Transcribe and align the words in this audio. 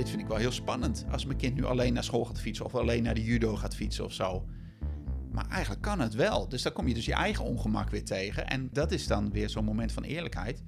dit 0.00 0.08
vind 0.08 0.20
ik 0.20 0.28
wel 0.28 0.36
heel 0.36 0.52
spannend. 0.52 1.04
Als 1.10 1.24
mijn 1.24 1.38
kind 1.38 1.54
nu 1.54 1.64
alleen 1.64 1.92
naar 1.92 2.04
school 2.04 2.24
gaat 2.24 2.40
fietsen 2.40 2.64
of 2.64 2.74
alleen 2.74 3.02
naar 3.02 3.14
de 3.14 3.24
judo 3.24 3.56
gaat 3.56 3.74
fietsen 3.74 4.04
of 4.04 4.12
zo. 4.12 4.44
Maar 5.32 5.48
eigenlijk 5.48 5.82
kan 5.82 6.00
het 6.00 6.14
wel. 6.14 6.48
Dus 6.48 6.62
dan 6.62 6.72
kom 6.72 6.88
je 6.88 6.94
dus 6.94 7.04
je 7.04 7.12
eigen 7.12 7.44
ongemak 7.44 7.90
weer 7.90 8.04
tegen. 8.04 8.48
En 8.48 8.68
dat 8.72 8.92
is 8.92 9.06
dan 9.06 9.30
weer 9.30 9.48
zo'n 9.48 9.64
moment 9.64 9.92
van 9.92 10.02
eerlijkheid. 10.02 10.62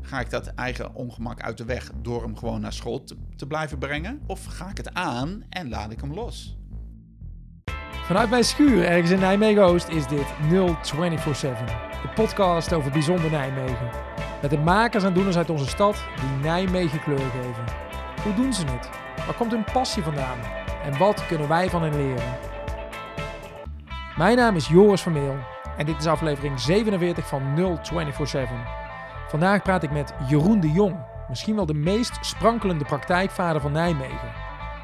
Ga 0.00 0.20
ik 0.20 0.30
dat 0.30 0.46
eigen 0.46 0.94
ongemak 0.94 1.42
uit 1.42 1.58
de 1.58 1.64
weg 1.64 1.90
door 2.02 2.22
hem 2.22 2.36
gewoon 2.36 2.60
naar 2.60 2.72
school 2.72 3.04
te, 3.36 3.46
blijven 3.46 3.78
brengen? 3.78 4.20
Of 4.26 4.44
ga 4.44 4.70
ik 4.70 4.76
het 4.76 4.94
aan 4.94 5.44
en 5.48 5.68
laat 5.68 5.92
ik 5.92 6.00
hem 6.00 6.14
los? 6.14 6.56
Vanuit 8.04 8.30
mijn 8.30 8.44
schuur 8.44 8.84
ergens 8.84 9.10
in 9.10 9.18
Nijmegen-Oost 9.18 9.88
is 9.88 10.06
dit 10.06 10.26
0247. 10.48 11.66
De 12.02 12.08
podcast 12.14 12.72
over 12.72 12.90
bijzonder 12.90 13.30
Nijmegen. 13.30 13.90
Met 14.42 14.50
de 14.50 14.58
makers 14.58 15.04
en 15.04 15.14
doeners 15.14 15.36
uit 15.36 15.50
onze 15.50 15.66
stad 15.66 16.04
die 16.20 16.42
Nijmegen 16.42 17.02
kleur 17.02 17.18
geven. 17.18 17.85
Hoe 18.26 18.34
doen 18.34 18.52
ze 18.52 18.66
het? 18.66 18.90
Waar 19.26 19.34
komt 19.34 19.50
hun 19.50 19.64
passie 19.72 20.02
vandaan? 20.02 20.38
En 20.84 20.98
wat 20.98 21.26
kunnen 21.26 21.48
wij 21.48 21.70
van 21.70 21.82
hen 21.82 21.96
leren? 21.96 22.38
Mijn 24.16 24.36
naam 24.36 24.56
is 24.56 24.68
Joris 24.68 25.00
Vermeel 25.00 25.36
en 25.76 25.86
dit 25.86 25.98
is 25.98 26.06
aflevering 26.06 26.60
47 26.60 27.26
van 27.26 27.54
0247. 27.54 28.56
Vandaag 29.28 29.62
praat 29.62 29.82
ik 29.82 29.90
met 29.90 30.14
Jeroen 30.28 30.60
de 30.60 30.70
Jong, 30.70 30.96
misschien 31.28 31.56
wel 31.56 31.66
de 31.66 31.74
meest 31.74 32.18
sprankelende 32.20 32.84
praktijkvader 32.84 33.60
van 33.60 33.72
Nijmegen. 33.72 34.32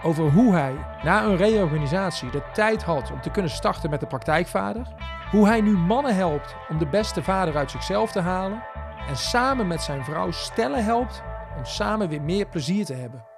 Over 0.02 0.30
hoe 0.30 0.54
hij 0.54 0.74
na 1.02 1.24
een 1.24 1.36
reorganisatie 1.36 2.30
de 2.30 2.42
tijd 2.52 2.82
had 2.82 3.10
om 3.10 3.20
te 3.20 3.30
kunnen 3.30 3.50
starten 3.50 3.90
met 3.90 4.00
de 4.00 4.06
praktijkvader. 4.06 4.86
Hoe 5.30 5.46
hij 5.46 5.60
nu 5.60 5.76
mannen 5.76 6.14
helpt 6.14 6.54
om 6.68 6.78
de 6.78 6.86
beste 6.86 7.22
vader 7.22 7.56
uit 7.56 7.70
zichzelf 7.70 8.12
te 8.12 8.20
halen. 8.20 8.62
En 9.08 9.16
samen 9.16 9.66
met 9.66 9.82
zijn 9.82 10.04
vrouw 10.04 10.30
stellen 10.30 10.84
helpt 10.84 11.22
om 11.56 11.64
samen 11.64 12.08
weer 12.08 12.22
meer 12.22 12.46
plezier 12.46 12.84
te 12.84 12.94
hebben. 12.94 13.31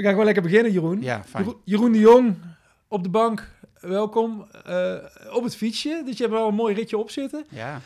We 0.00 0.06
gaan 0.06 0.14
gewoon 0.14 0.32
lekker 0.32 0.50
beginnen, 0.50 0.72
Jeroen. 0.72 1.02
Ja, 1.02 1.24
fijn. 1.24 1.44
Jeroen, 1.44 1.60
Jeroen 1.64 1.92
de 1.92 1.98
Jong 1.98 2.36
op 2.88 3.02
de 3.02 3.08
bank. 3.08 3.48
Welkom 3.80 4.46
eh, 4.64 4.94
op 5.32 5.44
het 5.44 5.56
fietsje. 5.56 6.02
Dus 6.04 6.16
je 6.16 6.22
hebt 6.22 6.34
wel 6.34 6.48
een 6.48 6.54
mooi 6.54 6.74
ritje 6.74 6.98
op 6.98 7.10
zitten. 7.10 7.44
Ja. 7.48 7.80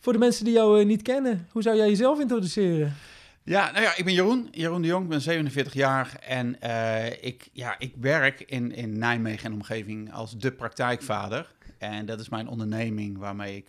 Voor 0.00 0.12
de 0.12 0.18
mensen 0.18 0.44
die 0.44 0.54
jou 0.54 0.80
eh, 0.80 0.86
niet 0.86 1.02
kennen, 1.02 1.48
hoe 1.50 1.62
zou 1.62 1.76
jij 1.76 1.88
jezelf 1.88 2.20
introduceren? 2.20 2.94
Ja, 3.42 3.70
nou 3.70 3.82
ja, 3.82 3.96
ik 3.96 4.04
ben 4.04 4.14
Jeroen, 4.14 4.48
Jeroen 4.50 4.82
de 4.82 4.88
Jong, 4.88 5.02
ik 5.02 5.08
ben 5.08 5.20
47 5.20 5.72
jaar 5.72 6.18
en 6.20 6.60
eh, 6.60 7.24
ik, 7.24 7.48
ja, 7.52 7.78
ik 7.78 7.94
werk 8.00 8.40
in, 8.40 8.72
in 8.72 8.98
Nijmegen 8.98 9.44
en 9.44 9.52
omgeving 9.52 10.12
als 10.12 10.38
de 10.38 10.52
praktijkvader. 10.52 11.54
En 11.78 12.06
dat 12.06 12.20
is 12.20 12.28
mijn 12.28 12.48
onderneming 12.48 13.18
waarmee 13.18 13.56
ik 13.56 13.68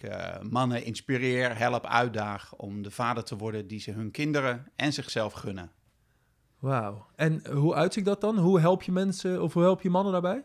mannen 0.50 0.84
inspireer, 0.84 1.58
help, 1.58 1.86
uitdaag 1.86 2.56
om 2.56 2.82
de 2.82 2.92
vader 2.92 3.24
te 3.24 3.38
worden 3.38 3.68
die 3.68 3.80
ze 3.80 3.92
hun 3.92 4.12
kinderen 4.12 4.68
en 4.76 4.94
zichzelf 4.94 5.34
gunnen. 5.34 5.72
Wauw. 6.60 7.06
En 7.16 7.52
hoe 7.54 7.74
uitziet 7.74 8.06
dat 8.06 8.22
dan? 8.22 8.38
Hoe 8.38 8.60
help 8.60 8.84
je 8.84 8.92
mensen 8.92 9.42
of 9.42 9.54
hoe 9.54 9.64
help 9.64 9.82
je 9.82 9.90
mannen 9.90 10.12
daarbij? 10.12 10.44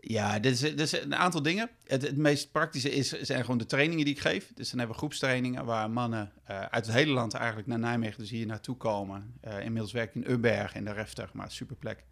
Ja, 0.00 0.38
dit 0.38 0.80
is 0.80 0.92
een 0.92 1.14
aantal 1.14 1.42
dingen. 1.42 1.70
Het, 1.84 2.02
het 2.02 2.16
meest 2.16 2.52
praktische 2.52 2.90
is, 2.90 3.08
zijn 3.08 3.40
gewoon 3.40 3.58
de 3.58 3.66
trainingen 3.66 4.04
die 4.04 4.14
ik 4.14 4.20
geef. 4.20 4.52
Dus 4.54 4.68
dan 4.68 4.78
hebben 4.78 4.96
we 4.96 5.02
groepstrainingen 5.02 5.64
waar 5.64 5.90
mannen 5.90 6.32
uh, 6.50 6.60
uit 6.60 6.86
het 6.86 6.94
hele 6.94 7.12
land 7.12 7.34
eigenlijk 7.34 7.68
naar 7.68 7.78
Nijmegen, 7.78 8.18
dus 8.18 8.30
hier 8.30 8.46
naartoe 8.46 8.76
komen. 8.76 9.34
Uh, 9.44 9.64
inmiddels 9.64 9.92
werk 9.92 10.14
ik 10.14 10.24
in 10.24 10.32
Ubberg 10.32 10.74
in 10.74 10.84
de 10.84 10.92
Refter, 10.92 11.30
maar 11.32 11.50
superplek. 11.50 12.04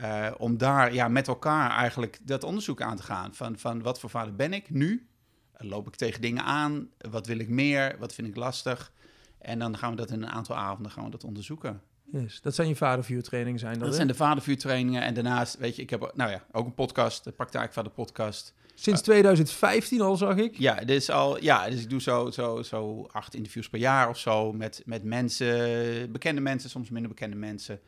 Uh, 0.00 0.30
om 0.38 0.58
daar 0.58 0.94
ja, 0.94 1.08
met 1.08 1.28
elkaar 1.28 1.70
eigenlijk 1.70 2.18
dat 2.22 2.44
onderzoek 2.44 2.82
aan 2.82 2.96
te 2.96 3.02
gaan. 3.02 3.34
Van, 3.34 3.58
van 3.58 3.82
wat 3.82 4.00
voor 4.00 4.10
vader 4.10 4.34
ben 4.34 4.52
ik 4.52 4.70
nu? 4.70 5.08
loop 5.56 5.86
ik 5.86 5.94
tegen 5.94 6.20
dingen 6.20 6.44
aan? 6.44 6.88
Wat 6.98 7.26
wil 7.26 7.38
ik 7.38 7.48
meer? 7.48 7.96
Wat 7.98 8.14
vind 8.14 8.28
ik 8.28 8.36
lastig? 8.36 8.92
En 9.38 9.58
dan 9.58 9.78
gaan 9.78 9.90
we 9.90 9.96
dat 9.96 10.10
in 10.10 10.22
een 10.22 10.30
aantal 10.30 10.56
avonden 10.56 10.92
gaan 10.92 11.04
we 11.04 11.10
dat 11.10 11.24
onderzoeken. 11.24 11.82
Yes, 12.12 12.40
dat 12.40 12.54
zijn 12.54 12.68
je 12.68 12.76
vadervuurtrainingen 12.76 13.60
zijn 13.60 13.74
dat, 13.74 13.86
Dat 13.86 13.94
zijn 13.94 14.06
de 14.06 14.14
vadervuurtrainingen. 14.14 15.02
En 15.02 15.14
daarnaast, 15.14 15.58
weet 15.58 15.76
je, 15.76 15.82
ik 15.82 15.90
heb 15.90 16.12
nou 16.14 16.30
ja, 16.30 16.44
ook 16.52 16.66
een 16.66 16.74
podcast, 16.74 17.24
de 17.24 17.32
Praktijkvader 17.32 17.92
podcast. 17.92 18.54
Sinds 18.74 19.00
2015 19.00 20.00
al, 20.00 20.16
zag 20.16 20.36
ik. 20.36 20.58
Ja, 20.58 20.74
dus 20.74 21.10
al, 21.10 21.42
ja, 21.42 21.70
dus 21.70 21.82
ik 21.82 21.90
doe 21.90 22.00
zo, 22.00 22.30
zo, 22.30 22.62
zo 22.62 23.06
acht 23.12 23.34
interviews 23.34 23.68
per 23.68 23.78
jaar 23.78 24.08
of 24.08 24.18
zo 24.18 24.52
met, 24.52 24.82
met 24.84 25.04
mensen, 25.04 26.12
bekende 26.12 26.40
mensen, 26.40 26.70
soms 26.70 26.90
minder 26.90 27.10
bekende 27.10 27.36
mensen, 27.36 27.80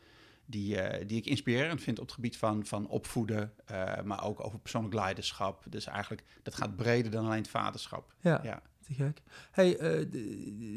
die, 0.45 0.75
uh, 0.75 1.07
die 1.07 1.17
ik 1.17 1.25
inspirerend 1.25 1.81
vind 1.81 1.99
op 1.99 2.05
het 2.05 2.13
gebied 2.13 2.37
van, 2.37 2.65
van 2.65 2.87
opvoeden, 2.87 3.53
uh, 3.71 4.01
maar 4.03 4.23
ook 4.23 4.45
over 4.45 4.59
persoonlijk 4.59 4.93
leiderschap. 4.93 5.63
Dus 5.69 5.85
eigenlijk, 5.85 6.23
dat 6.43 6.55
gaat 6.55 6.75
breder 6.75 7.11
dan 7.11 7.25
alleen 7.25 7.37
het 7.37 7.49
vaderschap. 7.49 8.13
Ja. 8.19 8.39
ja. 8.43 8.61
Te 8.81 8.93
gek. 8.93 9.21
Hey, 9.51 9.77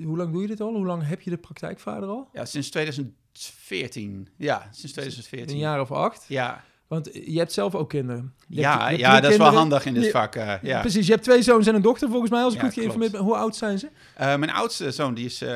hoe 0.04 0.16
lang 0.16 0.32
doe 0.32 0.42
je 0.42 0.48
dit 0.48 0.60
al? 0.60 0.74
Hoe 0.74 0.86
lang 0.86 1.06
heb 1.06 1.20
je 1.20 1.30
de 1.30 1.38
praktijkvader 1.38 2.08
al? 2.08 2.28
Ja, 2.32 2.44
sinds 2.44 2.70
2014. 3.32 4.28
Ja, 4.36 4.68
sinds 4.70 4.92
2014. 4.92 5.54
Een 5.54 5.60
jaar 5.60 5.80
of 5.80 5.92
acht? 5.92 6.24
Ja. 6.28 6.64
Want 6.90 7.10
je 7.12 7.38
hebt 7.38 7.52
zelf 7.52 7.74
ook 7.74 7.88
kinderen. 7.88 8.34
Je 8.48 8.60
ja, 8.60 8.78
hebt, 8.78 8.90
je 8.90 8.98
ja 8.98 9.20
dat 9.20 9.30
is 9.30 9.36
wel 9.36 9.52
handig 9.52 9.84
in 9.84 9.94
dit 9.94 10.04
je, 10.04 10.10
vak. 10.10 10.36
Uh, 10.36 10.54
ja. 10.62 10.80
Precies, 10.80 11.06
je 11.06 11.12
hebt 11.12 11.24
twee 11.24 11.42
zoons 11.42 11.66
en 11.66 11.74
een 11.74 11.82
dochter 11.82 12.08
volgens 12.08 12.30
mij, 12.30 12.42
als 12.42 12.54
ik 12.54 12.60
Ja, 12.60 12.66
goed 12.66 12.74
geïnformeerd 12.74 13.12
ben. 13.12 13.20
Hoe 13.20 13.34
oud 13.34 13.56
zijn 13.56 13.78
ze? 13.78 13.86
Uh, 13.86 14.36
mijn 14.36 14.50
oudste 14.50 14.90
zoon 14.90 15.14
die 15.14 15.24
is, 15.24 15.42
uh, 15.42 15.50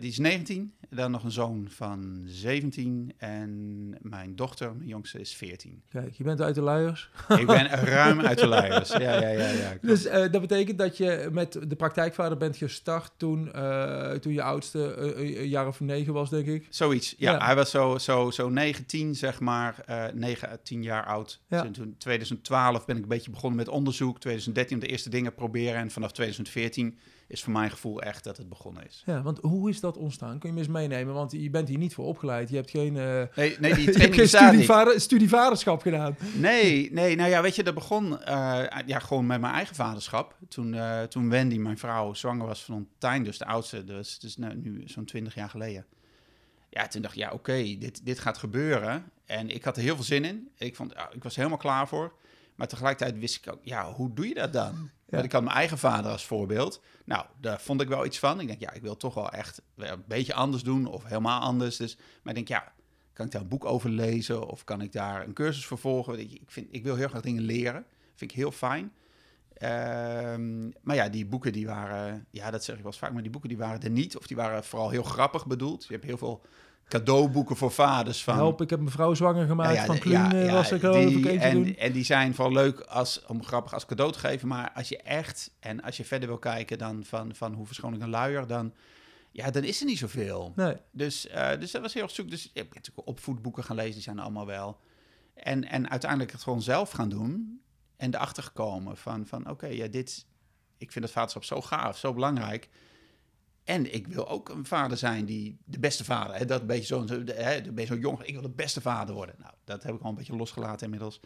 die 0.00 0.10
is 0.10 0.18
19. 0.18 0.72
Dan 0.90 1.10
nog 1.10 1.24
een 1.24 1.30
zoon 1.30 1.66
van 1.70 2.22
17. 2.24 3.12
En 3.16 3.96
mijn 4.00 4.36
dochter, 4.36 4.76
mijn 4.76 4.88
jongste, 4.88 5.20
is 5.20 5.34
14. 5.34 5.82
Kijk, 5.88 6.14
je 6.14 6.24
bent 6.24 6.40
uit 6.40 6.54
de 6.54 6.60
luiers. 6.60 7.10
Ik 7.28 7.46
ben 7.46 7.66
ruim 7.94 8.20
uit 8.20 8.38
de 8.38 8.46
luiers. 8.46 8.90
Ja, 8.90 8.98
ja, 8.98 9.28
ja. 9.28 9.48
ja 9.48 9.76
dus 9.80 10.06
uh, 10.06 10.12
dat 10.12 10.40
betekent 10.40 10.78
dat 10.78 10.96
je 10.96 11.28
met 11.32 11.58
de 11.68 11.76
praktijkvader 11.76 12.36
bent 12.36 12.56
gestart 12.56 13.12
toen, 13.16 13.50
uh, 13.54 14.10
toen 14.10 14.32
je 14.32 14.42
oudste 14.42 14.96
uh, 15.16 15.38
een 15.40 15.48
jaar 15.48 15.66
of 15.66 15.80
negen 15.80 16.12
was, 16.12 16.30
denk 16.30 16.46
ik. 16.46 16.66
Zoiets, 16.70 17.14
ja. 17.18 17.32
ja. 17.32 17.44
Hij 17.44 17.54
was 17.54 17.70
zo, 17.70 17.98
zo, 17.98 18.30
zo 18.30 18.48
9, 18.48 18.86
10, 18.86 19.14
zeg 19.14 19.40
maar, 19.40 19.84
9, 20.14 20.58
10 20.62 20.82
jaar 20.82 21.04
oud. 21.04 21.40
Ja. 21.48 21.62
Dus 21.62 21.76
toen 21.76 21.94
2012 21.98 22.84
ben 22.84 22.96
ik 22.96 23.02
een 23.02 23.08
beetje 23.08 23.30
begonnen 23.30 23.58
met 23.58 23.68
onderzoek. 23.68 24.20
2013 24.20 24.78
de 24.78 24.86
eerste 24.86 25.10
dingen 25.10 25.34
proberen. 25.34 25.80
En 25.80 25.90
vanaf 25.90 26.12
2014 26.12 26.98
is 27.28 27.42
voor 27.42 27.52
mijn 27.52 27.70
gevoel 27.70 28.02
echt 28.02 28.24
dat 28.24 28.36
het 28.36 28.48
begonnen 28.48 28.86
is. 28.86 29.02
Ja, 29.06 29.22
want 29.22 29.38
hoe 29.38 29.70
is 29.70 29.80
dat 29.80 29.96
ontstaan? 29.96 30.38
Kun 30.38 30.48
je 30.48 30.54
me 30.54 30.60
eens 30.60 30.68
meenemen? 30.68 31.14
Want 31.14 31.32
je 31.32 31.50
bent 31.50 31.68
hier 31.68 31.78
niet 31.78 31.94
voor 31.94 32.04
opgeleid. 32.04 32.48
Je 32.48 32.56
hebt 32.56 32.70
geen, 32.70 32.94
uh, 32.94 33.22
nee, 33.34 33.56
nee, 33.60 33.74
die 33.74 33.84
je 33.84 33.90
hebt 33.90 33.92
training 33.92 34.14
geen 34.14 34.28
studievader, 34.28 35.00
studievaderschap 35.00 35.82
gedaan. 35.82 36.16
Nee, 36.34 36.92
nee, 36.92 37.16
nou 37.16 37.30
ja, 37.30 37.42
weet 37.42 37.56
je, 37.56 37.62
dat 37.62 37.74
begon 37.74 38.12
uh, 38.12 38.16
ja, 38.86 38.98
gewoon 38.98 39.26
met 39.26 39.40
mijn 39.40 39.54
eigen 39.54 39.74
vaderschap. 39.74 40.36
Toen, 40.48 40.72
uh, 40.72 41.02
toen 41.02 41.30
Wendy, 41.30 41.58
mijn 41.58 41.78
vrouw, 41.78 42.14
zwanger 42.14 42.46
was 42.46 42.64
van 42.64 42.88
Tijn, 42.98 43.24
dus 43.24 43.38
de 43.38 43.46
oudste, 43.46 43.84
dus, 43.84 44.18
dus 44.18 44.36
nou, 44.36 44.54
nu 44.54 44.82
zo'n 44.86 45.04
20 45.04 45.34
jaar 45.34 45.50
geleden. 45.50 45.86
Ja, 46.70 46.86
toen 46.86 47.02
dacht 47.02 47.14
ik, 47.14 47.20
ja, 47.20 47.26
oké, 47.26 47.36
okay, 47.36 47.78
dit, 47.78 48.04
dit 48.04 48.18
gaat 48.18 48.38
gebeuren. 48.38 49.04
En 49.26 49.50
ik 49.50 49.64
had 49.64 49.76
er 49.76 49.82
heel 49.82 49.94
veel 49.94 50.04
zin 50.04 50.24
in. 50.24 50.48
Ik, 50.56 50.76
vond, 50.76 50.92
ik 51.12 51.22
was 51.22 51.36
helemaal 51.36 51.58
klaar 51.58 51.88
voor. 51.88 52.12
Maar 52.54 52.68
tegelijkertijd 52.68 53.18
wist 53.18 53.36
ik 53.36 53.52
ook, 53.52 53.60
ja, 53.62 53.92
hoe 53.92 54.14
doe 54.14 54.28
je 54.28 54.34
dat 54.34 54.52
dan? 54.52 54.90
Want 55.08 55.24
ik 55.24 55.32
had 55.32 55.42
mijn 55.42 55.56
eigen 55.56 55.78
vader 55.78 56.10
als 56.12 56.26
voorbeeld. 56.26 56.82
Nou, 57.04 57.26
daar 57.40 57.60
vond 57.60 57.80
ik 57.80 57.88
wel 57.88 58.04
iets 58.04 58.18
van. 58.18 58.40
Ik 58.40 58.46
denk, 58.46 58.60
ja, 58.60 58.72
ik 58.72 58.82
wil 58.82 58.96
toch 58.96 59.14
wel 59.14 59.30
echt 59.30 59.62
een 59.76 60.04
beetje 60.06 60.34
anders 60.34 60.62
doen 60.62 60.86
of 60.86 61.04
helemaal 61.04 61.40
anders. 61.40 61.76
Dus, 61.76 61.96
maar 61.96 62.36
ik 62.36 62.46
denk, 62.46 62.48
ja, 62.48 62.72
kan 63.12 63.26
ik 63.26 63.32
daar 63.32 63.42
een 63.42 63.48
boek 63.48 63.64
over 63.64 63.90
lezen 63.90 64.48
of 64.48 64.64
kan 64.64 64.80
ik 64.80 64.92
daar 64.92 65.24
een 65.24 65.32
cursus 65.32 65.66
voor 65.66 65.78
volgen? 65.78 66.18
Ik, 66.18 66.40
vind, 66.46 66.68
ik 66.70 66.82
wil 66.82 66.96
heel 66.96 67.08
graag 67.08 67.22
dingen 67.22 67.42
leren. 67.42 67.84
Vind 68.14 68.30
ik 68.30 68.36
heel 68.36 68.52
fijn. 68.52 68.92
Um, 69.62 70.72
maar 70.82 70.96
ja, 70.96 71.08
die 71.08 71.26
boeken 71.26 71.52
die 71.52 71.66
waren, 71.66 72.26
ja, 72.30 72.50
dat 72.50 72.64
zeg 72.64 72.76
ik 72.76 72.82
wel 72.82 72.92
vaak, 72.92 73.12
maar 73.12 73.22
die 73.22 73.30
boeken 73.30 73.48
die 73.48 73.58
waren 73.58 73.82
er 73.82 73.90
niet. 73.90 74.16
Of 74.16 74.26
die 74.26 74.36
waren 74.36 74.64
vooral 74.64 74.90
heel 74.90 75.02
grappig 75.02 75.46
bedoeld. 75.46 75.84
Je 75.86 75.92
hebt 75.92 76.04
heel 76.04 76.18
veel 76.18 76.42
cadeauboeken 76.88 77.56
voor 77.56 77.70
vaders. 77.70 78.24
Van, 78.24 78.34
Help, 78.34 78.60
ik 78.60 78.70
heb 78.70 78.78
mijn 78.78 78.92
vrouw 78.92 79.14
zwanger 79.14 79.46
gemaakt 79.46 79.74
ja, 79.74 79.80
ja, 79.80 79.86
van 79.86 79.98
Kluun, 79.98 80.36
ja, 80.36 80.52
was 80.52 80.72
ik 80.72 80.84
al 80.84 80.96
een 80.96 81.40
en, 81.40 81.54
doen. 81.54 81.76
en 81.76 81.92
die 81.92 82.04
zijn 82.04 82.34
vooral 82.34 82.52
leuk 82.52 82.80
als, 82.80 83.24
om 83.26 83.44
grappig 83.44 83.74
als 83.74 83.86
cadeau 83.86 84.12
te 84.12 84.18
geven. 84.18 84.48
Maar 84.48 84.72
als 84.74 84.88
je 84.88 84.96
echt, 84.96 85.50
en 85.60 85.82
als 85.82 85.96
je 85.96 86.04
verder 86.04 86.28
wil 86.28 86.38
kijken 86.38 86.78
dan 86.78 87.04
van, 87.04 87.34
van 87.34 87.52
hoe 87.52 87.66
verschoon 87.66 87.94
ik 87.94 88.00
een 88.00 88.08
luier, 88.08 88.46
dan, 88.46 88.72
ja, 89.30 89.50
dan 89.50 89.64
is 89.64 89.80
er 89.80 89.86
niet 89.86 89.98
zoveel. 89.98 90.52
Nee. 90.56 90.76
Dus, 90.90 91.26
uh, 91.26 91.50
dus 91.58 91.70
dat 91.70 91.82
was 91.82 91.94
heel 91.94 92.02
erg 92.02 92.12
zoek. 92.12 92.30
Dus 92.30 92.44
ik 92.46 92.50
heb 92.54 92.74
natuurlijk 92.74 93.08
opvoedboeken 93.08 93.64
gaan 93.64 93.76
lezen, 93.76 93.92
die 93.92 94.02
zijn 94.02 94.18
allemaal 94.18 94.46
wel. 94.46 94.80
En, 95.34 95.64
en 95.64 95.90
uiteindelijk 95.90 96.32
het 96.32 96.42
gewoon 96.42 96.62
zelf 96.62 96.90
gaan 96.90 97.08
doen. 97.08 97.60
En 97.96 98.14
erachter 98.14 98.42
gekomen 98.42 98.96
van, 98.96 99.26
van 99.26 99.40
oké, 99.40 99.50
okay, 99.50 99.76
ja, 99.76 99.86
dit, 99.86 100.26
ik 100.76 100.92
vind 100.92 101.04
het 101.04 101.14
vaderschap 101.14 101.44
zo 101.44 101.60
gaaf, 101.60 101.98
zo 101.98 102.12
belangrijk. 102.12 102.68
En 103.68 103.94
ik 103.94 104.06
wil 104.06 104.28
ook 104.28 104.48
een 104.48 104.64
vader 104.64 104.96
zijn 104.96 105.24
die 105.24 105.58
de 105.64 105.78
beste 105.78 106.04
vader, 106.04 106.36
hè, 106.36 106.44
dat 106.44 106.66
beetje 106.66 106.86
zo'n, 106.86 107.06
je 107.74 107.84
zo 107.86 107.96
jong, 107.96 108.22
ik 108.22 108.32
wil 108.32 108.42
de 108.42 108.48
beste 108.48 108.80
vader 108.80 109.14
worden. 109.14 109.34
Nou, 109.38 109.52
dat 109.64 109.82
heb 109.82 109.94
ik 109.94 110.02
al 110.02 110.08
een 110.08 110.14
beetje 110.14 110.36
losgelaten 110.36 110.84
inmiddels. 110.84 111.20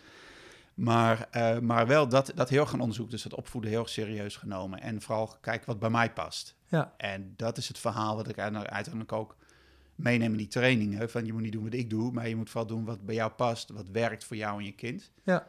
Maar, 0.75 1.29
uh, 1.37 1.59
maar 1.59 1.87
wel 1.87 2.09
dat, 2.09 2.33
dat 2.35 2.49
heel 2.49 2.67
gaan 2.67 2.81
onderzoeken, 2.81 3.15
dus 3.15 3.23
dat 3.23 3.35
opvoeden 3.35 3.71
heel 3.71 3.87
serieus 3.87 4.37
genomen. 4.37 4.81
En 4.81 5.03
vooral 5.03 5.37
kijken 5.41 5.67
wat 5.67 5.79
bij 5.79 5.91
mij 5.91 6.13
past. 6.13 6.57
Ja. 6.67 6.95
En 6.97 7.33
dat 7.37 7.59
is 7.59 7.69
het 7.69 7.79
verhaal 7.79 8.17
wat 8.17 8.29
ik 8.29 8.39
uiteindelijk 8.39 9.13
ook 9.13 9.37
meeneem 9.95 10.31
in 10.31 10.39
die 10.39 10.49
trainingen. 10.49 11.11
Van 11.11 11.27
je 11.27 11.33
moet 11.33 11.43
niet 11.43 11.53
doen 11.53 11.65
wat 11.65 11.75
ik 11.75 11.91
doe, 11.91 12.13
maar 12.13 12.29
je 12.29 12.37
moet 12.37 12.51
vooral 12.51 12.69
doen 12.69 12.85
wat 12.85 13.05
bij 13.05 13.15
jou 13.15 13.31
past, 13.31 13.71
wat 13.71 13.89
werkt 13.89 14.25
voor 14.25 14.37
jou 14.37 14.59
en 14.59 14.65
je 14.65 14.73
kind. 14.73 15.11
Ja. 15.25 15.49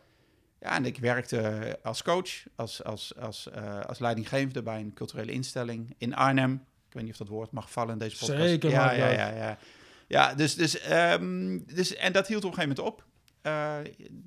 Ja, 0.59 0.75
en 0.75 0.85
ik 0.85 0.97
werkte 0.97 1.79
als 1.83 2.03
coach, 2.03 2.43
als, 2.55 2.83
als, 2.83 3.15
als, 3.17 3.49
uh, 3.55 3.79
als 3.79 3.99
leidinggevende 3.99 4.63
bij 4.63 4.79
een 4.79 4.93
culturele 4.93 5.31
instelling 5.31 5.95
in 5.97 6.15
Arnhem. 6.15 6.63
Ik 6.93 6.99
weet 6.99 7.07
niet 7.07 7.19
of 7.21 7.27
dat 7.27 7.35
woord 7.35 7.51
mag 7.51 7.71
vallen 7.71 7.93
in 7.93 7.97
deze 7.99 8.17
podcast. 8.17 8.39
Zeker 8.41 8.69
ja, 8.69 8.91
ja, 8.91 9.09
ja, 9.09 9.29
ja. 9.29 9.57
Ja, 10.07 10.33
dus, 10.33 10.55
dus, 10.55 10.79
ehm, 10.79 11.59
dus, 11.73 11.95
en 11.95 12.13
dat 12.13 12.27
hield 12.27 12.43
op 12.43 12.51
een 12.51 12.57
gegeven 12.57 12.75
moment 12.83 12.93
op. 12.93 13.05
Eh, 13.41 13.75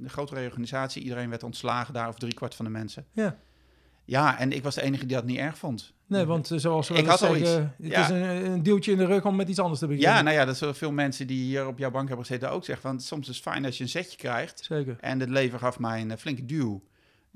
een 0.02 0.10
grote 0.10 0.34
reorganisatie, 0.34 1.02
iedereen 1.02 1.28
werd 1.30 1.42
ontslagen 1.42 1.94
daar, 1.94 2.08
of 2.08 2.18
driekwart 2.18 2.54
van 2.54 2.64
de 2.64 2.70
mensen. 2.70 3.06
Ja. 3.12 3.36
Ja, 4.04 4.38
en 4.38 4.52
ik 4.52 4.62
was 4.62 4.74
de 4.74 4.82
enige 4.82 5.06
die 5.06 5.16
dat 5.16 5.24
niet 5.24 5.38
erg 5.38 5.58
vond. 5.58 5.94
Nee, 6.06 6.24
want 6.24 6.50
eh, 6.50 6.58
zoals 6.58 6.88
we 6.88 6.94
Ik 6.94 7.08
al 7.08 7.18
zeggen, 7.18 7.74
het 7.82 7.90
Ja. 7.90 8.00
is 8.02 8.08
een, 8.08 8.22
een 8.22 8.62
duwtje 8.62 8.92
in 8.92 8.98
de 8.98 9.04
rug 9.06 9.24
om 9.24 9.36
met 9.36 9.48
iets 9.48 9.58
anders 9.58 9.80
te 9.80 9.86
beginnen. 9.86 10.12
Ja, 10.12 10.22
nou 10.22 10.36
ja, 10.36 10.44
dat 10.44 10.56
zullen 10.56 10.74
veel 10.74 10.92
mensen 10.92 11.26
die 11.26 11.42
hier 11.44 11.66
op 11.66 11.78
jouw 11.78 11.90
bank 11.90 12.08
hebben 12.08 12.26
gezeten 12.26 12.50
ook 12.50 12.64
zeggen. 12.64 12.86
Want 12.88 13.02
soms 13.02 13.28
is 13.28 13.34
het 13.34 13.44
fijn 13.44 13.64
als 13.64 13.76
je 13.76 13.82
een 13.82 13.88
zetje 13.88 14.16
krijgt. 14.16 14.64
Zeker. 14.64 14.96
En 15.00 15.20
het 15.20 15.28
leven 15.28 15.58
gaf 15.58 15.78
mij 15.78 16.00
een 16.00 16.10
eh, 16.10 16.16
flinke 16.16 16.44
duw. 16.44 16.82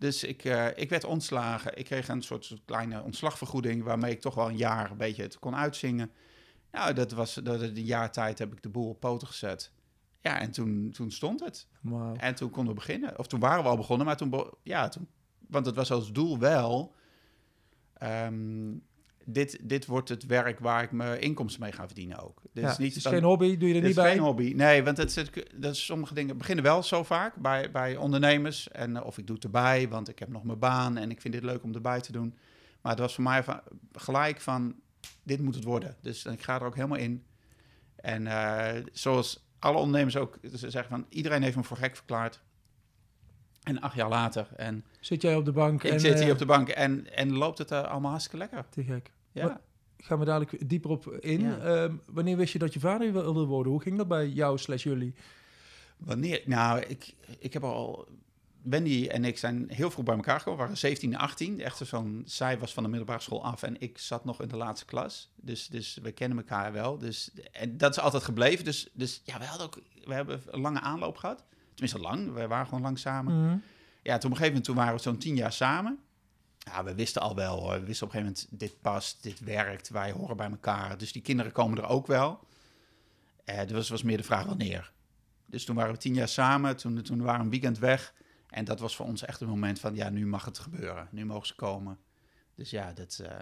Dus 0.00 0.24
ik, 0.24 0.44
eh, 0.44 0.66
ik 0.74 0.88
werd 0.88 1.04
ontslagen. 1.04 1.78
Ik 1.78 1.84
kreeg 1.84 2.08
een 2.08 2.22
soort, 2.22 2.54
kleine 2.64 3.02
ontslagvergoeding... 3.02 3.82
waarmee 3.82 4.12
ik 4.12 4.20
toch 4.20 4.34
wel 4.34 4.48
een 4.48 4.56
jaar 4.56 4.90
een 4.90 4.96
beetje 4.96 5.22
het 5.22 5.38
kon 5.38 5.56
uitzingen. 5.56 6.10
Nou, 6.72 6.94
dat 6.94 7.12
was 7.12 7.34
dat 7.34 7.60
een 7.60 7.84
jaar 7.84 8.12
tijd 8.12 8.38
heb 8.38 8.52
ik 8.52 8.62
de 8.62 8.68
boel 8.68 8.88
op 8.88 9.00
poten 9.00 9.26
gezet. 9.26 9.72
Ja, 10.20 10.40
en 10.40 10.50
toen, 10.50 10.90
toen 10.90 11.10
stond 11.10 11.40
het. 11.40 11.66
En 12.16 12.34
toen 12.34 12.50
konden 12.50 12.74
we 12.74 12.80
beginnen. 12.80 13.18
Of 13.18 13.26
toen 13.26 13.40
waren 13.40 13.62
we 13.62 13.68
al 13.68 13.76
begonnen, 13.76 14.06
maar 14.06 14.16
toen... 14.16 14.50
Ja, 14.62 14.88
toen, 14.88 15.08
want 15.48 15.66
het 15.66 15.74
was 15.74 15.90
als 15.90 16.12
doel 16.12 16.38
wel... 16.38 16.94
ehm, 17.92 18.72
dit, 19.32 19.58
dit 19.62 19.86
wordt 19.86 20.08
het 20.08 20.26
werk 20.26 20.58
waar 20.58 20.82
ik 20.82 20.90
mijn 20.92 21.20
inkomsten 21.20 21.62
mee 21.62 21.72
ga 21.72 21.86
verdienen 21.86 22.18
ook. 22.18 22.42
Dit 22.52 22.64
Ja, 22.64 22.70
is 22.70 22.78
niet 22.78 22.94
het 22.94 23.04
is 23.04 23.10
geen 23.10 23.22
hobby, 23.22 23.56
doe 23.56 23.68
je 23.68 23.74
er 23.74 23.80
niet 23.80 23.90
is 23.90 23.96
bij. 23.96 24.10
geen 24.12 24.20
hobby. 24.22 24.52
Nee, 24.56 24.82
want 24.84 24.96
het, 24.96 25.12
zit- 25.12 25.50
dat 25.54 25.74
is, 25.74 25.84
sommige 25.84 26.14
dingen 26.14 26.36
beginnen 26.38 26.64
wel 26.64 26.82
zo 26.82 27.02
vaak 27.02 27.34
bij, 27.36 27.70
bij 27.70 27.96
ondernemers. 27.96 28.68
En, 28.70 28.96
eh, 28.96 29.06
of 29.06 29.18
ik 29.18 29.26
doe 29.26 29.34
het 29.36 29.44
erbij, 29.44 29.88
want 29.88 30.08
ik 30.08 30.18
heb 30.18 30.28
nog 30.28 30.44
mijn 30.44 30.58
baan 30.58 30.96
en 30.96 31.10
ik 31.10 31.20
vind 31.20 31.34
dit 31.34 31.42
leuk 31.42 31.62
om 31.62 31.74
erbij 31.74 32.00
te 32.00 32.12
doen. 32.12 32.34
Maar 32.80 32.92
het 32.92 33.00
was 33.00 33.14
voor 33.14 33.24
mij 33.24 33.42
van, 33.44 33.60
gelijk 33.92 34.40
van, 34.40 34.74
dit 35.22 35.40
moet 35.40 35.54
het 35.54 35.64
worden. 35.64 35.96
Dus 36.02 36.24
ik 36.24 36.42
ga 36.42 36.54
er 36.54 36.64
ook 36.66 36.74
helemaal 36.74 36.98
in. 36.98 37.24
En 37.96 38.26
eh, 38.26 38.82
zoals 38.92 39.44
alle 39.58 39.76
ondernemers 39.78 40.16
ook 40.16 40.38
ze 40.42 40.70
zeggen 40.70 40.88
van, 40.90 41.06
iedereen 41.08 41.42
heeft 41.42 41.56
me 41.56 41.62
voor 41.64 41.76
gek 41.76 41.96
verklaard. 41.96 42.40
En 43.62 43.80
acht 43.80 43.94
jaar 43.96 44.08
later, 44.08 44.48
en 44.56 44.84
Zit 45.00 45.22
jij 45.22 45.36
op 45.36 45.44
de 45.44 45.52
bank 45.52 45.82
ik 45.82 45.90
en 45.92 46.00
zit 46.00 46.14
hier 46.18 46.26
eh, 46.26 46.32
op 46.32 46.38
de 46.38 46.46
bank 46.46 46.68
en, 46.68 47.14
en 47.14 47.32
loopt 47.32 47.58
het 47.58 47.72
allemaal 47.72 48.10
hartstikke 48.10 48.38
lekker. 48.38 48.64
te 48.70 48.82
gek. 48.84 49.10
Ja. 49.32 49.46
Wat- 49.48 49.60
Gaan 50.02 50.18
we 50.18 50.24
dadelijk 50.24 50.68
dieper 50.68 50.90
op 50.90 51.06
in. 51.12 51.40
Ja. 51.40 51.58
Ehm, 51.58 51.94
wanneer 52.06 52.36
wist 52.36 52.52
je 52.52 52.58
dat 52.58 52.72
je 52.74 52.80
vader 52.80 53.12
wilde 53.12 53.44
worden? 53.44 53.72
Hoe 53.72 53.82
ging 53.82 53.96
dat 53.96 54.08
bij 54.08 54.28
jou 54.28 54.58
slash 54.58 54.82
jullie? 54.82 55.14
Wanneer? 55.96 56.42
Nou, 56.44 56.80
ik, 56.80 57.14
ik 57.38 57.52
heb 57.52 57.64
al. 57.64 58.08
Wendy 58.62 59.06
en 59.06 59.24
ik 59.24 59.38
zijn 59.38 59.64
heel 59.68 59.90
vroeg 59.90 60.04
bij 60.04 60.14
elkaar 60.14 60.38
gekomen. 60.38 60.58
We 60.58 60.64
waren 60.64 60.78
17 60.78 61.12
en 61.12 61.18
18. 61.18 61.60
Echt 61.60 61.80
zo'n. 61.86 62.22
Zij 62.26 62.58
was 62.58 62.72
van 62.72 62.82
de 62.82 62.88
middelbare 62.88 63.20
school 63.20 63.44
af 63.44 63.62
en 63.62 63.80
ik 63.80 63.98
zat 63.98 64.24
nog 64.24 64.42
in 64.42 64.48
de 64.48 64.56
laatste 64.56 64.86
klas. 64.86 65.30
Dus, 65.36 65.66
dus 65.68 65.98
we 66.02 66.12
kennen 66.12 66.38
elkaar 66.38 66.72
wel. 66.72 66.98
Dus, 66.98 67.30
en 67.52 67.76
dat 67.76 67.90
is 67.96 68.02
altijd 68.02 68.22
gebleven. 68.22 68.64
Dus, 68.64 68.90
dus 68.92 69.20
ja, 69.24 69.38
we 69.38 69.44
hadden 69.44 69.66
ook. 69.66 69.80
We 70.04 70.14
hebben 70.14 70.40
een 70.46 70.60
lange 70.60 70.80
aanloop 70.80 71.16
gehad. 71.16 71.44
Tenminste, 71.74 71.98
lang. 72.00 72.32
We 72.32 72.46
waren 72.46 72.66
gewoon 72.66 72.82
lang 72.82 72.98
samen. 72.98 73.44
Mhm. 73.46 73.56
Ja, 74.02 74.18
toen 74.18 74.30
op 74.30 74.36
een 74.36 74.42
gegeven 74.44 74.46
moment 74.46 74.64
toen 74.64 74.74
waren 74.76 74.94
we 74.94 75.00
zo'n 75.00 75.18
tien 75.18 75.34
jaar 75.36 75.52
samen. 75.52 75.98
Ja, 76.64 76.84
we 76.84 76.94
wisten 76.94 77.22
al 77.22 77.34
wel 77.34 77.58
hoor. 77.60 77.80
We 77.80 77.84
wisten 77.86 78.06
op 78.06 78.14
een 78.14 78.20
gegeven 78.20 78.44
moment, 78.48 78.60
dit 78.60 78.80
past, 78.80 79.22
dit 79.22 79.40
werkt, 79.40 79.88
wij 79.88 80.10
horen 80.12 80.36
bij 80.36 80.50
elkaar. 80.50 80.98
Dus 80.98 81.12
die 81.12 81.22
kinderen 81.22 81.52
komen 81.52 81.78
er 81.78 81.86
ook 81.88 82.06
wel. 82.06 82.40
Eh 83.44 83.66
dus 83.66 83.88
was 83.88 84.02
meer 84.02 84.16
de 84.16 84.22
vraag 84.22 84.44
wanneer. 84.44 84.92
Dus 85.46 85.64
toen 85.64 85.76
waren 85.76 85.92
we 85.92 85.98
tien 85.98 86.14
jaar 86.14 86.28
samen, 86.28 86.76
toen, 86.76 87.02
toen 87.02 87.22
waren 87.22 87.38
we 87.38 87.44
een 87.44 87.50
weekend 87.50 87.78
weg. 87.78 88.14
En 88.48 88.64
dat 88.64 88.80
was 88.80 88.96
voor 88.96 89.06
ons 89.06 89.24
echt 89.24 89.40
een 89.40 89.48
moment 89.48 89.80
van, 89.80 89.94
ja, 89.94 90.10
nu 90.10 90.26
mag 90.26 90.44
het 90.44 90.58
gebeuren. 90.58 91.08
Nu 91.10 91.24
mogen 91.26 91.46
ze 91.46 91.54
komen. 91.54 91.98
Dus 92.54 92.70
ja, 92.70 92.92
dat... 92.92 93.20
eh, 93.24 93.36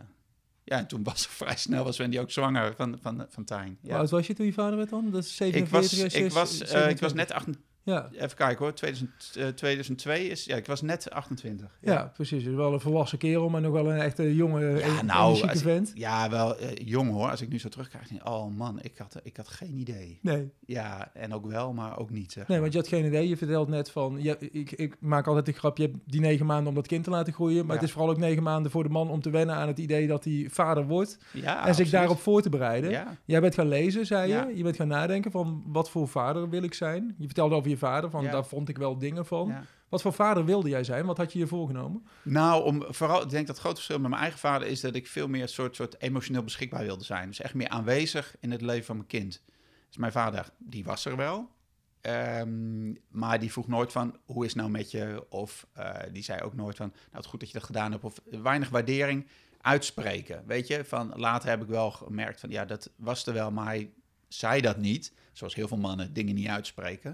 ja, 0.65 0.79
en 0.79 0.87
toen 0.87 1.03
was 1.03 1.27
vrij 1.41 1.57
snel, 1.57 1.85
was 1.85 1.97
Wendy 1.97 2.19
ook 2.19 2.31
zwanger 2.31 2.75
van, 2.75 2.99
van, 3.03 3.27
van 3.29 3.45
Tijn. 3.45 3.79
Hoe 3.81 3.91
Ja. 3.91 3.97
oud 3.97 4.11
was 4.11 4.27
je 4.27 4.35
toen 4.35 4.47
je 4.47 4.53
vader 4.53 4.77
werd 4.77 4.91
dan? 4.91 5.11
Dat 5.11 5.25
is 5.25 5.31
Ik 5.31 5.37
47, 5.37 5.71
was, 5.71 5.93
is- 6.03 6.15
ik, 6.15 6.33
was, 6.33 6.61
eh, 6.61 6.91
ik 6.91 6.99
was 7.01 7.13
27. 7.13 7.15
net 7.15 7.33
28, 7.33 7.63
Ja, 7.83 8.09
even 8.13 8.37
kijken 8.37 8.65
hoor, 8.65 8.75
2000, 8.75 9.11
eh, 9.37 9.47
2002 9.47 10.29
is, 10.29 10.45
ja, 10.45 10.57
ik 10.57 10.67
was 10.67 10.83
net 10.83 11.11
28. 11.11 11.79
ja. 11.81 12.11
precies. 12.15 12.45
Dus 12.45 12.55
wel 12.55 12.73
een 12.73 12.81
volwassen 12.81 13.19
kerel, 13.19 13.49
maar 13.49 13.61
nog 13.61 13.73
wel 13.73 13.91
een 13.93 14.01
echte 14.01 14.35
jonge, 14.35 14.61
Ja, 14.67 14.87
ja, 14.87 15.03
nou, 15.03 15.39
ik- 15.49 15.57
vent. 15.59 15.93
Ja, 15.95 16.31
wel 16.31 16.57
eh, 16.59 16.69
jong 16.85 17.11
hoor. 17.11 17.31
Als 17.31 17.41
ik 17.41 17.49
nu 17.49 17.59
zo 17.59 17.69
terugkijk, 17.69 18.09
denk 18.09 18.21
ik, 18.21 18.29
oh 18.29 18.57
man, 18.57 18.79
ik 18.83 18.99
had, 18.99 19.17
ik 19.23 19.37
had 19.37 19.49
geen 19.49 19.75
idee. 19.79 20.19
Nee. 20.23 20.51
Ja, 20.67 21.11
en 21.15 21.35
ook 21.35 21.47
wel, 21.47 21.73
maar 21.73 21.99
ook 21.99 22.11
niet. 22.11 22.33
Zeg 22.33 22.49
nee, 22.49 22.61
want 22.61 22.73
je 22.73 22.79
had 22.79 22.89
geen 22.89 23.05
idee. 23.05 23.29
Je 23.29 23.37
vertelt 23.37 23.69
net 23.69 23.91
van, 23.91 24.17
ja, 24.23 24.35
ik, 24.53 24.71
ik 24.73 24.97
maak 25.01 25.27
altijd 25.27 25.47
de 25.47 25.53
grap, 25.53 25.77
je 25.77 25.83
hebt 25.83 25.97
die 26.07 26.21
negen 26.21 26.47
maanden 26.47 26.67
om 26.69 26.75
dat 26.75 26.87
kind 26.87 27.05
te 27.05 27.11
laten 27.11 27.33
groeien. 27.33 27.59
Maar 27.67 27.75
Ja. 27.75 27.81
het 27.81 27.83
is 27.89 27.91
vooral 27.95 28.11
ook 28.11 28.19
negen 28.19 28.43
maanden 28.43 28.71
voor 28.71 28.83
de 28.83 28.89
man 28.89 29.11
om 29.11 29.21
te 29.21 29.31
wennen 29.31 29.55
aan 29.55 29.69
het 29.69 29.79
idee 29.79 30.07
dat 30.07 30.25
hij 30.25 30.47
vader 30.51 30.87
wordt. 30.87 31.19
ja, 31.33 31.41
en 31.57 31.59
zich 31.59 31.67
absoluut. 31.69 31.91
daarop 31.91 32.19
voor 32.19 32.43
te 32.43 32.49
bereiden. 32.49 32.91
Ja, 32.91 33.17
Jij 33.25 33.41
bent 33.41 33.55
gaan 33.55 33.69
lezen, 33.69 34.07
zei 34.07 34.33
je. 34.33 34.57
Je 34.57 34.63
bent 34.63 34.77
gaan 34.77 34.89
nadenken 34.89 35.31
van 35.31 35.63
wat 35.67 35.91
voor 35.91 36.09
vader 36.09 36.49
wil 36.49 36.63
ik 36.63 36.75
zijn. 36.75 37.15
Je 37.19 37.25
vertelde 37.27 37.55
over 37.55 37.71
je 37.71 37.78
vader, 37.79 38.11
van 38.11 38.25
Ja. 38.25 38.31
daar 38.31 38.47
vond 38.47 38.69
ik 38.69 38.79
wel 38.79 38.99
dingen 38.99 39.27
van. 39.27 39.49
ja. 39.49 39.63
Wat 39.89 40.03
voor 40.03 40.13
vader 40.13 40.45
wilde 40.45 40.69
jij 40.69 40.85
zijn? 40.85 41.07
Wat 41.07 41.17
had 41.17 41.33
je 41.33 41.39
je 41.39 41.47
voorgenomen? 41.47 42.07
Nou, 42.23 42.65
om, 42.65 42.85
vooral, 42.89 43.23
ik 43.23 43.29
denk 43.31 43.47
dat 43.47 43.57
het 43.57 43.59
grote 43.65 43.75
verschil 43.77 43.99
met 43.99 44.11
mijn 44.11 44.23
eigen 44.23 44.39
vader 44.41 44.69
is 44.69 44.81
dat 44.81 44.95
ik 44.95 45.07
veel 45.07 45.29
meer 45.29 45.49
soort, 45.49 45.77
soort 45.77 46.01
emotioneel 46.01 46.43
beschikbaar 46.43 46.85
wilde 46.85 47.05
zijn. 47.05 47.29
Dus 47.29 47.41
echt 47.41 47.55
meer 47.55 47.69
aanwezig 47.69 48.37
in 48.41 48.51
het 48.51 48.61
leven 48.63 48.85
van 48.85 48.97
mijn 48.97 49.09
kind. 49.09 49.43
Dus 49.89 49.97
mijn 49.97 50.13
vader, 50.13 50.51
die 50.59 50.85
was 50.85 51.05
er 51.05 51.17
wel. 51.17 51.49
Ehm, 52.01 52.93
maar 53.09 53.39
die 53.41 53.53
vroeg 53.53 53.69
nooit 53.69 53.93
van, 53.93 54.17
hoe 54.25 54.45
is 54.45 54.51
het 54.53 54.59
nou 54.61 54.71
met 54.71 54.91
je? 54.91 55.27
Of 55.29 55.67
eh, 55.73 55.95
die 56.13 56.23
zei 56.23 56.41
ook 56.43 56.55
nooit 56.55 56.77
van, 56.77 56.87
nou 56.87 57.01
het 57.11 57.25
is 57.25 57.31
goed 57.31 57.41
dat 57.41 57.49
je 57.49 57.59
dat 57.59 57.67
gedaan 57.67 57.93
hebt. 57.93 58.05
Of 58.05 58.21
weinig 58.25 58.69
waardering 58.69 59.27
uitspreken. 59.61 60.43
Weet 60.47 60.67
je, 60.67 60.85
van 60.85 61.13
later 61.17 61.49
heb 61.49 61.63
ik 61.63 61.69
wel 61.69 61.91
gemerkt 61.91 62.41
van, 62.41 62.51
ja, 62.51 62.65
dat 62.65 62.91
was 62.97 63.27
er 63.27 63.33
wel, 63.33 63.51
maar 63.51 63.65
hij 63.67 63.91
zei 64.29 64.61
dat 64.61 64.77
niet. 64.77 65.13
Zoals 65.33 65.55
heel 65.55 65.69
veel 65.69 65.77
mannen 65.77 66.13
dingen 66.13 66.35
niet 66.35 66.49
uitspreken. 66.49 67.13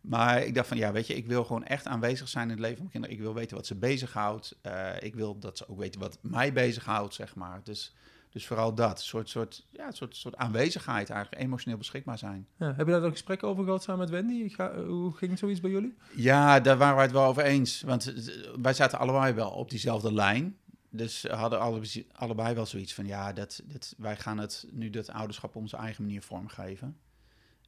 Maar 0.00 0.42
ik 0.42 0.54
dacht 0.54 0.68
van, 0.68 0.76
ja, 0.76 0.92
weet 0.92 1.06
je, 1.06 1.14
ik 1.14 1.26
wil 1.26 1.44
gewoon 1.44 1.64
echt 1.64 1.86
aanwezig 1.86 2.28
zijn 2.28 2.44
in 2.44 2.50
het 2.50 2.58
leven 2.58 2.76
van 2.76 2.86
mijn 2.90 2.90
kinderen. 2.90 3.16
Ik 3.16 3.22
wil 3.22 3.34
weten 3.34 3.56
wat 3.56 3.66
ze 3.66 3.74
bezighoudt. 3.74 4.58
Eh 4.60 4.86
ik 5.00 5.14
wil 5.14 5.38
dat 5.38 5.58
ze 5.58 5.68
ook 5.68 5.78
weten 5.78 6.00
wat 6.00 6.18
mij 6.20 6.52
bezighoudt, 6.52 7.14
zeg 7.14 7.34
maar. 7.34 7.60
Dus, 7.64 7.94
dus 8.30 8.46
vooral 8.46 8.74
dat, 8.74 8.98
een 8.98 9.04
soort, 9.04 9.28
soort, 9.28 9.66
ja, 9.70 9.90
soort, 9.90 10.16
soort 10.16 10.36
aanwezigheid 10.36 11.10
eigenlijk, 11.10 11.42
emotioneel 11.42 11.78
beschikbaar 11.78 12.18
zijn. 12.18 12.46
Ja, 12.56 12.74
heb 12.76 12.86
je 12.86 12.92
daar 12.92 13.02
ook 13.02 13.10
gesprek 13.10 13.42
over 13.42 13.64
gehad 13.64 13.82
samen 13.82 14.00
met 14.00 14.10
Wendy? 14.10 14.48
Ga, 14.48 14.84
hoe 14.84 15.12
ging 15.12 15.38
zoiets 15.38 15.60
bij 15.60 15.70
jullie? 15.70 15.94
Ja, 16.14 16.60
daar 16.60 16.76
waren 16.76 16.94
wij 16.94 17.04
het 17.04 17.12
wel 17.14 17.24
over 17.24 17.42
eens. 17.42 17.82
Want 17.82 18.14
wij 18.60 18.72
zaten 18.72 18.98
allebei 18.98 19.32
wel 19.32 19.50
op 19.50 19.70
diezelfde 19.70 20.12
lijn. 20.12 20.56
Dus 20.90 21.22
hadden 21.22 21.60
alle, 21.60 22.04
allebei 22.12 22.54
wel 22.54 22.66
zoiets 22.66 22.94
van, 22.94 23.06
ja, 23.06 23.32
dat, 23.32 23.62
wij 23.96 24.16
gaan 24.16 24.38
het 24.38 24.66
nu 24.70 24.90
dat 24.90 25.10
ouderschap 25.10 25.50
op 25.50 25.62
onze 25.62 25.76
eigen 25.76 26.04
manier 26.04 26.22
vormgeven. 26.22 26.96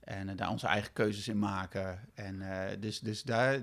En 0.00 0.28
eh, 0.28 0.36
daar 0.36 0.50
onze 0.50 0.66
eigen 0.66 0.92
keuzes 0.92 1.28
in 1.28 1.38
maken. 1.38 2.08
En 2.14 2.40
eh, 2.40 2.80
dus, 2.80 3.00
dus 3.00 3.22
daar, 3.22 3.60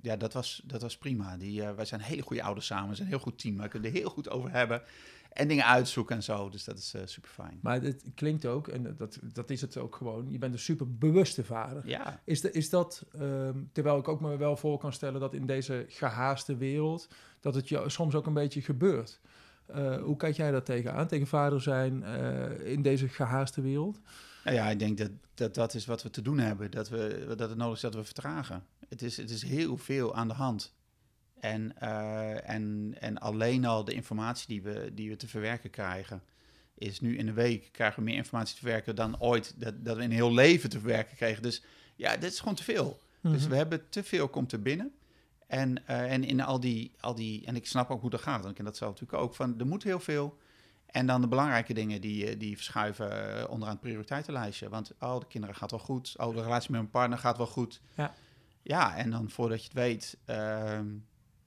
ja, 0.00 0.16
dat 0.16 0.32
was, 0.32 0.62
dat 0.64 0.82
was 0.82 0.98
prima. 0.98 1.36
Die, 1.36 1.62
eh, 1.62 1.74
wij 1.74 1.84
zijn 1.84 2.00
hele 2.00 2.22
goede 2.22 2.42
ouders 2.42 2.66
samen. 2.66 2.88
We 2.88 2.94
zijn 2.94 3.08
een 3.08 3.14
heel 3.14 3.22
goed 3.22 3.38
team. 3.38 3.56
We 3.56 3.68
kunnen 3.68 3.90
er 3.90 3.96
heel 3.96 4.10
goed 4.10 4.30
over 4.30 4.50
hebben. 4.50 4.82
En 5.28 5.48
dingen 5.48 5.64
uitzoeken 5.64 6.16
en 6.16 6.22
zo. 6.22 6.48
Dus 6.48 6.64
dat 6.64 6.78
is 6.78 6.94
super 7.04 7.30
fijn. 7.30 7.58
Maar 7.62 7.82
het 7.82 8.02
klinkt 8.14 8.46
ook, 8.46 8.68
en 8.68 8.94
dat, 8.96 9.18
dat 9.32 9.50
is 9.50 9.60
het 9.60 9.76
ook 9.76 9.96
gewoon, 9.96 10.30
je 10.30 10.38
bent 10.38 10.52
een 10.52 10.58
super 10.58 10.96
bewuste 10.98 11.44
vader. 11.44 11.88
Ja, 11.88 12.20
Is, 12.24 12.40
de, 12.40 12.50
is 12.50 12.70
dat, 12.70 13.04
ehm, 13.12 13.58
terwijl 13.72 13.98
ik 13.98 14.08
ook 14.08 14.20
me 14.20 14.36
wel 14.36 14.56
voor 14.56 14.78
kan 14.78 14.92
stellen 14.92 15.20
dat 15.20 15.34
in 15.34 15.46
deze 15.46 15.84
gehaaste 15.88 16.56
wereld, 16.56 17.08
dat 17.40 17.54
het 17.54 17.68
je 17.68 17.82
soms 17.86 18.14
ook 18.14 18.26
een 18.26 18.34
beetje 18.34 18.62
gebeurt. 18.62 19.20
Eh, 19.66 20.02
hoe 20.02 20.16
kijk 20.16 20.36
jij 20.36 20.50
daar 20.50 20.62
tegenaan, 20.62 21.06
tegen 21.06 21.26
vader 21.26 21.62
zijn 21.62 22.02
eh, 22.02 22.72
in 22.72 22.82
deze 22.82 23.08
gehaaste 23.08 23.60
wereld? 23.60 24.00
Nou 24.44 24.56
ja, 24.56 24.70
ik 24.70 24.78
denk 24.78 24.98
dat, 24.98 25.10
dat 25.34 25.54
dat 25.54 25.74
is 25.74 25.86
wat 25.86 26.02
we 26.02 26.10
te 26.10 26.22
doen 26.22 26.38
hebben. 26.38 26.70
Dat, 26.70 26.88
we, 26.88 27.24
dat 27.36 27.48
het 27.48 27.58
nodig 27.58 27.74
is 27.74 27.80
dat 27.80 27.94
we 27.94 28.04
vertragen. 28.04 28.64
Het 28.88 29.02
is, 29.02 29.16
het 29.16 29.30
is 29.30 29.42
heel 29.42 29.76
veel 29.76 30.14
aan 30.14 30.28
de 30.28 30.34
hand. 30.34 30.74
En, 31.40 31.78
eh, 31.78 32.48
en, 32.50 32.94
en 33.00 33.18
alleen 33.18 33.64
al 33.64 33.84
de 33.84 33.92
informatie 33.94 34.46
die 34.48 34.62
we, 34.62 34.90
die 34.94 35.08
we 35.08 35.16
te 35.16 35.28
verwerken 35.28 35.70
krijgen, 35.70 36.22
is 36.74 37.00
nu 37.00 37.18
in 37.18 37.28
een 37.28 37.34
week 37.34 37.68
krijgen 37.72 37.98
we 37.98 38.04
meer 38.04 38.16
informatie 38.16 38.54
te 38.54 38.60
verwerken 38.60 38.94
dan 38.96 39.20
ooit 39.20 39.54
dat, 39.60 39.84
dat 39.84 39.96
we 39.96 40.02
in 40.02 40.10
een 40.10 40.16
heel 40.16 40.34
leven 40.34 40.70
te 40.70 40.78
verwerken 40.78 41.16
kregen. 41.16 41.42
Dus 41.42 41.62
ja, 41.96 42.16
dit 42.16 42.32
is 42.32 42.38
gewoon 42.38 42.54
te 42.54 42.64
veel. 42.64 42.98
Dus 43.20 43.40
Mhm. 43.40 43.50
we 43.50 43.56
hebben 43.56 43.88
te 43.88 44.04
veel 44.04 44.28
komt 44.28 44.52
er 44.52 44.62
binnen. 44.62 44.92
En, 45.46 45.86
eh, 45.86 46.12
en 46.12 46.24
in 46.24 46.40
al 46.40 46.60
die, 46.60 46.92
al 47.00 47.14
die, 47.14 47.46
en 47.46 47.56
ik 47.56 47.66
snap 47.66 47.90
ook 47.90 48.00
hoe 48.00 48.10
dat 48.10 48.20
gaat, 48.20 48.36
want 48.38 48.48
ik 48.48 48.54
ken 48.54 48.64
dat 48.64 48.76
zelf 48.76 48.90
natuurlijk 48.92 49.22
ook, 49.22 49.34
van 49.34 49.58
er 49.58 49.66
moet 49.66 49.82
heel 49.82 50.00
veel. 50.00 50.38
En 50.86 51.06
dan 51.06 51.20
de 51.20 51.28
belangrijke 51.28 51.74
dingen 51.74 52.00
die, 52.00 52.26
eh, 52.26 52.38
die 52.38 52.56
verschuiven 52.56 53.48
onderaan 53.50 53.74
het 53.74 53.80
prioriteitenlijstje. 53.84 54.68
Want, 54.68 54.92
oh, 55.00 55.18
de 55.20 55.26
kinderen 55.26 55.56
gaat 55.56 55.70
wel 55.70 55.80
goed. 55.80 56.14
Oh, 56.16 56.34
de 56.34 56.42
relatie 56.42 56.70
met 56.70 56.80
mijn 56.80 56.90
partner 56.92 57.18
gaat 57.18 57.36
wel 57.36 57.46
goed. 57.46 57.80
Ja. 57.94 58.14
Ja, 58.62 58.96
en 58.96 59.10
dan 59.10 59.30
voordat 59.30 59.58
je 59.58 59.64
het 59.64 59.72
weet, 59.76 60.16
ehm 60.24 60.86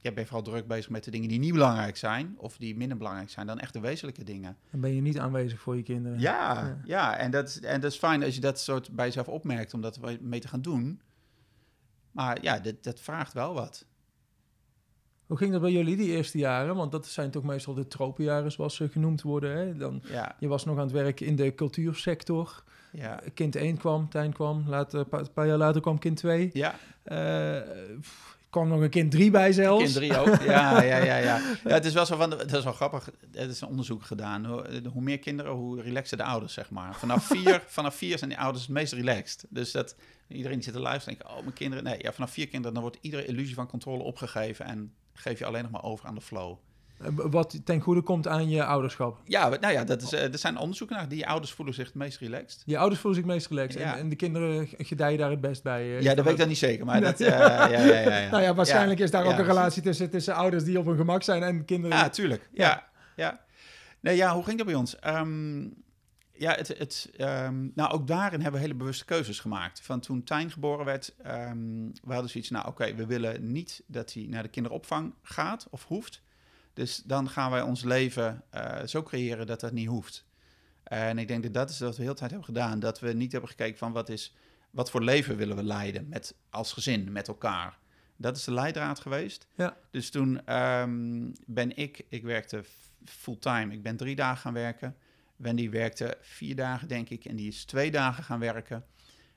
je 0.02 0.12
vooral 0.16 0.42
druk 0.42 0.68
bezig 0.68 0.90
met 0.90 1.04
de 1.04 1.12
dingen 1.12 1.30
die 1.30 1.40
niet 1.40 1.54
belangrijk 1.54 1.98
zijn. 1.98 2.34
Of 2.38 2.58
die 2.58 2.76
minder 2.78 2.98
belangrijk 2.98 3.30
zijn 3.30 3.48
dan 3.48 3.60
echt 3.60 3.74
de 3.74 3.80
wezenlijke 3.80 4.24
dingen. 4.24 4.58
Dan 4.72 4.80
ben 4.82 4.96
je 4.96 5.02
niet 5.02 5.20
aanwezig 5.20 5.60
voor 5.60 5.76
je 5.76 5.84
kinderen. 5.84 6.20
Ja, 6.20 6.54
Ja. 6.54 6.78
ja. 6.86 7.18
en, 7.18 7.32
dat, 7.32 7.56
en 7.56 7.82
dat 7.82 7.92
is 7.92 7.98
fijn 7.98 8.24
als 8.24 8.36
je 8.36 8.42
dat 8.42 8.60
soort 8.60 8.92
bij 8.92 9.06
jezelf 9.06 9.28
opmerkt 9.28 9.74
om 9.74 9.82
dat 9.82 10.00
mee 10.22 10.40
te 10.40 10.48
gaan 10.48 10.62
doen. 10.62 11.02
Maar 12.12 12.38
ja, 12.42 12.60
dat, 12.60 12.84
dat 12.84 13.00
vraagt 13.00 13.34
wel 13.34 13.54
wat. 13.54 13.86
Hoe 15.26 15.38
ging 15.40 15.52
dat 15.52 15.62
bij 15.62 15.72
jullie 15.72 15.96
die 15.98 16.10
eerste 16.12 16.38
jaren? 16.38 16.76
Want 16.76 16.92
dat 16.92 17.08
zijn 17.08 17.32
toch 17.32 17.44
meestal 17.44 17.74
de 17.74 17.88
tropenjaren, 17.88 18.52
zoals 18.52 18.76
ze 18.76 18.90
genoemd 18.90 19.22
worden. 19.22 19.58
Hè? 19.58 19.78
Dan, 19.78 20.02
Ja, 20.08 20.36
je 20.40 20.48
was 20.48 20.66
nog 20.66 20.78
aan 20.78 20.84
het 20.84 20.92
werken 20.92 21.26
in 21.26 21.36
de 21.36 21.56
cultuursector. 21.56 22.64
ja. 22.92 23.20
Kind 23.34 23.56
1 23.56 23.78
kwam, 23.78 24.10
Tijn 24.10 24.34
kwam. 24.34 24.64
Later, 24.68 25.06
een 25.10 25.32
paar, 25.34 25.48
jaar 25.48 25.58
later 25.58 25.82
kwam 25.82 26.00
kind 26.00 26.18
2. 26.18 26.50
Ja, 26.54 26.76
Eh, 27.04 27.62
kwam 28.52 28.68
nog 28.68 28.82
een 28.82 28.90
kind 28.90 29.12
3 29.12 29.32
bij 29.32 29.54
zelfs. 29.54 29.84
kind 29.84 29.96
drie 29.96 30.18
ook. 30.18 30.42
Ja, 30.42 30.82
ja, 30.92 30.98
ja, 30.98 31.16
ja. 31.16 31.42
ja 31.64 31.74
het 31.74 31.86
is 31.86 31.94
wel 31.94 32.06
zo 32.06 32.18
van, 32.18 32.32
het 32.32 32.54
is 32.54 32.64
wel 32.64 32.74
grappig. 32.74 33.10
Er 33.34 33.50
is 33.50 33.62
een 33.62 33.68
onderzoek 33.68 34.04
gedaan. 34.04 34.46
Hoe, 34.46 34.82
hoe 34.94 35.02
meer 35.02 35.20
kinderen, 35.20 35.52
hoe 35.52 35.82
relaxer 35.82 36.18
de 36.18 36.24
ouders, 36.24 36.54
zeg 36.54 36.70
maar. 36.70 36.96
Vanaf 36.96 37.26
vier, 37.36 37.64
vanaf 37.68 37.96
vier 37.96 38.18
zijn 38.18 38.30
die 38.30 38.40
ouders 38.40 38.64
het 38.64 38.74
meest 38.74 38.94
relaxed. 38.94 39.46
Dus 39.50 39.72
dat 39.72 39.96
iedereen 40.28 40.56
die 40.56 40.64
zit 40.64 40.74
te 40.74 40.80
luisteren, 40.80 41.18
denkt, 41.18 41.34
oh, 41.34 41.42
mijn 41.42 41.54
kinderen. 41.54 41.84
Nee, 41.84 41.98
ja, 42.02 42.14
vanaf 42.14 42.32
vier 42.32 42.48
kinderen, 42.48 42.74
dan 42.74 42.84
wordt 42.84 42.98
iedere 43.02 43.26
illusie 43.26 43.56
van 43.56 43.68
controle 43.68 44.04
opgegeven 44.04 44.66
en 44.66 44.94
geef 45.14 45.40
je 45.40 45.46
alleen 45.46 45.62
nog 45.62 45.72
maar 45.72 45.84
over 45.84 46.08
aan 46.08 46.16
de 46.16 46.22
flow. 46.22 46.58
Wat 47.16 47.62
ten 47.64 47.80
goede 47.80 48.02
komt 48.02 48.28
aan 48.28 48.50
je 48.50 48.64
ouderschap. 48.64 49.22
Ja, 49.26 49.50
nou 49.50 49.74
ja, 49.74 49.84
dat 49.84 50.02
is, 50.02 50.12
eh, 50.14 50.32
er 50.32 50.38
zijn 50.38 50.58
onderzoeken 50.58 50.96
naar. 50.96 51.08
Die 51.08 51.28
ouders 51.28 51.52
voelen 51.52 51.74
zich 51.74 51.86
het 51.86 51.96
meest 51.96 52.18
relaxed. 52.20 52.64
Je 52.66 52.78
ouders 52.78 53.02
voelen 53.02 53.20
zich 53.22 53.30
het 53.30 53.36
meest 53.38 53.50
relaxed. 53.50 53.82
Ja. 53.82 53.94
En, 53.94 54.00
en 54.00 54.10
de 54.10 54.16
kinderen 54.16 54.68
gedijen 54.78 55.18
daar 55.18 55.30
het 55.30 55.42
best 55.42 55.64
bij. 55.64 55.82
eh. 55.98 56.02
Ja, 56.02 56.14
dat 56.16 56.24
weet 56.24 56.34
ik 56.34 56.40
dan 56.40 56.48
niet 56.48 56.58
zeker, 56.58 56.86
maar 56.86 57.02
dat... 57.02 57.20
eh, 57.20 57.28
ja, 57.28 57.68
ja, 57.68 57.80
ja, 57.86 58.18
ja. 58.20 58.30
Nou 58.30 58.44
ja, 58.44 58.54
waarschijnlijk 58.56 59.00
is 59.00 59.12
daar 59.12 59.26
ook 59.26 59.38
een 59.38 59.46
relatie 59.46 59.82
tussen, 59.82 60.10
tussen 60.10 60.36
ouders 60.36 60.64
die 60.64 60.80
op 60.80 60.86
hun 60.86 60.98
gemak 60.98 61.24
zijn 61.24 61.44
en 61.44 61.66
kinderen. 61.66 61.98
Ja, 61.98 62.10
tuurlijk. 62.10 62.50
Ja, 62.54 62.88
ja. 63.16 63.40
Nee, 64.00 64.16
ja, 64.16 64.34
hoe 64.34 64.44
ging 64.44 64.58
dat 64.58 64.66
bij 64.66 64.76
ons? 64.76 65.00
Ehm, 65.00 65.62
ja, 66.34 66.52
het, 66.56 66.68
het, 66.68 67.10
ehm, 67.18 67.68
nou, 67.76 67.92
ook 67.92 68.08
daarin 68.08 68.42
hebben 68.42 68.60
we 68.60 68.66
hele 68.68 68.78
bewuste 68.80 69.06
keuzes 69.06 69.40
gemaakt. 69.40 69.82
Van 69.82 70.00
toen 70.00 70.24
Tijn 70.24 70.52
geboren 70.52 70.86
werd, 70.86 71.14
ehm, 71.24 71.58
we 72.04 72.14
hadden 72.14 72.30
zoiets, 72.30 72.50
nou 72.50 72.68
oké, 72.68 72.96
we 72.96 73.06
willen 73.06 73.52
niet 73.52 73.84
dat 73.88 74.14
hij 74.14 74.26
naar 74.30 74.44
de 74.44 74.50
kinderopvang 74.50 75.14
gaat 75.22 75.68
of 75.70 75.86
hoeft. 75.88 76.22
Dus 76.74 76.98
dan 77.06 77.30
gaan 77.30 77.52
wij 77.52 77.62
ons 77.62 77.84
leven 77.84 78.44
eh, 78.50 78.86
zo 78.86 79.04
creëren 79.04 79.48
dat 79.48 79.60
dat 79.60 79.72
niet 79.72 79.88
hoeft. 79.88 80.26
En 80.84 81.18
ik 81.18 81.28
denk 81.28 81.44
dat 81.44 81.54
dat 81.54 81.70
is 81.70 81.80
wat 81.80 81.90
we 81.90 81.96
de 81.96 82.02
hele 82.02 82.16
tijd 82.16 82.30
hebben 82.32 82.48
gedaan. 82.48 82.80
Dat 82.80 83.00
we 83.00 83.14
niet 83.14 83.32
hebben 83.32 83.50
gekeken 83.50 83.78
van 83.78 83.92
wat, 83.92 84.10
is, 84.10 84.36
wat 84.72 84.92
voor 84.92 85.04
leven 85.04 85.38
willen 85.38 85.56
we 85.56 85.64
leiden 85.64 86.08
met, 86.10 86.36
als 86.50 86.74
gezin, 86.74 87.12
met 87.12 87.28
elkaar. 87.28 87.80
Dat 88.18 88.38
is 88.38 88.44
de 88.44 88.54
leidraad 88.54 89.00
geweest. 89.00 89.48
Ja. 89.56 89.78
Dus 89.92 90.10
toen 90.10 90.46
ehm, 90.46 91.32
ben 91.46 91.78
ik, 91.78 92.06
ik 92.10 92.24
werkte 92.24 92.64
fulltime, 93.06 93.74
ik 93.74 93.84
ben 93.84 93.98
drie 93.98 94.16
dagen 94.16 94.38
gaan 94.38 94.54
werken. 94.54 94.96
Wendy 95.36 95.70
werkte 95.70 96.18
vier 96.22 96.56
dagen, 96.56 96.88
denk 96.88 97.10
ik, 97.10 97.26
en 97.26 97.36
die 97.36 97.48
is 97.48 97.66
twee 97.66 97.92
dagen 97.92 98.24
gaan 98.24 98.40
werken. 98.40 98.86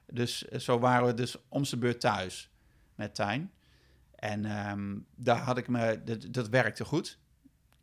Dus 0.07 0.49
eh, 0.49 0.59
zo 0.59 0.79
waren 0.79 1.07
we 1.07 1.15
dus 1.15 1.37
om 1.49 1.65
zijn 1.65 1.81
beurt 1.81 2.01
thuis 2.01 2.51
met 2.95 3.15
Tijn. 3.15 3.53
En 4.15 4.45
ehm, 4.45 4.99
daar 5.15 5.39
had 5.39 5.59
ik 5.59 5.69
me, 5.69 6.03
dat, 6.05 6.27
dat 6.31 6.49
werkte 6.49 6.85
goed. 6.85 7.19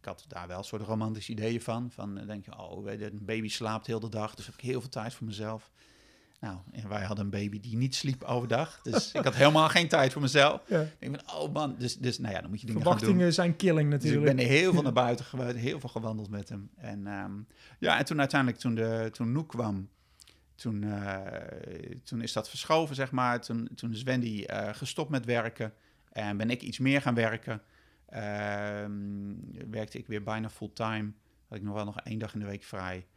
Ik 0.02 0.08
had 0.08 0.26
daar 0.28 0.48
wel 0.48 0.58
een 0.58 0.64
soort 0.64 0.82
romantische 0.82 1.32
ideeën 1.32 1.62
van. 1.62 1.92
Van 1.92 2.16
dan 2.16 2.28
denk 2.28 2.46
je, 2.46 2.58
oh, 2.58 2.92
een 2.92 3.20
baby 3.26 3.50
slaapt 3.50 3.88
heel 3.88 4.00
de 4.00 4.10
dag, 4.10 4.36
dus 4.36 4.46
heb 4.46 4.56
ik 4.56 4.62
heel 4.62 4.82
veel 4.82 4.90
tijd 4.90 5.14
voor 5.14 5.28
mezelf. 5.28 5.72
Nou, 6.40 6.58
en 6.72 6.90
wij 6.90 7.04
hadden 7.04 7.26
een 7.26 7.32
baby 7.32 7.60
die 7.60 7.78
niet 7.78 7.96
sliep 7.96 8.24
overdag. 8.24 8.80
Dus 8.84 9.12
ik 9.12 9.24
had 9.24 9.36
helemaal 9.36 9.70
geen 9.70 9.88
tijd 9.88 10.12
voor 10.14 10.22
mezelf. 10.22 10.62
Ja. 10.68 10.82
Ik 10.82 10.96
denk 11.00 11.20
van, 11.26 11.36
oh 11.36 11.54
man, 11.54 11.76
dus, 11.78 11.98
dus 11.98 12.20
nou 12.20 12.34
ja, 12.34 12.42
dan 12.42 12.50
moet 12.50 12.62
je 12.62 12.66
dingen 12.66 12.82
gaan 12.82 12.92
doen. 12.92 13.00
Verwachtingen 13.00 13.34
zijn 13.34 13.56
killing 13.56 13.90
Dus 13.92 14.00
ik 14.00 14.06
natuurlijk. 14.06 14.36
ben 14.36 14.46
er 14.46 14.52
heel 14.52 14.74
veel 14.74 14.82
naar 14.82 14.94
buiten 14.94 15.26
geweest, 15.26 15.56
heel 15.56 15.80
veel 15.80 15.90
gewandeld 15.90 16.30
met 16.30 16.50
hem. 16.50 16.70
En 16.76 17.08
ehm, 17.08 17.32
ja, 17.80 17.98
en 17.98 18.06
toen 18.06 18.20
uiteindelijk, 18.20 18.60
toen, 18.62 18.76
de, 18.76 19.10
toen 19.12 19.32
Noek 19.32 19.50
kwam, 19.50 19.90
toen, 20.56 20.84
eh, 20.84 21.18
toen 22.04 22.22
is 22.22 22.34
dat 22.34 22.50
verschoven, 22.50 22.96
zeg 22.96 23.12
maar. 23.12 23.42
Toen, 23.42 23.70
toen 23.76 23.92
is 23.92 24.04
Wendy 24.04 24.44
eh, 24.44 24.70
gestopt 24.74 25.10
met 25.10 25.26
werken 25.26 25.74
en 26.12 26.38
ben 26.38 26.50
ik 26.50 26.62
iets 26.62 26.80
meer 26.80 27.02
gaan 27.02 27.16
werken. 27.16 27.62
Ehm, 28.12 29.36
werkte 29.70 29.98
ik 29.98 30.08
weer 30.08 30.24
bijna 30.24 30.50
fulltime. 30.50 31.12
Had 31.48 31.58
ik 31.58 31.64
nog 31.64 31.74
wel 31.74 31.86
nog 31.86 32.00
één 32.00 32.20
dag 32.20 32.34
in 32.34 32.40
de 32.40 32.46
week 32.46 32.64
vrij. 32.64 33.08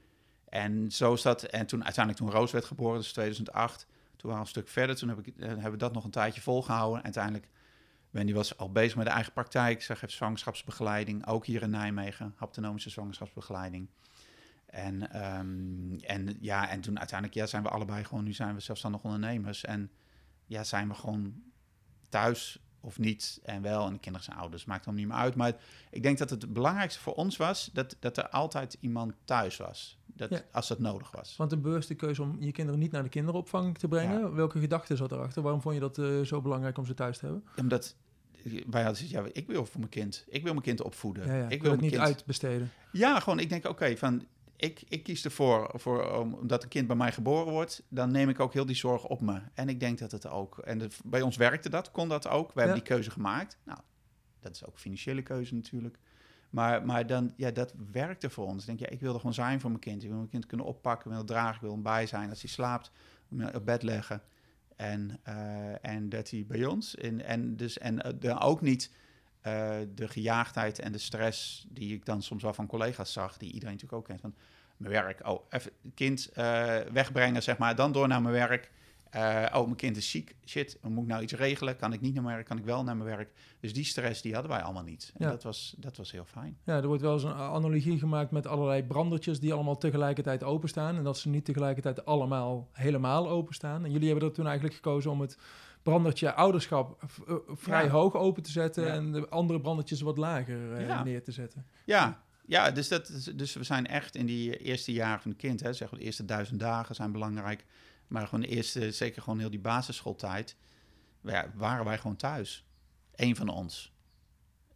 En 0.48 0.90
zo 0.90 1.12
is 1.12 1.22
dat. 1.22 1.42
En 1.42 1.66
toen 1.66 1.84
uiteindelijk 1.84 2.24
toen 2.24 2.34
Roos 2.34 2.52
werd 2.52 2.64
geboren, 2.64 2.98
dus 2.98 3.12
2008, 3.12 3.86
toen 4.16 4.30
waren 4.30 4.34
we 4.34 4.40
een 4.40 4.46
stuk 4.46 4.68
verder. 4.68 4.96
Toen 4.96 5.08
heb 5.08 5.26
ik, 5.26 5.36
eh, 5.36 5.48
hebben 5.48 5.70
we 5.70 5.76
dat 5.76 5.92
nog 5.92 6.04
een 6.04 6.10
tijdje 6.10 6.40
volgehouden. 6.40 7.02
Uiteindelijk 7.02 7.48
Wendy 8.10 8.32
was 8.32 8.58
al 8.58 8.72
bezig 8.72 8.96
met 8.96 9.06
de 9.06 9.12
eigen 9.12 9.32
praktijk. 9.32 9.82
Zij 9.82 9.96
geeft 9.96 10.12
zwangerschapsbegeleiding, 10.12 11.26
ook 11.26 11.46
hier 11.46 11.62
in 11.62 11.70
Nijmegen, 11.70 12.34
haptonomische 12.36 12.90
zwangerschapsbegeleiding. 12.90 13.88
En, 14.66 15.10
ehm, 15.10 15.94
en 16.00 16.36
ja, 16.40 16.68
en 16.68 16.80
toen 16.80 16.98
uiteindelijk 16.98 17.38
ja, 17.38 17.46
zijn 17.46 17.62
we 17.62 17.68
allebei 17.68 18.04
gewoon, 18.04 18.24
nu 18.24 18.32
zijn 18.32 18.54
we 18.54 18.60
zelfstandig 18.60 19.02
ondernemers. 19.02 19.64
En 19.64 19.90
ja, 20.46 20.64
zijn 20.64 20.88
we 20.88 20.94
gewoon 20.94 21.42
thuis 22.08 22.63
of 22.84 22.98
niet 22.98 23.40
en 23.42 23.62
wel. 23.62 23.86
En 23.86 23.92
de 23.92 23.98
kinderen 23.98 24.26
zijn 24.26 24.38
ouders, 24.38 24.64
maakt 24.64 24.84
dan 24.84 24.94
niet 24.94 25.06
meer 25.06 25.16
uit. 25.16 25.34
Maar 25.34 25.56
ik 25.90 26.02
denk 26.02 26.18
dat 26.18 26.30
het 26.30 26.52
belangrijkste 26.52 27.00
voor 27.00 27.14
ons 27.14 27.36
was 27.36 27.70
dat, 27.72 27.96
dat 28.00 28.16
er 28.16 28.28
altijd 28.28 28.76
iemand 28.80 29.12
thuis 29.24 29.56
was. 29.56 29.98
Dat, 30.06 30.30
Ja. 30.30 30.42
Als 30.52 30.68
dat 30.68 30.78
nodig 30.78 31.10
was. 31.10 31.36
Want 31.36 31.52
een 31.52 31.60
bewuste 31.60 31.94
keuze 31.94 32.22
om 32.22 32.36
je 32.40 32.52
kinderen 32.52 32.80
niet 32.80 32.90
naar 32.92 33.02
de 33.02 33.08
kinderopvang 33.08 33.78
te 33.78 33.88
brengen. 33.88 34.34
Welke 34.34 34.58
gedachte 34.58 34.96
zat 34.96 35.12
erachter? 35.12 35.42
Waarom 35.42 35.60
vond 35.60 35.74
je 35.74 35.80
dat 35.80 35.98
eh, 35.98 36.20
zo 36.20 36.40
belangrijk 36.40 36.78
om 36.78 36.86
ze 36.86 36.94
thuis 36.94 37.18
te 37.18 37.24
hebben? 37.24 37.44
Omdat 37.56 37.96
wij 38.44 38.82
hadden 38.82 38.96
zoiets, 38.96 39.14
ja, 39.14 39.24
ik 39.40 39.46
wil 39.46 39.66
voor 39.66 39.78
mijn 39.78 39.90
kind. 39.90 40.24
Ik 40.28 40.42
wil 40.42 40.52
mijn 40.52 40.64
kind 40.64 40.82
opvoeden. 40.82 41.26
Ja, 41.26 41.34
ja. 41.36 41.48
Ik 41.48 41.62
wil 41.62 41.70
het 41.70 41.80
niet 41.80 41.90
kind 41.90 42.02
uitbesteden. 42.02 42.70
Ja, 42.92 43.20
gewoon, 43.20 43.38
ik 43.38 43.48
denk, 43.48 43.68
oké, 43.68 43.96
van, 43.96 44.24
ik, 44.64 44.82
ik 44.88 45.02
kies 45.02 45.24
ervoor, 45.24 45.70
voor, 45.74 46.18
om- 46.18 46.34
omdat 46.34 46.62
een 46.62 46.68
kind 46.68 46.86
bij 46.86 46.96
mij 46.96 47.12
geboren 47.12 47.52
wordt, 47.52 47.82
dan 47.88 48.10
neem 48.10 48.28
ik 48.28 48.40
ook 48.40 48.52
heel 48.52 48.66
die 48.66 48.76
zorg 48.76 49.04
op 49.06 49.20
me. 49.20 49.40
En 49.54 49.68
ik 49.68 49.80
denk 49.80 49.98
dat 49.98 50.12
het 50.12 50.26
ook, 50.26 50.58
en 50.58 50.90
bij 51.04 51.22
ons 51.22 51.36
werkte 51.36 51.68
dat, 51.68 51.90
kon 51.90 52.08
dat 52.08 52.28
ook. 52.28 52.52
We 52.52 52.60
hebben 52.60 52.78
die 52.78 52.88
keuze 52.88 53.10
gemaakt. 53.10 53.58
Nou, 53.64 53.78
dat 54.40 54.54
is 54.54 54.64
ook 54.66 54.72
een 54.72 54.78
financiële 54.80 55.22
keuze 55.22 55.54
natuurlijk. 55.54 55.98
Maar, 56.50 56.84
maar 56.86 57.06
dan, 57.06 57.32
ja, 57.36 57.50
dat 57.50 57.74
werkte 57.92 58.30
voor 58.30 58.46
ons. 58.46 58.60
Ik 58.60 58.66
denk, 58.66 58.78
ja, 58.78 58.88
ik 58.88 59.00
wil 59.00 59.12
er 59.12 59.18
gewoon 59.18 59.34
zijn 59.34 59.60
voor 59.60 59.70
mijn 59.70 59.82
kind. 59.82 60.02
Ik 60.02 60.08
wil 60.08 60.16
mijn 60.18 60.28
kind 60.30 60.46
kunnen 60.46 60.66
oppakken, 60.66 61.10
wil 61.10 61.24
dragen, 61.24 61.54
ik 61.54 61.60
wil 61.60 61.72
hem 61.72 61.82
bij 61.82 62.06
zijn. 62.06 62.30
Als 62.30 62.40
hij 62.40 62.50
slaapt, 62.50 62.90
hem 63.28 63.48
op 63.54 63.64
bed 63.64 63.82
leggen. 63.82 64.22
En, 64.76 65.18
eh, 65.22 65.84
en 65.84 66.08
dat 66.08 66.30
hij 66.30 66.44
bij 66.46 66.64
ons. 66.64 66.94
En, 66.96 67.24
en, 67.24 67.56
dus, 67.56 67.78
en 67.78 68.16
dan 68.18 68.40
ook 68.40 68.60
niet 68.60 68.90
eh, 69.40 69.76
de 69.94 70.08
gejaagdheid 70.08 70.78
en 70.78 70.92
de 70.92 70.98
stress 70.98 71.66
die 71.70 71.94
ik 71.94 72.04
dan 72.04 72.22
soms 72.22 72.42
wel 72.42 72.54
van 72.54 72.66
collega's 72.66 73.12
zag, 73.12 73.36
die 73.36 73.52
iedereen 73.52 73.74
natuurlijk 73.74 74.00
ook 74.00 74.06
kent. 74.08 74.20
Van 74.20 74.34
mijn 74.76 74.92
werk, 74.92 75.26
oh, 75.28 75.40
even 75.50 75.70
kind 75.94 76.30
eh, 76.34 76.78
wegbrengen, 76.92 77.42
zeg 77.42 77.58
maar, 77.58 77.76
dan 77.76 77.92
door 77.92 78.08
naar 78.08 78.22
mijn 78.22 78.34
werk. 78.34 78.70
Eh, 79.10 79.44
oh, 79.54 79.64
mijn 79.64 79.76
kind 79.76 79.96
is 79.96 80.10
ziek. 80.10 80.34
Shit, 80.46 80.78
moet 80.82 81.02
ik 81.02 81.08
nou 81.08 81.22
iets 81.22 81.32
regelen? 81.32 81.76
Kan 81.76 81.92
ik 81.92 82.00
niet 82.00 82.14
naar 82.14 82.22
mijn 82.22 82.34
werk? 82.34 82.48
Kan 82.48 82.58
ik 82.58 82.64
wel 82.64 82.84
naar 82.84 82.96
mijn 82.96 83.16
werk? 83.16 83.30
Dus 83.60 83.72
die 83.74 83.84
stress, 83.84 84.22
die 84.22 84.32
hadden 84.32 84.50
wij 84.50 84.62
allemaal 84.62 84.82
niet. 84.82 85.12
En 85.16 85.24
Ja. 85.24 85.30
dat, 85.30 85.42
was, 85.42 85.74
dat 85.78 85.96
was 85.96 86.12
heel 86.12 86.24
fijn. 86.24 86.56
Ja, 86.64 86.76
er 86.76 86.86
wordt 86.86 87.02
wel 87.02 87.12
eens 87.12 87.22
een 87.22 87.32
analogie 87.34 87.98
gemaakt 87.98 88.30
met 88.30 88.46
allerlei 88.46 88.82
brandertjes 88.84 89.40
die 89.40 89.52
allemaal 89.52 89.76
tegelijkertijd 89.78 90.42
openstaan. 90.42 90.96
En 90.96 91.02
dat 91.04 91.18
ze 91.18 91.28
niet 91.28 91.44
tegelijkertijd 91.44 92.04
allemaal 92.04 92.68
helemaal 92.72 93.28
openstaan. 93.28 93.84
En 93.84 93.90
jullie 93.90 94.08
hebben 94.08 94.28
er 94.28 94.34
toen 94.34 94.44
eigenlijk 94.46 94.74
gekozen 94.74 95.10
om 95.10 95.20
het 95.20 95.38
brandertje 95.82 96.32
ouderschap 96.34 97.02
eh, 97.28 97.34
vrij 97.46 97.84
Ja. 97.84 97.90
hoog 97.90 98.14
open 98.14 98.42
te 98.42 98.50
zetten. 98.50 98.84
Ja. 98.84 98.92
En 98.92 99.12
de 99.12 99.28
andere 99.28 99.60
brandertjes 99.60 100.00
wat 100.00 100.16
lager 100.18 100.58
neer 101.04 101.22
te 101.22 101.32
zetten. 101.32 101.66
Ja, 101.84 102.22
ja 102.46 102.70
dus, 102.70 102.88
dat, 102.88 103.30
dus 103.34 103.54
we 103.54 103.62
zijn 103.62 103.86
echt 103.86 104.16
in 104.16 104.26
die 104.26 104.56
eerste 104.58 104.92
jaren 104.92 105.20
van 105.22 105.30
het 105.30 105.40
kind, 105.40 105.60
hè, 105.60 105.72
zeg 105.72 105.90
maar 105.90 106.00
de 106.00 106.06
eerste 106.06 106.24
duizend 106.24 106.60
dagen 106.60 106.94
zijn 106.94 107.12
belangrijk. 107.12 107.64
Maar 108.06 108.24
gewoon 108.24 108.40
de 108.40 108.46
eerste, 108.48 108.92
zeker 108.92 109.22
gewoon 109.22 109.38
heel 109.38 109.50
die 109.50 109.60
basisschooltijd, 109.60 110.56
ja, 111.20 111.50
waren 111.54 111.84
wij 111.84 111.98
gewoon 111.98 112.16
thuis. 112.16 112.64
Eén 113.14 113.36
van 113.36 113.48
ons. 113.48 113.92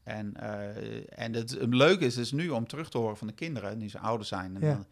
En, 0.03 0.37
eh, 0.37 1.19
en 1.23 1.33
het, 1.35 1.51
het 1.51 1.75
leuke 1.75 2.05
is 2.05 2.15
dus 2.15 2.33
nu 2.33 2.49
om 2.49 2.67
terug 2.67 2.91
te 2.91 2.99
horen 2.99 3.17
van 3.17 3.27
de 3.27 3.33
kinderen, 3.33 3.79
die 3.79 3.89
ze 3.89 3.99
ouder 3.99 4.27
zijn. 4.27 4.55
En 4.55 4.61
Ja. 4.61 4.73
dan, 4.75 4.87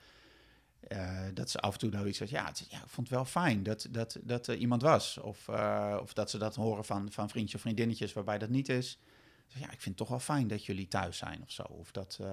eh, 0.81 1.21
dat 1.35 1.51
ze 1.51 1.59
af 1.61 1.73
en 1.73 1.79
toe 1.79 1.91
nou 1.91 2.07
iets 2.09 2.19
zeggen, 2.19 2.39
ja, 2.39 2.47
het, 2.47 2.67
ja, 2.71 2.77
ik 2.77 2.89
vond 2.89 3.09
het 3.09 3.17
wel 3.17 3.25
fijn 3.25 3.63
dat, 3.63 3.87
dat, 3.91 4.19
dat 4.23 4.47
er 4.47 4.57
iemand 4.57 4.83
was. 4.83 5.19
Of, 5.19 5.49
eh, 5.49 5.99
of 6.03 6.13
dat 6.13 6.31
ze 6.31 6.39
dat 6.39 6.55
horen 6.55 6.85
van, 6.85 7.13
van 7.13 7.29
vriendjes 7.29 7.55
of 7.55 7.61
vriendinnetjes 7.61 8.13
waarbij 8.13 8.39
dat 8.39 8.49
niet 8.49 8.69
is. 8.69 8.99
Ja, 9.47 9.65
ik 9.65 9.69
vind 9.71 9.85
het 9.85 9.97
toch 9.97 10.09
wel 10.09 10.19
fijn 10.19 10.49
dat 10.49 10.67
jullie 10.67 10.89
thuis 10.89 11.17
zijn 11.17 11.41
of 11.43 11.51
zo. 11.51 11.63
Of 11.63 11.91
dat, 11.91 12.19
eh, 12.21 12.29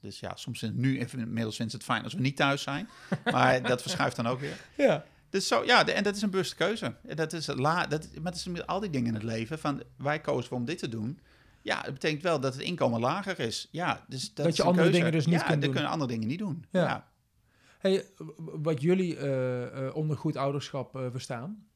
dus 0.00 0.20
ja, 0.20 0.36
soms 0.36 0.62
in- 0.62 0.80
nu 0.80 0.98
even- 0.98 1.18
inmiddels 1.18 1.56
vindt 1.56 1.72
het 1.72 1.82
fijn 1.84 2.04
als 2.04 2.14
we 2.14 2.20
niet 2.20 2.36
thuis 2.36 2.62
zijn. 2.62 2.88
Maar 3.32 3.62
dat 3.62 3.82
verschuift 3.82 4.16
dan 4.16 4.26
ook 4.26 4.40
weer. 4.40 4.56
Ja. 4.76 5.04
Dus 5.30 5.48
zo, 5.48 5.64
ja, 5.64 5.84
de- 5.84 5.92
en 5.92 6.02
dat 6.02 6.16
is 6.16 6.22
een 6.22 6.30
bewuste 6.30 6.56
keuze. 6.56 6.94
En 7.06 7.16
Dat 7.16 7.32
is, 7.32 7.46
la, 7.46 7.86
dat, 7.86 8.08
maar 8.14 8.32
dat 8.32 8.34
is 8.34 8.46
met 8.46 8.66
al 8.66 8.80
die 8.80 8.90
dingen 8.90 9.08
in 9.08 9.14
het 9.14 9.22
leven. 9.22 9.58
Van, 9.58 9.82
wij 9.96 10.20
kozen 10.20 10.56
om 10.56 10.64
dit 10.64 10.78
te 10.78 10.88
doen. 10.88 11.20
Ja, 11.62 11.82
dat 11.82 11.92
betekent 11.92 12.22
wel 12.22 12.40
dat 12.40 12.52
het 12.54 12.62
inkomen 12.62 13.00
lager 13.00 13.38
is. 13.38 13.68
Ja, 13.70 14.04
dus 14.08 14.26
dat, 14.26 14.36
Dat 14.36 14.46
is 14.46 14.56
je 14.56 14.62
andere 14.62 14.82
keuze. 14.82 14.98
dingen 14.98 15.12
dus 15.12 15.26
niet 15.26 15.34
ja, 15.34 15.40
kunt 15.40 15.50
dan 15.52 15.60
doen. 15.60 15.72
kunnen 15.72 15.90
andere 15.90 16.10
dingen 16.10 16.28
niet 16.28 16.38
doen. 16.38 16.64
Ja. 16.70 16.80
Ja. 16.82 17.08
Hey, 17.78 18.04
wat 18.36 18.80
jullie 18.80 19.16
eh, 19.16 19.86
eh, 19.86 19.94
onder 19.96 20.16
goed 20.16 20.36
ouderschap 20.36 20.90
verstaan, 21.10 21.66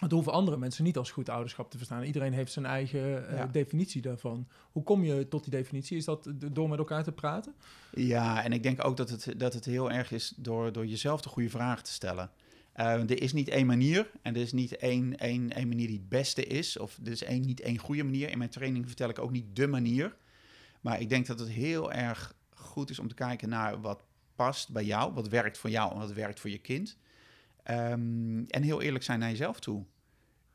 dat 0.00 0.10
hoeven 0.10 0.32
andere 0.32 0.56
mensen 0.56 0.84
niet 0.84 0.96
als 0.96 1.10
goed 1.10 1.28
ouderschap 1.28 1.70
te 1.70 1.76
verstaan. 1.76 2.02
Iedereen 2.02 2.32
heeft 2.32 2.52
zijn 2.52 2.66
eigen 2.66 3.28
eh, 3.28 3.36
Ja. 3.36 3.46
definitie 3.46 4.02
daarvan. 4.02 4.48
Hoe 4.72 4.82
kom 4.82 5.04
je 5.04 5.28
tot 5.28 5.42
die 5.42 5.50
definitie? 5.52 5.96
Is 5.96 6.04
dat 6.04 6.30
door 6.52 6.68
met 6.68 6.78
elkaar 6.78 7.04
te 7.04 7.12
praten? 7.12 7.54
Ja, 7.92 8.44
en 8.44 8.52
ik 8.52 8.62
denk 8.62 8.84
ook 8.84 8.96
dat 8.96 9.10
het, 9.10 9.34
dat 9.36 9.54
het 9.54 9.64
heel 9.64 9.90
erg 9.90 10.12
is 10.12 10.32
door, 10.36 10.72
door 10.72 10.86
jezelf 10.86 11.20
de 11.20 11.28
goede 11.28 11.50
vragen 11.50 11.84
te 11.84 11.92
stellen. 11.92 12.30
Uh, 12.76 12.84
er 13.10 13.22
is 13.22 13.32
niet 13.32 13.48
één 13.48 13.66
manier 13.66 14.10
en 14.22 14.34
er 14.34 14.40
is 14.40 14.52
niet 14.52 14.76
één, 14.76 15.16
één, 15.18 15.52
één 15.52 15.68
manier 15.68 15.86
die 15.86 15.96
het 15.98 16.08
beste 16.08 16.44
is. 16.46 16.78
Of 16.78 16.98
er 17.04 17.10
is 17.10 17.22
één, 17.22 17.40
niet 17.40 17.60
één 17.60 17.78
goede 17.78 18.04
manier. 18.04 18.30
In 18.30 18.38
mijn 18.38 18.50
training 18.50 18.86
vertel 18.86 19.08
ik 19.08 19.18
ook 19.18 19.30
niet 19.30 19.56
de 19.56 19.66
manier. 19.66 20.16
Maar 20.80 21.00
ik 21.00 21.08
denk 21.08 21.26
dat 21.26 21.38
het 21.38 21.48
heel 21.48 21.92
erg 21.92 22.34
goed 22.54 22.90
is 22.90 22.98
om 22.98 23.08
te 23.08 23.14
kijken 23.14 23.48
naar 23.48 23.80
wat 23.80 24.02
past 24.34 24.72
bij 24.72 24.84
jou, 24.84 25.12
wat 25.12 25.28
werkt 25.28 25.58
voor 25.58 25.70
jou 25.70 25.92
en 25.92 25.98
wat 25.98 26.12
werkt 26.12 26.40
voor 26.40 26.50
je 26.50 26.58
kind. 26.58 26.96
Um, 27.70 28.46
en 28.46 28.62
heel 28.62 28.82
eerlijk 28.82 29.04
zijn 29.04 29.18
naar 29.18 29.30
jezelf 29.30 29.60
toe. 29.60 29.84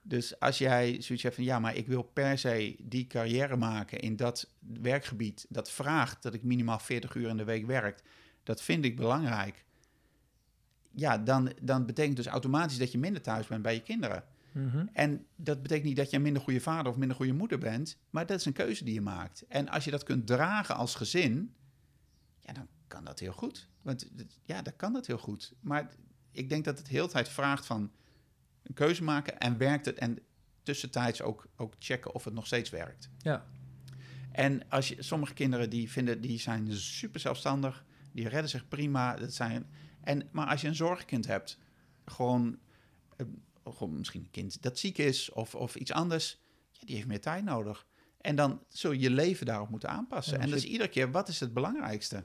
Dus 0.02 0.40
als 0.40 0.58
jij 0.58 1.02
zoiets 1.02 1.24
hebt 1.24 1.36
van 1.36 1.44
ja, 1.44 1.60
maar 1.60 1.76
ik 1.76 1.88
wil 1.88 2.02
per 2.04 2.38
se 2.38 2.76
die 2.80 3.08
carrière 3.08 3.56
maken 3.56 4.00
in 4.00 4.16
dat 4.16 4.50
werkgebied, 4.82 5.46
dat 5.50 5.72
vraagt 5.72 6.24
dat 6.24 6.34
ik 6.34 6.44
minimaal 6.44 6.80
40 6.80 7.16
uur 7.16 7.30
in 7.30 7.38
de 7.38 7.44
week 7.44 7.66
werk, 7.66 8.02
dat 8.44 8.62
vind 8.62 8.86
ik 8.86 8.96
belangrijk. 8.96 9.66
Ja, 10.92 11.18
dan, 11.18 11.52
dan 11.62 11.86
betekent 11.86 12.16
dus 12.16 12.28
automatisch 12.28 12.78
dat 12.78 12.92
je 12.92 12.98
minder 12.98 13.22
thuis 13.22 13.48
bent 13.48 13.62
bij 13.62 13.74
je 13.74 13.82
kinderen. 13.82 14.24
Mhm. 14.52 14.86
En 14.94 15.26
dat 15.36 15.62
betekent 15.62 15.88
niet 15.88 15.98
dat 15.98 16.10
je 16.10 16.16
een 16.16 16.22
minder 16.22 16.42
goede 16.42 16.62
vader 16.62 16.92
of 16.92 16.98
minder 16.98 17.18
goede 17.18 17.34
moeder 17.34 17.58
bent, 17.58 17.98
maar 18.10 18.26
dat 18.26 18.40
is 18.40 18.46
een 18.46 18.54
keuze 18.54 18.84
die 18.84 18.94
je 18.94 19.02
maakt. 19.02 19.46
En 19.48 19.70
als 19.70 19.84
je 19.84 19.92
dat 19.92 20.04
kunt 20.04 20.28
dragen 20.28 20.76
als 20.76 20.96
gezin, 20.96 21.54
ja, 22.40 22.54
dan 22.54 22.68
kan 22.88 23.04
dat 23.04 23.20
heel 23.20 23.32
goed. 23.32 23.68
Want 23.82 24.10
ja, 24.44 24.62
dan 24.62 24.76
kan 24.76 24.94
dat 24.94 25.08
heel 25.08 25.18
goed. 25.18 25.54
Maar 25.60 25.90
ik 26.34 26.50
denk 26.50 26.66
dat 26.66 26.78
het 26.78 26.88
heel 26.88 27.08
tijd 27.08 27.30
vraagt 27.30 27.66
van 27.66 27.92
een 28.64 28.74
keuze 28.74 29.04
maken 29.04 29.40
en 29.40 29.58
werkt 29.58 29.86
het 29.86 29.98
en 29.98 30.20
tussentijds 30.64 31.22
ook, 31.22 31.48
ook 31.56 31.74
checken 31.80 32.14
of 32.14 32.24
het 32.24 32.34
nog 32.34 32.46
steeds 32.46 32.70
werkt. 32.70 33.10
Ja. 33.18 33.46
En 34.32 34.70
als 34.70 34.88
je, 34.88 35.04
sommige 35.04 35.34
kinderen 35.34 35.70
die 35.70 35.92
vinden, 35.92 36.22
die 36.22 36.40
zijn 36.40 36.74
super 36.74 37.20
zelfstandig, 37.20 37.86
die 38.12 38.30
redden 38.30 38.50
zich 38.50 38.68
prima. 38.68 39.16
Dat 39.16 39.34
zijn, 39.34 39.70
en, 40.02 40.30
maar 40.32 40.48
als 40.48 40.62
je 40.62 40.68
een 40.68 40.76
zorgkind 40.76 41.28
hebt, 41.28 41.60
gewoon, 42.06 42.60
eh, 43.18 43.26
gewoon 43.64 43.98
misschien 43.98 44.22
een 44.22 44.32
kind 44.32 44.62
dat 44.62 44.80
ziek 44.80 44.98
is 44.98 45.32
of, 45.32 45.56
of 45.56 45.76
iets 45.76 45.92
anders, 45.92 46.42
ja, 46.72 46.86
die 46.86 46.96
heeft 46.96 47.08
meer 47.08 47.22
tijd 47.22 47.44
nodig. 47.44 47.88
En 48.18 48.36
dan 48.36 48.64
zul 48.70 48.92
je 48.92 49.00
je 49.00 49.10
leven 49.10 49.46
daarop 49.46 49.70
moeten 49.70 49.90
aanpassen. 49.90 50.36
En, 50.36 50.42
en 50.42 50.50
dat 50.50 50.58
is 50.58 50.66
iedere 50.66 50.90
keer, 50.90 51.12
wat 51.12 51.28
is 51.28 51.40
het 51.40 51.54
belangrijkste? 51.54 52.24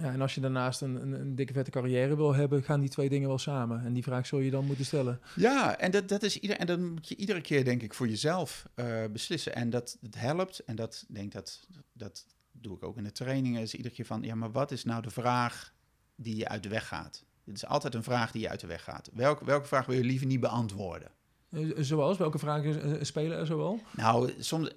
Ja, 0.00 0.12
en 0.12 0.20
als 0.20 0.34
je 0.34 0.40
daarnaast 0.40 0.80
een, 0.80 1.02
een, 1.02 1.12
een, 1.12 1.34
dikke 1.34 1.52
vette 1.52 1.70
carrière 1.70 2.16
wil 2.16 2.34
hebben, 2.34 2.62
gaan 2.62 2.80
die 2.80 2.88
twee 2.88 3.08
dingen 3.08 3.28
wel 3.28 3.38
samen. 3.38 3.84
En 3.84 3.92
die 3.92 4.02
vraag 4.02 4.26
zul 4.26 4.38
je 4.38 4.50
dan 4.50 4.64
moeten 4.64 4.84
stellen. 4.84 5.20
Ja, 5.36 5.78
en 5.78 5.90
dat, 5.90 6.08
dat 6.08 6.22
is 6.22 6.38
ieder, 6.38 6.56
en 6.56 6.66
dan 6.66 6.92
moet 6.92 7.08
je 7.08 7.16
iedere 7.16 7.40
keer, 7.40 7.64
denk 7.64 7.82
ik, 7.82 7.94
voor 7.94 8.08
jezelf 8.08 8.68
uh, 8.74 9.04
beslissen. 9.12 9.54
En 9.54 9.70
dat, 9.70 9.96
dat 10.00 10.14
helpt. 10.14 10.58
En 10.58 10.76
dat 10.76 11.04
denk 11.08 11.32
dat, 11.32 11.66
dat 11.92 12.26
doe 12.52 12.76
ik 12.76 12.82
ook 12.82 12.96
in 12.96 13.04
de 13.04 13.12
trainingen. 13.12 13.62
Is 13.62 13.74
iedere 13.74 13.94
keer 13.94 14.06
van, 14.06 14.22
ja, 14.22 14.34
maar 14.34 14.52
wat 14.52 14.70
is 14.70 14.84
nou 14.84 15.02
de 15.02 15.10
vraag 15.10 15.72
die 16.16 16.36
je 16.36 16.48
uit 16.48 16.62
de 16.62 16.68
weg 16.68 16.86
gaat? 16.86 17.24
Het 17.44 17.56
is 17.56 17.66
altijd 17.66 17.94
een 17.94 18.02
vraag 18.02 18.30
die 18.30 18.42
je 18.42 18.48
uit 18.48 18.60
de 18.60 18.66
weg 18.66 18.84
gaat. 18.84 19.10
Welke, 19.12 19.44
welke 19.44 19.66
vraag 19.66 19.86
wil 19.86 19.96
je 19.96 20.04
liever 20.04 20.26
niet 20.26 20.40
beantwoorden? 20.40 21.10
Eh, 21.50 21.68
zoals? 21.76 22.18
Welke 22.18 22.38
vragen 22.38 22.82
eh, 22.82 23.04
spelen 23.04 23.38
er 23.38 23.46
zoal? 23.46 23.80
Nou, 23.96 24.32
soms, 24.38 24.70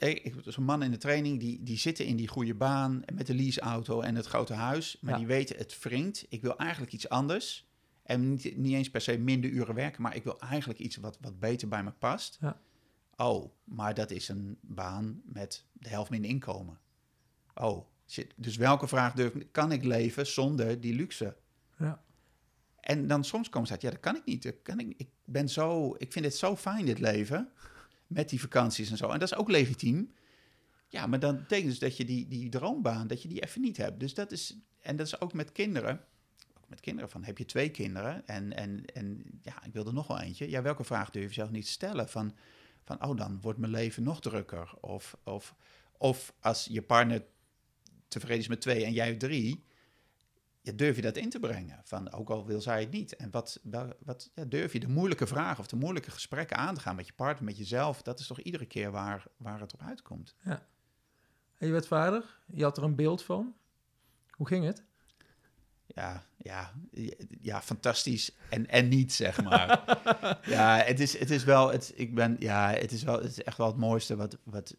zo'n 0.46 0.64
man 0.64 0.84
in 0.84 0.92
de 0.92 0.98
training, 0.98 1.40
die, 1.40 1.64
die 1.64 1.78
zitten 1.78 2.06
in 2.06 2.16
die 2.16 2.28
goede 2.28 2.56
baan 2.56 3.04
met 3.14 3.28
de 3.28 3.36
leaseauto 3.36 4.02
en 4.02 4.16
het 4.16 4.26
grote 4.26 4.54
huis. 4.54 4.98
Maar 5.02 5.18
die 5.18 5.28
weten, 5.28 5.58
het 5.58 5.80
wringt. 5.84 6.26
Ik 6.30 6.42
wil 6.42 6.58
eigenlijk 6.58 6.94
iets 6.94 7.10
anders. 7.10 7.70
En 8.04 8.30
niet, 8.30 8.58
niet 8.58 8.74
eens 8.74 8.90
per 8.90 9.02
se 9.02 9.18
minder 9.18 9.50
uren 9.50 9.76
werken, 9.76 10.02
maar 10.02 10.16
ik 10.16 10.24
wil 10.24 10.40
eigenlijk 10.40 10.80
iets 10.80 10.96
wat, 10.96 11.18
wat 11.22 11.40
beter 11.40 11.68
bij 11.68 11.84
me 11.84 11.92
past. 11.92 12.38
Ja. 12.42 12.60
Oh, 13.16 13.52
maar 13.64 13.94
dat 13.94 14.12
is 14.12 14.30
een 14.30 14.58
baan 14.62 15.22
met 15.26 15.66
de 15.74 15.90
helft 15.90 16.10
minder 16.10 16.30
inkomen. 16.30 16.80
Oh, 17.56 17.86
shit. 18.08 18.34
Dus 18.36 18.56
welke 18.56 18.88
vraag 18.88 19.14
durf 19.14 19.34
kan 19.52 19.72
ik 19.72 19.84
leven 19.84 20.28
zonder 20.28 20.82
die 20.82 20.94
luxe? 20.94 21.36
Ja. 21.78 22.04
En 22.82 23.08
dan 23.08 23.24
soms 23.24 23.50
komen 23.50 23.68
ze 23.68 23.74
uit, 23.74 23.82
ja, 23.82 23.90
dat 23.90 24.00
kan 24.00 24.16
ik 24.16 24.26
niet. 24.26 24.44
Dat 24.44 24.56
kan 24.64 24.80
ik, 24.80 24.94
ik 24.98 25.10
ben 25.26 25.50
zo, 25.50 25.96
ik 25.98 26.12
vind 26.12 26.26
het 26.26 26.36
zo 26.36 26.56
fijn, 26.56 26.86
dit 26.86 27.00
leven. 27.00 27.50
Met 28.08 28.30
die 28.30 28.42
vakanties 28.42 28.92
en 28.92 28.98
zo. 28.98 29.10
En 29.10 29.20
dat 29.20 29.32
is 29.32 29.38
ook 29.38 29.50
legitiem. 29.50 30.12
Ja, 30.88 31.08
maar 31.08 31.20
dan 31.20 31.38
betekent 31.38 31.70
dus 31.70 31.80
dat 31.80 31.98
je 31.98 32.06
die, 32.06 32.28
die 32.28 32.50
droombaan, 32.50 33.08
dat 33.08 33.22
je 33.22 33.28
die 33.28 33.44
even 33.44 33.62
niet 33.62 33.78
hebt. 33.78 34.00
Dus 34.00 34.14
dat 34.14 34.32
is, 34.32 34.58
en 34.80 34.96
dat 34.96 35.06
is 35.06 35.22
ook 35.22 35.34
met 35.34 35.52
kinderen. 35.52 36.02
Ook 36.58 36.70
met 36.70 36.80
kinderen 36.80 37.10
van, 37.10 37.24
heb 37.24 37.38
je 37.38 37.46
twee 37.46 37.70
kinderen? 37.70 38.28
En, 38.28 38.56
en, 38.56 38.86
en 38.86 39.24
ja, 39.42 39.64
ik 39.64 39.74
wil 39.74 39.86
er 39.86 39.94
nog 39.94 40.08
wel 40.08 40.20
eentje. 40.20 40.50
Ja, 40.50 40.62
welke 40.62 40.84
vraag 40.84 41.10
durf 41.10 41.28
je 41.28 41.34
zelf 41.34 41.52
niet 41.52 41.66
te 41.66 41.72
stellen? 41.72 42.10
Van, 42.10 42.36
van 42.84 43.04
oh, 43.04 43.18
dan 43.18 43.42
wordt 43.42 43.60
mijn 43.60 43.72
leven 43.72 44.04
nog 44.04 44.22
drukker. 44.22 44.74
Of, 44.80 45.18
of, 45.24 45.56
of 45.98 46.34
als 46.40 46.68
je 46.72 46.82
partner 46.82 47.24
tevreden 48.08 48.40
is 48.40 48.48
met 48.48 48.62
twee 48.62 48.86
en 48.86 48.94
jij 48.94 49.16
drie 49.16 49.64
ja, 50.62 50.72
durf 50.72 50.96
je 50.96 51.02
dat 51.02 51.18
in 51.18 51.30
te 51.30 51.40
brengen? 51.40 51.82
Van, 51.84 52.12
ook 52.12 52.30
al 52.30 52.46
wil 52.46 52.62
zij 52.62 52.80
het 52.80 52.92
niet. 52.92 53.16
En 53.16 53.32
wat, 53.32 53.60
wat 54.00 54.30
ja, 54.36 54.46
durf 54.46 54.74
je 54.74 54.80
de 54.80 54.88
moeilijke 54.88 55.28
vragen 55.28 55.60
of 55.60 55.68
de 55.68 55.76
moeilijke 55.76 56.12
gesprekken 56.12 56.58
aan 56.58 56.76
te 56.76 56.82
gaan 56.82 56.96
met 56.96 57.08
je 57.08 57.14
partner, 57.14 57.46
met 57.46 57.58
jezelf? 57.58 58.02
Dat 58.02 58.20
is 58.20 58.28
toch 58.28 58.40
iedere 58.40 58.66
keer 58.66 58.92
waar, 58.92 59.26
waar 59.38 59.60
het 59.60 59.74
op 59.74 59.82
uitkomt. 59.82 60.36
Ja. 60.44 60.66
En 61.58 61.68
je 61.68 61.74
werd 61.74 61.88
vader, 61.88 62.40
je 62.46 62.64
had 62.64 62.78
er 62.78 62.84
een 62.84 62.96
beeld 62.96 63.24
van. 63.24 63.56
Hoe 64.30 64.48
ging 64.48 64.66
het? 64.66 64.84
Ja, 65.96 66.24
ja, 66.38 66.74
ja, 67.42 67.62
fantastisch 67.62 68.36
en, 68.50 68.68
en 68.68 68.88
niet, 68.88 69.14
zeg 69.14 69.44
maar. 69.44 69.84
ja, 70.56 70.78
het 70.78 71.00
is, 71.00 71.18
het 71.20 71.30
is 71.30 71.44
wel, 71.44 71.72
het, 71.72 71.94
ik 71.96 72.16
ben, 72.16 72.36
ja, 72.40 72.70
het 72.70 72.92
is 72.92 73.04
wel, 73.04 73.22
het 73.22 73.32
is 73.32 73.44
echt 73.44 73.58
wel 73.58 73.68
het 73.68 73.78
mooiste 73.78 74.16
wat, 74.16 74.38
wat 74.44 74.76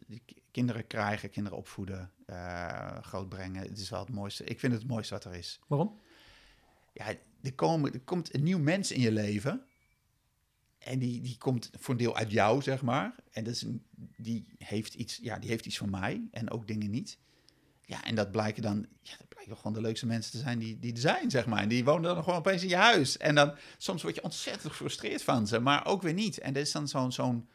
kinderen 0.52 0.86
krijgen, 0.86 1.30
kinderen 1.30 1.58
opvoeden, 1.58 2.10
uh, 2.26 2.98
grootbrengen. 3.00 3.62
Het 3.62 3.78
is 3.78 3.90
wel 3.90 4.00
het 4.00 4.14
mooiste. 4.14 4.44
Ik 4.44 4.60
vind 4.60 4.72
het 4.72 4.82
het 4.82 4.90
mooiste 4.90 5.14
wat 5.14 5.24
er 5.24 5.34
is. 5.34 5.60
Waarom? 5.66 6.00
Ja, 6.92 7.14
er, 7.42 7.54
komen, 7.54 7.92
er 7.92 8.00
komt 8.00 8.34
een 8.34 8.42
nieuw 8.42 8.58
mens 8.58 8.92
in 8.92 9.00
je 9.00 9.12
leven. 9.12 9.62
En 10.78 10.98
die, 10.98 11.20
die 11.20 11.38
komt 11.38 11.70
voor 11.78 11.94
een 11.94 12.00
deel 12.00 12.16
uit 12.16 12.30
jou, 12.30 12.62
zeg 12.62 12.82
maar. 12.82 13.14
En 13.30 13.44
dat 13.44 13.54
is 13.54 13.62
een, 13.62 13.82
die, 14.16 14.46
heeft 14.58 14.94
iets, 14.94 15.18
ja, 15.22 15.38
die 15.38 15.50
heeft 15.50 15.66
iets 15.66 15.78
van 15.78 15.90
mij 15.90 16.28
en 16.30 16.50
ook 16.50 16.66
dingen 16.66 16.90
niet. 16.90 17.18
Ja, 17.84 18.04
en 18.04 18.14
dat 18.14 18.30
blijken 18.30 18.62
dan, 18.62 18.86
ja, 19.02 19.16
dat 19.18 19.28
blijken 19.28 19.56
gewoon 19.56 19.72
de 19.72 19.80
leukste 19.80 20.06
mensen 20.06 20.32
te 20.32 20.38
zijn 20.38 20.58
die, 20.58 20.78
die 20.78 20.92
er 20.92 20.98
zijn, 20.98 21.30
zeg 21.30 21.46
maar. 21.46 21.62
En 21.62 21.68
die 21.68 21.84
wonen 21.84 22.14
dan 22.14 22.22
gewoon 22.22 22.38
opeens 22.38 22.62
in 22.62 22.68
je 22.68 22.76
huis. 22.76 23.16
En 23.16 23.34
dan, 23.34 23.54
soms 23.78 24.02
word 24.02 24.14
je 24.14 24.22
ontzettend 24.22 24.72
gefrustreerd 24.72 25.22
van 25.22 25.46
ze, 25.46 25.58
maar 25.58 25.86
ook 25.86 26.02
weer 26.02 26.12
niet. 26.12 26.38
En 26.38 26.52
dat 26.52 26.62
is 26.62 26.72
dan 26.72 26.88
zo'n 26.88 27.12
zo'n 27.12 27.48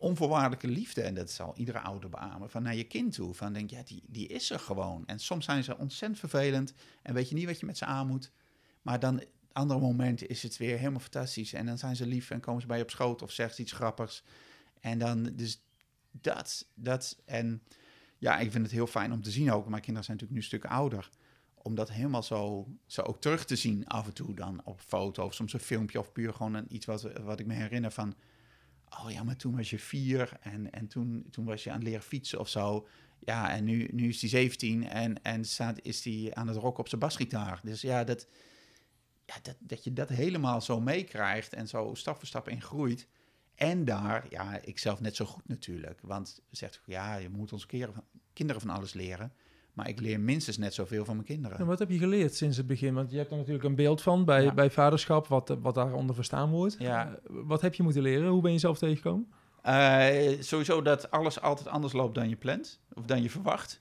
onvoorwaardelijke 0.00 0.68
liefde. 0.68 1.02
En 1.02 1.14
dat 1.14 1.30
zal 1.30 1.56
iedere 1.56 1.80
ouder 1.80 2.10
beamen. 2.10 2.50
Van 2.50 2.62
naar 2.62 2.74
je 2.74 2.84
kind 2.84 3.12
toe. 3.12 3.34
Van 3.34 3.52
denk, 3.52 3.70
ja, 3.70 3.82
die, 3.82 4.02
die 4.06 4.26
is 4.26 4.50
er 4.50 4.58
gewoon. 4.58 5.06
En 5.06 5.18
soms 5.18 5.44
zijn 5.44 5.64
ze 5.64 5.78
ontzettend 5.78 6.18
vervelend. 6.18 6.74
En 7.02 7.14
weet 7.14 7.28
je 7.28 7.34
niet 7.34 7.46
wat 7.46 7.60
je 7.60 7.66
met 7.66 7.78
ze 7.78 7.84
aan 7.84 8.06
moet. 8.06 8.32
Maar 8.82 9.00
dan 9.00 9.22
andere 9.52 9.80
momenten 9.80 10.28
is 10.28 10.42
het 10.42 10.56
weer 10.56 10.78
helemaal 10.78 11.00
fantastisch. 11.00 11.52
En 11.52 11.66
dan 11.66 11.78
zijn 11.78 11.96
ze 11.96 12.06
lief 12.06 12.30
en 12.30 12.40
komen 12.40 12.60
ze 12.60 12.66
bij 12.66 12.76
je 12.76 12.82
op 12.82 12.90
schoot 12.90 13.22
of 13.22 13.30
zegt 13.30 13.58
iets 13.58 13.72
grappigs. 13.72 14.24
En 14.80 14.98
dan, 14.98 15.22
dus 15.22 15.62
dat, 16.10 16.66
dat. 16.74 17.18
En 17.24 17.62
ja, 18.18 18.38
ik 18.38 18.50
vind 18.50 18.64
het 18.64 18.72
heel 18.72 18.86
fijn 18.86 19.12
om 19.12 19.22
te 19.22 19.30
zien 19.30 19.52
ook. 19.52 19.68
Mijn 19.68 19.82
kinderen 19.82 20.04
zijn 20.04 20.16
natuurlijk 20.16 20.30
nu 20.30 20.36
een 20.36 20.60
stuk 20.60 20.64
ouder. 20.64 21.10
Om 21.54 21.74
dat 21.74 21.90
helemaal 21.90 22.22
zo, 22.22 22.68
zo 22.86 23.02
ook 23.02 23.20
terug 23.20 23.44
te 23.44 23.56
zien 23.56 23.86
af 23.86 24.06
en 24.06 24.14
toe 24.14 24.34
dan 24.34 24.60
op 24.64 24.80
foto. 24.80 25.24
Of 25.24 25.34
soms 25.34 25.52
een 25.52 25.60
filmpje 25.60 25.98
of 25.98 26.12
puur 26.12 26.34
gewoon 26.34 26.54
een, 26.54 26.74
iets 26.74 26.86
wat, 26.86 27.02
wat 27.22 27.40
ik 27.40 27.46
me 27.46 27.54
herinner 27.54 27.90
van 27.90 28.14
oh 28.90 29.10
ja, 29.10 29.22
maar 29.22 29.36
toen 29.36 29.56
was 29.56 29.70
je 29.70 29.78
vier 29.78 30.38
en, 30.40 30.72
en 30.72 30.86
toen, 30.86 31.26
toen 31.30 31.44
was 31.44 31.64
je 31.64 31.70
aan 31.70 31.78
het 31.78 31.86
leren 31.86 32.02
fietsen 32.02 32.38
of 32.40 32.48
zo. 32.48 32.88
Ja, 33.18 33.50
en 33.50 33.64
nu, 33.64 33.88
nu 33.92 34.08
is 34.08 34.20
hij 34.20 34.30
17 34.30 34.88
en, 34.88 35.22
en 35.22 35.44
staat, 35.44 35.82
is 35.82 36.04
hij 36.04 36.30
aan 36.34 36.48
het 36.48 36.56
rocken 36.56 36.80
op 36.80 36.88
zijn 36.88 37.00
basgitaar. 37.00 37.60
Dus 37.62 37.80
ja, 37.80 38.04
dat, 38.04 38.26
ja 39.24 39.34
dat, 39.42 39.56
dat 39.58 39.84
je 39.84 39.92
dat 39.92 40.08
helemaal 40.08 40.60
zo 40.60 40.80
meekrijgt 40.80 41.52
en 41.52 41.68
zo 41.68 41.94
stap 41.94 42.16
voor 42.16 42.26
stap 42.26 42.48
in 42.48 42.62
groeit. 42.62 43.08
En 43.54 43.84
daar, 43.84 44.26
ja, 44.30 44.60
ik 44.60 44.78
zelf 44.78 45.00
net 45.00 45.16
zo 45.16 45.24
goed 45.24 45.48
natuurlijk. 45.48 46.00
Want 46.02 46.42
zegt, 46.50 46.80
ja, 46.86 47.16
je 47.16 47.28
moet 47.28 47.52
ons 47.52 47.66
kinderen 48.32 48.60
van 48.60 48.70
alles 48.70 48.92
leren. 48.92 49.32
Maar 49.80 49.88
ik 49.88 50.00
leer 50.00 50.20
minstens 50.20 50.58
net 50.58 50.74
zoveel 50.74 51.04
van 51.04 51.14
mijn 51.14 51.26
kinderen. 51.26 51.58
En 51.58 51.66
wat 51.66 51.78
heb 51.78 51.90
je 51.90 51.98
geleerd 51.98 52.34
sinds 52.34 52.56
het 52.56 52.66
begin? 52.66 52.94
Want 52.94 53.10
je 53.10 53.16
hebt 53.16 53.30
er 53.30 53.36
natuurlijk 53.36 53.64
een 53.64 53.74
beeld 53.74 54.02
van 54.02 54.24
bij, 54.24 54.54
bij 54.54 54.70
vaderschap, 54.70 55.26
wat, 55.26 55.56
wat 55.60 55.74
daaronder 55.74 56.14
verstaan 56.14 56.50
wordt. 56.50 56.76
Ja. 56.78 57.18
Wat 57.28 57.60
heb 57.60 57.74
je 57.74 57.82
moeten 57.82 58.02
leren? 58.02 58.28
Hoe 58.28 58.42
ben 58.42 58.52
je 58.52 58.58
zelf 58.58 58.78
tegengekomen? 58.78 59.26
Uh, 59.66 60.40
sowieso 60.40 60.82
dat 60.82 61.10
alles 61.10 61.40
altijd 61.40 61.68
anders 61.68 61.92
loopt 61.92 62.14
dan 62.14 62.28
je 62.28 62.36
plant, 62.36 62.80
of 62.94 63.04
dan 63.04 63.22
je 63.22 63.30
verwacht. 63.30 63.78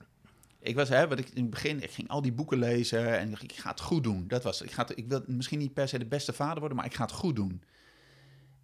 Ik 0.59 0.75
was, 0.75 0.89
hè, 0.89 1.07
wat 1.07 1.19
ik 1.19 1.29
in 1.29 1.41
het 1.41 1.49
begin, 1.49 1.83
ik 1.83 1.91
ging 1.91 2.09
al 2.09 2.21
die 2.21 2.33
boeken 2.33 2.57
lezen 2.57 3.19
en 3.19 3.31
ik, 3.31 3.53
ga 3.53 3.69
het 3.69 3.81
goed 3.81 4.03
doen. 4.03 4.27
Dat 4.27 4.43
was, 4.43 4.61
ik, 4.61 4.71
ga 4.71 4.87
ik 4.95 5.07
wil 5.07 5.23
misschien 5.27 5.59
niet 5.59 5.73
per 5.73 5.87
se 5.87 5.99
de 5.99 6.05
beste 6.05 6.33
vader 6.33 6.59
worden, 6.59 6.77
maar 6.77 6.85
ik 6.85 6.93
ga 6.93 7.03
het 7.03 7.11
goed 7.11 7.35
doen. 7.35 7.63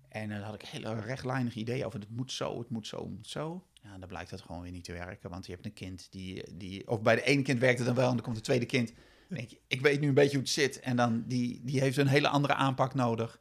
En 0.10 0.30
dan 0.30 0.40
had 0.40 0.54
ik 0.54 0.62
hele 0.62 1.02
rechtlijnige 1.02 1.60
ideeën 1.60 1.86
over 1.86 2.00
het 2.00 2.10
moet 2.10 2.32
zo, 2.32 2.60
het 2.60 2.70
moet 2.70 2.88
zo, 2.88 2.98
het 2.98 3.10
moet 3.10 3.28
zo. 3.28 3.64
Ja, 3.86 3.98
dan 3.98 4.08
blijkt 4.08 4.30
dat 4.30 4.42
gewoon 4.42 4.62
weer 4.62 4.72
niet 4.72 4.84
te 4.84 4.94
werken. 4.94 5.30
Want 5.30 5.46
je 5.46 5.52
hebt 5.52 5.66
een 5.66 5.74
kind 5.74 6.08
die, 6.12 6.56
die 6.56 6.88
of 6.88 7.02
bij 7.02 7.16
de 7.16 7.24
ene 7.24 7.42
kind 7.42 7.60
werkt 7.60 7.78
het 7.78 7.88
dan 7.88 7.96
wel 7.96 8.08
en 8.10 8.14
dan 8.14 8.24
komt 8.24 8.36
het 8.36 8.46
tweede 8.46 8.66
kind. 8.66 8.94
Denk 9.28 9.50
je, 9.50 9.60
ik 9.68 9.82
weet 9.82 10.00
nu 10.00 10.08
een 10.08 10.14
beetje 10.14 10.32
hoe 10.36 10.42
het 10.46 10.50
zit. 10.50 10.80
En 10.80 10.96
dan 10.96 11.24
die, 11.28 11.62
die 11.64 11.80
heeft 11.80 11.98
een 11.98 12.08
hele 12.08 12.28
andere 12.28 12.54
aanpak 12.54 12.94
nodig. 12.94 13.40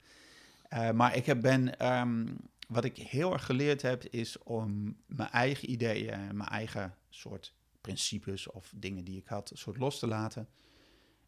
Uh, 0.73 0.91
maar 0.91 1.17
ik 1.17 1.27
heb, 1.27 1.41
ben, 1.41 1.87
um, 1.99 2.37
wat 2.69 2.85
ik 2.85 2.97
heel 2.97 3.33
erg 3.33 3.45
geleerd 3.45 3.83
heb, 3.83 4.05
is 4.05 4.39
om 4.39 4.97
mijn 5.07 5.31
eigen 5.31 5.71
ideeën, 5.71 6.37
mijn 6.37 6.49
eigen 6.49 6.95
soort 7.11 7.55
principes 7.81 8.51
of 8.51 8.73
dingen 8.77 9.05
die 9.05 9.19
ik 9.19 9.27
had, 9.27 9.51
soort 9.55 9.77
los 9.77 9.99
te 9.99 10.07
laten. 10.07 10.49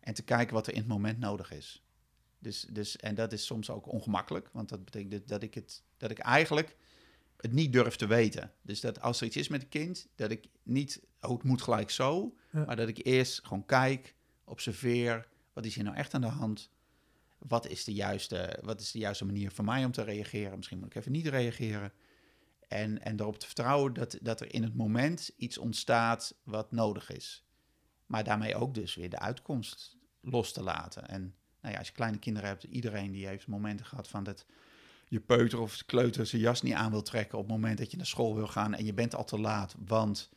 En 0.01 0.15
te 0.15 0.23
kijken 0.23 0.55
wat 0.55 0.67
er 0.67 0.73
in 0.73 0.79
het 0.79 0.89
moment 0.89 1.19
nodig 1.19 1.51
is. 1.53 1.83
Dus, 2.39 2.67
dus, 2.71 2.97
en 2.97 3.15
dat 3.15 3.33
is 3.33 3.47
soms 3.47 3.71
ook 3.71 3.93
ongemakkelijk, 3.93 4.49
want 4.53 4.69
dat 4.69 4.85
betekent 4.85 5.11
dat- 5.13 5.29
dat 5.29 5.43
ik, 5.43 5.55
het, 5.55 5.83
dat 5.97 6.11
ik 6.11 6.19
eigenlijk 6.19 6.77
het 7.37 7.53
niet 7.53 7.73
durf 7.73 7.97
te 7.97 8.07
weten. 8.07 8.53
Dus 8.63 8.81
dat 8.81 9.01
als 9.01 9.21
er 9.21 9.27
iets 9.27 9.37
is 9.37 9.49
met 9.49 9.63
een 9.63 9.69
kind, 9.69 10.09
dat 10.15 10.31
ik 10.31 10.47
niet, 10.63 11.03
oh, 11.21 11.31
het 11.31 11.43
moet 11.43 11.63
gelijk 11.63 11.91
zo, 11.91 12.37
Ja. 12.53 12.65
maar 12.65 12.77
dat 12.77 12.89
ik 12.89 13.07
eerst 13.07 13.47
gewoon 13.47 13.67
kijk, 13.67 14.15
observeer, 14.45 15.29
wat 15.53 15.65
is 15.65 15.75
hier 15.75 15.85
nou 15.85 15.97
echt 15.97 16.15
aan 16.15 16.21
de 16.21 16.27
hand? 16.27 16.71
Wat 17.39 17.67
is 17.69 17.85
de 17.85 17.93
juiste, 17.93 18.59
wat 18.63 18.81
is 18.81 18.91
de 18.91 18.99
juiste 18.99 19.25
manier 19.25 19.51
voor 19.51 19.65
mij 19.65 19.85
om 19.85 19.93
te 19.93 20.03
reageren? 20.03 20.57
Misschien 20.57 20.79
moet 20.79 20.87
ik 20.87 20.95
even 20.95 21.13
niet 21.13 21.27
reageren. 21.27 21.93
En, 22.69 23.03
en 23.03 23.21
erop 23.21 23.39
te 23.39 23.47
vertrouwen 23.47 23.93
dat, 23.93 24.19
dat 24.23 24.41
er 24.41 24.55
in 24.55 24.63
het 24.63 24.75
moment 24.77 25.31
iets 25.37 25.59
ontstaat 25.59 26.35
wat 26.43 26.73
nodig 26.73 27.11
is. 27.11 27.45
Maar 28.07 28.25
daarmee 28.25 28.57
ook 28.57 28.75
dus 28.75 28.95
weer 28.95 29.11
de 29.11 29.19
uitkomst 29.19 29.97
los 30.21 30.53
te 30.53 30.63
laten. 30.63 31.09
En 31.09 31.35
nou 31.61 31.73
ja, 31.73 31.79
als 31.79 31.89
je 31.89 31.95
kleine 31.95 32.19
kinderen 32.19 32.49
hebt, 32.49 32.65
iedereen 32.65 33.11
die 33.13 33.27
heeft 33.27 33.47
momenten 33.47 33.87
gehad 33.87 34.09
van 34.09 34.25
dat 34.25 34.47
je 35.17 35.37
peuter 35.37 35.61
of 35.61 35.85
kleuter 35.87 36.27
zijn 36.27 36.43
jas 36.43 36.63
niet 36.63 36.75
aan 36.75 36.91
wil 36.91 37.03
trekken 37.03 37.39
op 37.39 37.45
het 37.45 37.53
moment 37.53 37.79
dat 37.79 37.91
je 37.91 37.97
naar 37.97 38.07
school 38.07 38.35
wil 38.35 38.47
gaan 38.47 38.75
en 38.75 38.85
je 38.85 38.95
bent 38.95 39.15
al 39.15 39.25
te 39.25 39.39
laat, 39.39 39.75
want 39.87 40.31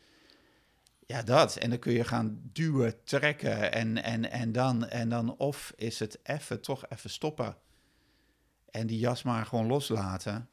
ja, 1.06 1.22
dat. 1.22 1.56
En 1.56 1.70
dan 1.70 1.80
kun 1.80 1.94
je 1.94 2.04
gaan 2.04 2.40
duwen, 2.44 3.04
trekken 3.04 3.72
en, 3.72 4.04
en, 4.04 4.32
en, 4.32 4.52
dan, 4.52 4.88
en 4.88 5.10
dan 5.10 5.38
of 5.38 5.74
is 5.76 6.00
het 6.00 6.20
even, 6.24 6.62
toch 6.62 6.90
even 6.90 7.10
stoppen 7.10 7.58
en 8.72 8.88
die 8.88 9.00
jas 9.00 9.24
maar 9.24 9.46
gewoon 9.46 9.68
loslaten. 9.68 10.50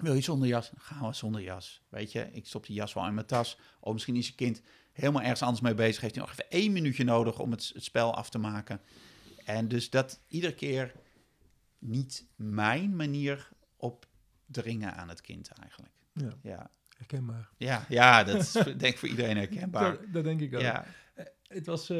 Wil 0.00 0.14
je 0.14 0.20
zonder 0.20 0.48
jas? 0.48 0.72
Gaan 0.76 1.06
we 1.06 1.14
zonder 1.14 1.42
jas. 1.42 1.82
Weet 1.88 2.12
je, 2.12 2.28
ik 2.32 2.46
stop 2.46 2.66
die 2.66 2.74
jas 2.74 2.92
wel 2.92 3.06
in 3.06 3.14
mijn 3.14 3.26
tas. 3.26 3.58
Of 3.80 3.92
misschien 3.92 4.16
is 4.16 4.26
je 4.26 4.34
kind 4.34 4.62
helemaal 4.92 5.22
ergens 5.22 5.42
anders 5.42 5.60
mee 5.60 5.74
bezig. 5.74 6.00
Heeft 6.00 6.14
hij 6.14 6.24
nog 6.24 6.32
even 6.32 6.50
één 6.50 6.72
minuutje 6.72 7.04
nodig 7.04 7.38
om 7.38 7.50
het, 7.50 7.70
het 7.74 7.84
spel 7.84 8.14
af 8.14 8.30
te 8.30 8.38
maken. 8.38 8.80
En 9.44 9.68
dus 9.68 9.90
dat 9.90 10.20
iedere 10.28 10.54
keer 10.54 10.92
niet 11.84 12.26
mijn 12.36 12.96
manier 12.96 13.48
opdringen 13.76 14.94
aan 14.94 15.08
het 15.08 15.20
kind 15.20 15.48
eigenlijk. 15.60 15.92
Ja, 16.12 16.28
Ja, 16.42 16.70
herkenbaar. 16.96 17.48
ja, 17.56 17.84
ja 17.88 18.24
dat 18.24 18.40
is 18.40 18.52
denk 18.64 18.82
ik 18.82 18.98
voor 18.98 19.08
iedereen 19.08 19.36
herkenbaar. 19.36 19.90
Dat, 19.90 20.12
dat 20.12 20.24
denk 20.24 20.40
ik 20.40 20.54
ook. 20.54 20.60
Ja, 20.60 20.84
Het 21.48 21.66
was, 21.66 21.90
eh, 21.90 21.98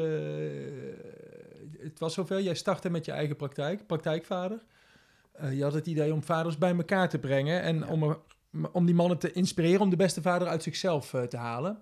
het 1.77 1.99
was 1.99 2.13
zover. 2.13 2.41
Jij 2.41 2.55
startte 2.55 2.89
met 2.89 3.05
je 3.05 3.11
eigen 3.11 3.35
praktijk, 3.35 3.87
praktijkvader. 3.87 4.63
Eh, 5.31 5.53
je 5.57 5.63
had 5.63 5.73
het 5.73 5.87
idee 5.87 6.13
om 6.13 6.23
vaders 6.23 6.57
bij 6.57 6.75
elkaar 6.75 7.09
te 7.09 7.19
brengen 7.19 7.61
en 7.61 7.77
Ja. 7.79 7.87
om, 7.87 8.03
er, 8.03 8.17
om 8.71 8.85
die 8.85 8.95
mannen 8.95 9.17
te 9.17 9.31
inspireren 9.31 9.81
om 9.81 9.89
de 9.89 9.95
beste 9.95 10.21
vader 10.21 10.47
uit 10.47 10.63
zichzelf 10.63 11.13
eh, 11.13 11.23
te 11.23 11.37
halen. 11.37 11.79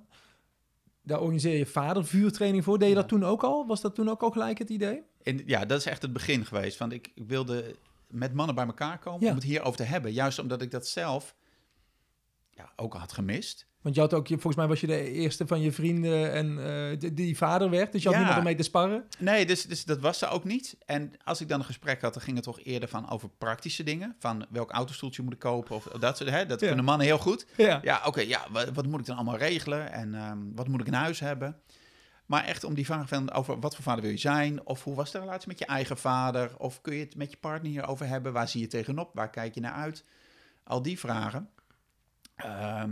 Daar 1.04 1.20
organiseer 1.20 1.58
je 1.58 1.66
vadervuurtraining 1.66 2.64
voor. 2.64 2.80
Deed 2.80 2.88
je 2.90 2.94
Ja. 2.96 3.00
dat 3.00 3.10
toen 3.10 3.24
ook 3.24 3.44
al? 3.44 3.68
Was 3.68 3.82
dat 3.82 3.96
toen 3.96 4.10
ook 4.10 4.22
al 4.22 4.32
gelijk 4.32 4.58
het 4.58 4.70
idee? 4.70 5.04
en, 5.24 5.42
ja, 5.46 5.66
dat 5.66 5.80
is 5.80 5.86
echt 5.86 6.02
het 6.02 6.14
begin 6.14 6.46
geweest. 6.46 6.78
Want 6.78 6.94
ik 6.94 7.12
wilde 7.16 7.76
met 8.12 8.34
mannen 8.34 8.56
bij 8.56 8.66
elkaar 8.66 9.00
komen 9.00 9.22
Ja. 9.24 9.30
om 9.30 9.36
het 9.36 9.44
hierover 9.44 9.78
te 9.78 9.84
hebben. 9.84 10.14
Juist 10.14 10.40
omdat 10.40 10.62
ik 10.62 10.72
dat 10.72 10.88
zelf 10.88 11.36
ja, 12.50 12.72
ook 12.76 12.94
had 12.94 13.14
gemist. 13.14 13.70
Want 13.82 13.96
je 13.96 14.02
had 14.02 14.14
ook, 14.14 14.28
je- 14.28 14.34
volgens 14.34 14.56
mij 14.56 14.68
was 14.68 14.82
je 14.82 14.88
de 14.88 15.12
eerste 15.12 15.48
van 15.48 15.62
je 15.62 15.72
vrienden 15.72 16.32
en 16.32 16.66
eh, 16.92 17.00
die, 17.00 17.14
die 17.14 17.38
vader 17.38 17.70
werd. 17.70 17.92
Dus 17.92 18.02
je 18.02 18.08
had 18.08 18.18
Ja. 18.18 18.24
niemand 18.24 18.42
om 18.44 18.48
mee 18.48 18.58
te 18.58 18.64
sparren. 18.64 19.08
Nee, 19.20 19.46
dus, 19.46 19.66
dus 19.66 19.86
dat 19.86 20.00
was 20.00 20.22
er 20.22 20.30
ook 20.30 20.44
niet. 20.44 20.78
En 20.86 21.14
als 21.24 21.42
ik 21.42 21.48
dan 21.48 21.60
een 21.60 21.66
gesprek 21.66 22.02
had, 22.02 22.14
dan 22.14 22.22
ging 22.24 22.36
het 22.36 22.46
toch 22.46 22.60
eerder 22.64 22.90
van 22.90 23.10
over 23.10 23.30
praktische 23.38 23.84
dingen. 23.84 24.16
Van 24.20 24.46
welk 24.50 24.72
autostoeltje 24.72 25.24
moet 25.24 25.34
ik 25.34 25.40
kopen 25.40 25.76
of 25.76 25.84
dat 25.84 26.18
soort 26.18 26.30
hè, 26.30 26.46
Dat 26.46 26.60
kunnen 26.60 26.86
mannen 26.86 27.06
heel 27.08 27.18
goed. 27.18 27.46
Ja. 27.58 27.80
Ja, 27.84 28.02
oké, 28.06 28.22
ja, 28.22 28.46
wat, 28.52 28.70
wat 28.74 28.86
moet 28.88 29.00
ik 29.00 29.06
dan 29.06 29.16
allemaal 29.16 29.38
regelen 29.38 29.92
en 29.92 30.16
ehm, 30.16 30.38
wat 30.56 30.68
moet 30.68 30.82
ik 30.82 30.88
in 30.88 30.94
huis 30.94 31.20
hebben? 31.20 31.56
Maar 32.32 32.44
echt 32.44 32.64
om 32.64 32.74
die 32.74 32.86
vraag 32.86 33.08
van 33.08 33.32
over 33.32 33.60
wat 33.60 33.76
voor 33.76 33.84
vader 33.84 34.02
wil 34.02 34.12
je 34.12 34.18
zijn? 34.18 34.66
Of 34.66 34.84
hoe 34.84 34.96
was 34.96 35.12
de 35.12 35.20
relatie 35.20 35.48
met 35.48 35.60
je 35.60 35.66
eigen 35.66 35.98
vader? 35.98 36.58
Of 36.58 36.82
kun 36.82 36.94
je 36.96 37.04
het 37.04 37.16
met 37.16 37.32
je 37.32 37.38
partner 37.38 37.72
hierover 37.72 38.08
hebben? 38.08 38.34
Waar 38.34 38.48
zie 38.48 38.62
je 38.62 38.68
tegenop? 38.68 39.10
Waar 39.14 39.30
kijk 39.30 39.54
je 39.54 39.60
naar 39.62 39.74
uit? 39.74 40.06
Al 40.64 40.82
die 40.82 41.00
vragen. 41.00 41.50
Ehm, 42.36 42.90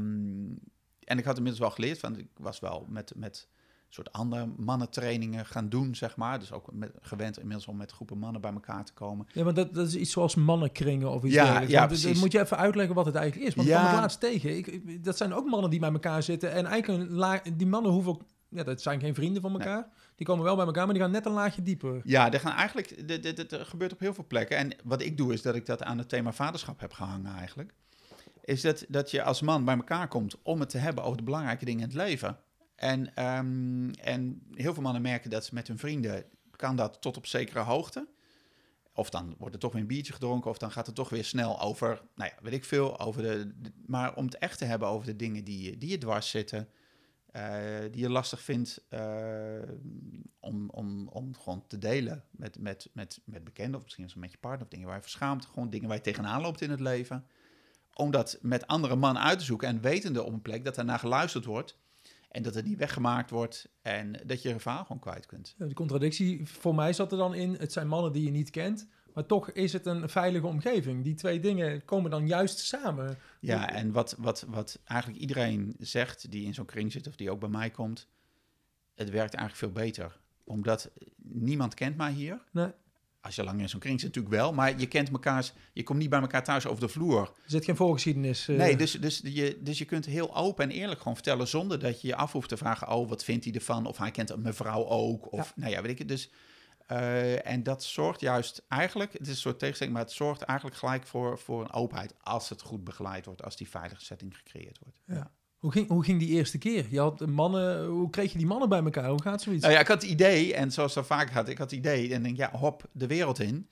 en 1.04 1.18
ik 1.18 1.26
had 1.26 1.36
inmiddels 1.38 1.60
wel 1.60 1.72
geleerd, 1.72 2.00
want 2.00 2.18
ik 2.18 2.28
was 2.38 2.60
wel 2.60 2.86
met, 2.90 3.14
met 3.16 3.48
een 3.52 3.94
soort 3.94 4.12
andere 4.12 4.46
mannentrainingen 4.58 5.46
gaan 5.46 5.70
doen, 5.70 5.96
zeg 5.96 6.16
maar. 6.18 6.40
Dus 6.40 6.52
ook 6.52 6.72
met, 6.74 6.92
gewend 7.02 7.38
inmiddels 7.40 7.68
om 7.68 7.78
met 7.78 7.92
groepen 7.92 8.18
mannen 8.18 8.42
bij 8.42 8.52
elkaar 8.54 8.86
te 8.86 8.94
komen. 8.94 9.28
Ja, 9.34 9.44
want 9.44 9.56
dat, 9.56 9.74
dat 9.74 9.88
is 9.88 9.96
iets 9.96 10.12
zoals 10.12 10.36
mannenkringen 10.36 11.10
of 11.12 11.24
iets 11.24 11.34
Ja, 11.34 11.44
dergelijks. 11.44 11.72
ja, 11.74 11.80
dan 11.80 11.88
precies. 11.88 12.20
moet 12.20 12.32
je 12.32 12.40
even 12.40 12.58
uitleggen 12.58 12.96
wat 12.96 13.06
het 13.06 13.16
eigenlijk 13.16 13.48
is. 13.50 13.56
Want 13.56 13.68
ik 13.68 13.74
Ja. 13.74 13.80
kwam 13.80 13.92
het 13.92 14.02
laatst 14.02 14.20
tegen. 14.20 14.58
Ik, 14.58 14.68
ik- 14.68 15.04
dat 15.04 15.18
zijn 15.18 15.34
ook 15.34 15.46
mannen 15.50 15.70
die 15.70 15.80
bij 15.80 15.92
elkaar 15.92 16.24
zitten. 16.24 16.52
En 16.52 16.66
eigenlijk 16.66 17.58
die 17.58 17.68
mannen 17.68 17.92
hoeven 17.92 18.12
ook... 18.12 18.22
Ja, 18.50 18.64
dat 18.64 18.82
zijn 18.82 19.00
geen 19.00 19.16
vrienden 19.16 19.42
van 19.42 19.52
elkaar. 19.54 19.88
Die 20.16 20.26
komen 20.26 20.44
wel 20.44 20.56
bij 20.56 20.66
elkaar, 20.66 20.86
maar 20.86 20.94
die 20.94 21.04
gaan 21.04 21.12
net 21.12 21.26
een 21.26 21.32
laagje 21.32 21.62
dieper. 21.64 22.02
Ja, 22.04 22.32
er 22.34 22.40
gaan 22.40 22.56
eigenlijk, 22.56 23.08
dit, 23.08 23.24
dit, 23.24 23.36
dit 23.36 23.54
gebeurt 23.54 23.92
op 23.94 24.00
heel 24.00 24.14
veel 24.14 24.26
plekken. 24.28 24.58
En 24.58 24.76
wat 24.84 25.02
ik 25.02 25.18
doe, 25.18 25.34
is 25.34 25.42
dat 25.42 25.56
ik 25.56 25.66
dat 25.66 25.84
aan 25.84 25.98
het 25.98 26.10
thema 26.10 26.32
vaderschap 26.32 26.80
heb 26.80 26.94
gehangen 26.94 27.36
eigenlijk. 27.36 27.74
Is 28.44 28.62
dat, 28.62 28.86
dat 28.88 29.12
je 29.12 29.24
als 29.24 29.42
man 29.42 29.66
bij 29.66 29.76
elkaar 29.76 30.08
komt 30.08 30.36
om 30.44 30.60
het 30.60 30.70
te 30.70 30.78
hebben 30.78 31.04
over 31.04 31.18
de 31.18 31.24
belangrijke 31.24 31.66
dingen 31.66 31.80
in 31.82 31.88
het 31.88 31.96
leven. 31.98 32.38
En, 32.76 33.16
ehm, 33.16 33.90
en 33.90 34.42
heel 34.54 34.74
veel 34.74 34.84
mannen 34.84 35.02
merken 35.02 35.30
dat 35.30 35.46
ze 35.46 35.54
met 35.54 35.68
hun 35.68 35.78
vrienden, 35.80 36.24
kan 36.56 36.76
dat 36.76 37.02
tot 37.02 37.18
op 37.18 37.26
zekere 37.26 37.60
hoogte. 37.60 38.08
Of 38.94 39.10
dan 39.10 39.36
wordt 39.38 39.54
er 39.54 39.60
toch 39.60 39.72
weer 39.72 39.82
een 39.82 39.88
biertje 39.88 40.14
gedronken, 40.14 40.50
of 40.50 40.58
dan 40.58 40.72
gaat 40.72 40.86
het 40.86 40.96
toch 40.96 41.10
weer 41.10 41.24
snel 41.26 41.62
over, 41.62 42.02
nou 42.16 42.32
ja, 42.36 42.44
weet 42.44 42.54
ik 42.54 42.66
veel, 42.66 43.00
over 43.00 43.22
de, 43.22 43.52
de- 43.62 43.72
maar 43.86 44.16
om 44.16 44.26
het 44.26 44.38
echt 44.38 44.58
te 44.58 44.66
hebben 44.66 44.88
over 44.88 45.06
de 45.06 45.16
dingen 45.16 45.44
die, 45.44 45.62
je- 45.64 45.78
die 45.78 45.90
je 45.90 45.98
dwars 45.98 46.30
zitten, 46.30 46.68
die 47.92 48.02
je 48.02 48.10
lastig 48.10 48.42
vindt, 48.42 48.86
eh, 48.90 49.62
om, 50.40 50.70
om, 50.70 51.08
om 51.08 51.36
gewoon 51.36 51.68
te 51.68 51.78
delen 51.78 52.24
met, 52.32 52.60
met, 52.60 52.90
met, 52.94 53.22
met 53.26 53.44
bekenden, 53.44 53.80
of 53.80 53.84
misschien 53.84 54.20
met 54.20 54.32
je 54.32 54.38
partner, 54.38 54.64
of 54.64 54.70
dingen 54.70 54.88
waar 54.88 54.96
je 54.96 55.02
verschaamt, 55.02 55.46
gewoon 55.46 55.70
dingen 55.70 55.88
waar 55.88 55.98
je 55.98 56.04
tegenaan 56.04 56.42
loopt 56.42 56.62
in 56.62 56.70
het 56.70 56.80
leven. 56.80 57.26
Om 57.94 58.12
dat 58.12 58.38
met 58.42 58.68
andere 58.68 58.96
mannen 58.96 59.24
uit 59.24 59.40
te 59.40 59.46
zoeken 59.46 59.68
en 59.68 59.82
wetende 59.82 60.24
op 60.24 60.34
een 60.34 60.42
plek 60.42 60.66
dat 60.66 60.84
naar 60.84 61.00
geluisterd 61.00 61.46
wordt 61.46 61.78
en 62.30 62.44
dat 62.44 62.54
het 62.54 62.66
niet 62.66 62.78
weggemaakt 62.78 63.30
wordt 63.30 63.70
en 63.82 64.12
dat 64.26 64.42
je 64.42 64.50
je 64.50 64.60
verhaal 64.60 64.86
gewoon 64.86 65.02
kwijt 65.02 65.26
kunt. 65.26 65.56
De 65.58 65.74
contradictie 65.74 66.46
voor 66.46 66.76
mij 66.76 66.94
zat 66.94 67.12
er 67.12 67.18
dan 67.18 67.34
in. 67.34 67.56
Het 67.56 67.74
zijn 67.74 67.88
mannen 67.88 68.12
die 68.12 68.24
je 68.24 68.32
niet 68.32 68.50
kent. 68.50 68.88
Maar 69.20 69.28
toch 69.28 69.52
is 69.52 69.74
het 69.74 69.86
een 69.86 70.10
veilige 70.10 70.48
omgeving. 70.48 71.04
Die 71.04 71.16
twee 71.16 71.40
dingen 71.40 71.86
komen 71.86 72.12
dan 72.12 72.28
juist 72.28 72.60
samen. 72.60 73.18
Ja, 73.40 73.74
en 73.74 73.92
wat, 73.92 74.16
wat, 74.18 74.46
wat 74.48 74.80
eigenlijk 74.86 75.20
iedereen 75.20 75.76
zegt 75.80 76.32
die 76.32 76.46
in 76.46 76.54
zo'n 76.54 76.66
kring 76.66 76.92
zit 76.92 77.08
of 77.08 77.16
die 77.16 77.32
ook 77.32 77.40
bij 77.40 77.50
mij 77.50 77.70
komt, 77.70 78.08
het 78.96 79.10
werkt 79.10 79.34
eigenlijk 79.34 79.74
veel 79.74 79.84
beter. 79.84 80.20
Omdat 80.44 80.90
niemand 81.18 81.74
kent 81.74 81.98
mij 81.98 82.12
hier. 82.12 82.42
Nee. 82.52 82.72
Als 83.22 83.36
je 83.36 83.44
lang 83.44 83.62
in 83.62 83.70
zo'n 83.70 83.80
kring 83.80 84.00
zit 84.00 84.08
natuurlijk 84.16 84.36
wel, 84.36 84.54
maar 84.54 84.80
je 84.80 84.88
kent 84.88 85.10
elkaars, 85.10 85.54
je 85.74 85.84
komt 85.84 86.00
niet 86.00 86.10
bij 86.10 86.22
elkaar 86.22 86.44
thuis 86.44 86.66
over 86.68 86.82
de 86.82 86.90
vloer. 86.90 87.22
Er 87.22 87.34
zit 87.46 87.66
geen 87.66 87.76
voorgeschiedenis. 87.76 88.48
eh, 88.48 88.56
Nee, 88.58 88.76
dus, 88.78 88.92
dus, 88.92 89.22
je, 89.24 89.58
dus 89.62 89.78
je 89.78 89.86
kunt 89.86 90.06
heel 90.06 90.36
open 90.36 90.64
en 90.64 90.72
eerlijk 90.72 91.00
gewoon 91.00 91.16
vertellen 91.16 91.48
zonder 91.48 91.80
dat 91.80 92.02
je 92.02 92.08
je 92.08 92.16
af 92.16 92.32
hoeft 92.32 92.50
te 92.50 92.58
vragen, 92.58 92.90
oh, 92.90 93.10
wat 93.10 93.24
vindt 93.24 93.46
hij 93.46 93.54
ervan? 93.54 93.86
Of 93.86 93.98
hij 93.98 94.12
kent 94.12 94.36
mijn 94.38 94.54
vrouw 94.54 94.86
ook, 94.86 95.32
of 95.32 95.54
nou 95.56 95.72
ja, 95.72 95.82
weet 95.82 95.92
ik 95.92 95.98
het. 95.98 96.08
Dus, 96.08 96.30
eh, 96.90 97.48
en 97.48 97.64
dat 97.64 97.84
zorgt 97.84 98.22
juist 98.22 98.66
eigenlijk, 98.68 99.14
het 99.14 99.22
is 99.22 99.28
een 99.28 99.36
soort 99.36 99.60
tegenstelling, 99.60 99.96
maar 99.96 100.06
het 100.06 100.14
zorgt 100.14 100.42
eigenlijk 100.42 100.78
gelijk 100.78 101.08
voor, 101.08 101.40
voor 101.40 101.62
een 101.62 101.74
openheid 101.74 102.14
als 102.22 102.50
het 102.50 102.62
goed 102.62 102.84
begeleid 102.84 103.26
wordt, 103.26 103.44
als 103.44 103.56
die 103.56 103.70
veilige 103.70 104.06
setting 104.06 104.38
gecreëerd 104.38 104.80
wordt. 104.84 105.00
Ja. 105.06 105.32
Hoe, 105.58 105.72
ging, 105.72 105.88
hoe 105.88 106.04
ging 106.04 106.20
die 106.20 106.30
eerste 106.30 106.58
keer? 106.58 106.86
Je 106.90 107.00
had 107.00 107.26
mannen, 107.26 107.86
hoe 107.86 108.10
kreeg 108.10 108.32
je 108.32 108.38
die 108.38 108.48
mannen 108.48 108.70
bij 108.70 108.84
elkaar? 108.84 109.10
Hoe 109.10 109.22
gaat 109.22 109.42
zoiets? 109.42 109.62
Nou 109.62 109.74
ja, 109.74 109.80
ik 109.80 109.88
had 109.88 110.02
het 110.02 110.12
idee, 110.12 110.54
en 110.54 110.72
zoals 110.72 110.94
dat 110.94 111.06
vaak 111.06 111.30
gaat, 111.30 111.50
ik 111.50 111.58
had 111.58 111.70
het 111.70 111.80
idee 111.80 112.14
en 112.14 112.24
denk, 112.24 112.38
ja, 112.38 112.52
hop, 112.52 112.90
de 112.92 113.08
wereld 113.08 113.40
in. 113.40 113.70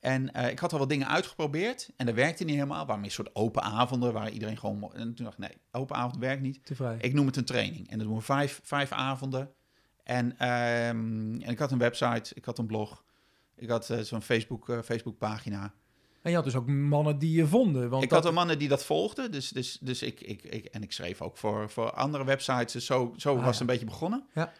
En 0.00 0.32
eh, 0.32 0.50
ik 0.50 0.58
had 0.58 0.72
al 0.72 0.78
wat 0.78 0.88
dingen 0.88 1.08
uitgeprobeerd 1.08 1.90
en 1.96 2.06
dat 2.06 2.14
werkte 2.14 2.44
niet 2.44 2.54
helemaal. 2.54 2.86
Waarom 2.86 3.04
een 3.04 3.10
soort 3.10 3.34
open 3.34 3.62
avonden, 3.62 4.12
waar 4.12 4.30
iedereen 4.30 4.58
gewoon... 4.58 4.94
En 4.94 5.14
toen 5.14 5.24
dacht 5.24 5.38
ik, 5.38 5.48
nee, 5.48 5.58
open 5.70 5.96
avond 5.96 6.16
werkt 6.16 6.42
niet. 6.42 6.66
Te 6.66 6.74
vrij. 6.74 6.96
Ik 7.00 7.14
noem 7.14 7.26
het 7.26 7.36
een 7.36 7.44
training. 7.44 7.90
En 7.90 7.98
dat 7.98 8.06
doen 8.06 8.16
we 8.16 8.22
vijf, 8.22 8.60
vijf 8.62 8.92
avonden. 8.92 9.50
En, 10.06 10.38
ehm, 10.38 11.40
en 11.40 11.48
ik 11.48 11.58
had 11.58 11.70
een 11.70 11.78
website, 11.78 12.34
ik 12.34 12.44
had 12.44 12.58
een 12.58 12.66
blog, 12.66 13.04
ik 13.54 13.68
had 13.68 13.90
eh, 13.90 13.98
zo'n 13.98 14.22
Facebook, 14.22 14.68
eh, 14.68 14.78
Facebookpagina. 14.82 15.74
En 16.22 16.30
je 16.30 16.36
had 16.36 16.44
dus 16.44 16.54
ook 16.54 16.66
mannen 16.66 17.18
die 17.18 17.32
je 17.32 17.46
vonden. 17.46 17.88
Want 17.90 18.02
ik 18.02 18.08
dat, 18.08 18.18
had 18.18 18.28
al 18.28 18.34
mannen 18.34 18.58
die 18.58 18.68
dat 18.68 18.84
volgden, 18.84 19.32
dus, 19.32 19.48
dus, 19.48 19.78
dus 19.80 20.02
ik, 20.02 20.20
ik, 20.20 20.42
ik, 20.42 20.64
en 20.64 20.82
ik 20.82 20.92
schreef 20.92 21.22
ook 21.22 21.36
voor, 21.36 21.70
voor 21.70 21.90
andere 21.90 22.24
websites. 22.24 22.72
Dus 22.72 22.86
zo, 22.86 23.14
zo 23.16 23.28
Ah, 23.30 23.34
was 23.34 23.44
ja. 23.44 23.50
het 23.50 23.60
een 23.60 23.66
beetje 23.66 23.84
begonnen. 23.84 24.26
Ja. 24.34 24.52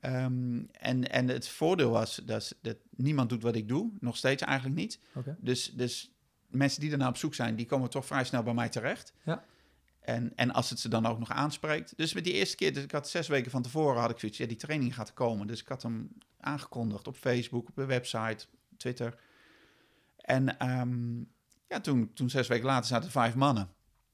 Ehm, 0.00 0.62
en, 0.72 1.10
en 1.10 1.28
het 1.28 1.48
voordeel 1.48 1.90
was 1.90 2.20
dat, 2.24 2.54
dat 2.62 2.76
niemand 2.96 3.28
doet 3.28 3.42
wat 3.42 3.54
ik 3.54 3.68
doe, 3.68 3.90
nog 4.00 4.16
steeds 4.16 4.42
eigenlijk 4.42 4.76
niet. 4.76 4.98
Dus, 5.38 5.72
dus 5.72 6.12
mensen 6.46 6.80
die 6.80 6.90
daarna 6.90 7.08
op 7.08 7.16
zoek 7.16 7.34
zijn, 7.34 7.56
die 7.56 7.66
komen 7.66 7.90
toch 7.90 8.06
vrij 8.06 8.24
snel 8.24 8.42
bij 8.42 8.54
mij 8.54 8.68
terecht. 8.68 9.12
Ja. 9.22 9.44
En, 10.04 10.32
en 10.36 10.50
als 10.52 10.70
het 10.70 10.78
ze 10.80 10.88
dan 10.88 11.06
ook 11.06 11.18
nog 11.18 11.30
aanspreekt. 11.30 11.96
Dus 11.96 12.12
met 12.12 12.24
die 12.24 12.32
eerste 12.32 12.56
keer, 12.56 12.74
dus 12.74 12.82
ik 12.82 12.90
had 12.90 13.08
zes 13.08 13.28
weken 13.28 13.50
van 13.50 13.62
tevoren, 13.62 14.00
had 14.00 14.10
ik 14.10 14.18
zoiets, 14.18 14.38
ja, 14.38 14.46
die 14.46 14.56
training 14.56 14.94
gaat 14.94 15.14
komen. 15.14 15.46
Dus 15.46 15.60
ik 15.60 15.68
had 15.68 15.82
hem 15.82 16.08
aangekondigd 16.40 17.06
op 17.06 17.16
Facebook, 17.16 17.68
op 17.68 17.76
de 17.76 17.84
website, 17.84 18.46
Twitter. 18.76 19.18
En 20.16 20.58
ehm, 20.58 21.16
ja, 21.68 21.80
toen, 21.80 22.12
toen 22.12 22.30
zes 22.30 22.48
weken 22.48 22.66
later 22.66 22.86
zaten 22.86 23.10
vijf 23.10 23.34
mannen. 23.34 23.68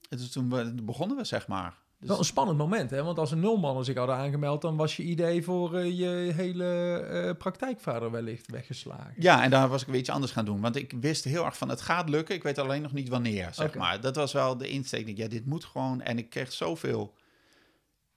En 0.09 0.17
dus 0.17 0.31
toen 0.31 0.51
we- 0.51 0.83
begonnen 0.83 1.17
we, 1.17 1.25
zeg 1.25 1.47
maar. 1.49 1.79
Dus, 2.01 2.09
Wel 2.09 2.19
een 2.19 2.25
spannend 2.25 2.59
moment, 2.59 2.91
hè? 2.91 3.03
Want 3.03 3.19
als 3.19 3.31
er 3.31 3.37
nul 3.37 3.57
mannen 3.57 3.85
zich 3.85 3.97
hadden 3.97 4.17
aangemeld, 4.17 4.63
dan 4.63 4.77
was 4.77 4.97
je 4.97 5.03
idee 5.03 5.45
voor 5.45 5.77
eh, 5.77 5.99
je 5.99 6.33
hele 6.35 6.97
eh, 6.99 7.37
praktijkvader 7.37 8.11
wellicht 8.11 8.51
weggeslagen. 8.51 9.15
ja, 9.17 9.43
en 9.43 9.51
daar 9.51 9.69
was 9.69 9.83
ik 9.83 9.89
weer 9.89 10.01
iets 10.01 10.11
anders 10.11 10.33
gaan 10.33 10.45
doen. 10.45 10.61
Want 10.61 10.77
ik 10.77 10.93
wist 11.01 11.25
heel 11.25 11.45
erg 11.45 11.57
van, 11.57 11.69
het 11.69 11.81
gaat 11.81 12.09
lukken. 12.09 12.35
Ik 12.35 12.43
weet 12.43 12.59
alleen 12.59 12.83
nog 12.83 12.93
niet 12.93 13.09
wanneer, 13.09 13.49
zeg 13.53 13.75
maar. 13.75 14.01
Dat 14.01 14.17
was 14.17 14.33
wel 14.33 14.57
de 14.57 14.69
insteek. 14.69 15.17
Ja, 15.17 15.29
dit 15.29 15.47
moet 15.47 15.65
gewoon. 15.65 16.01
En 16.01 16.19
ik 16.19 16.31
kreeg 16.31 16.53
zoveel 16.53 17.15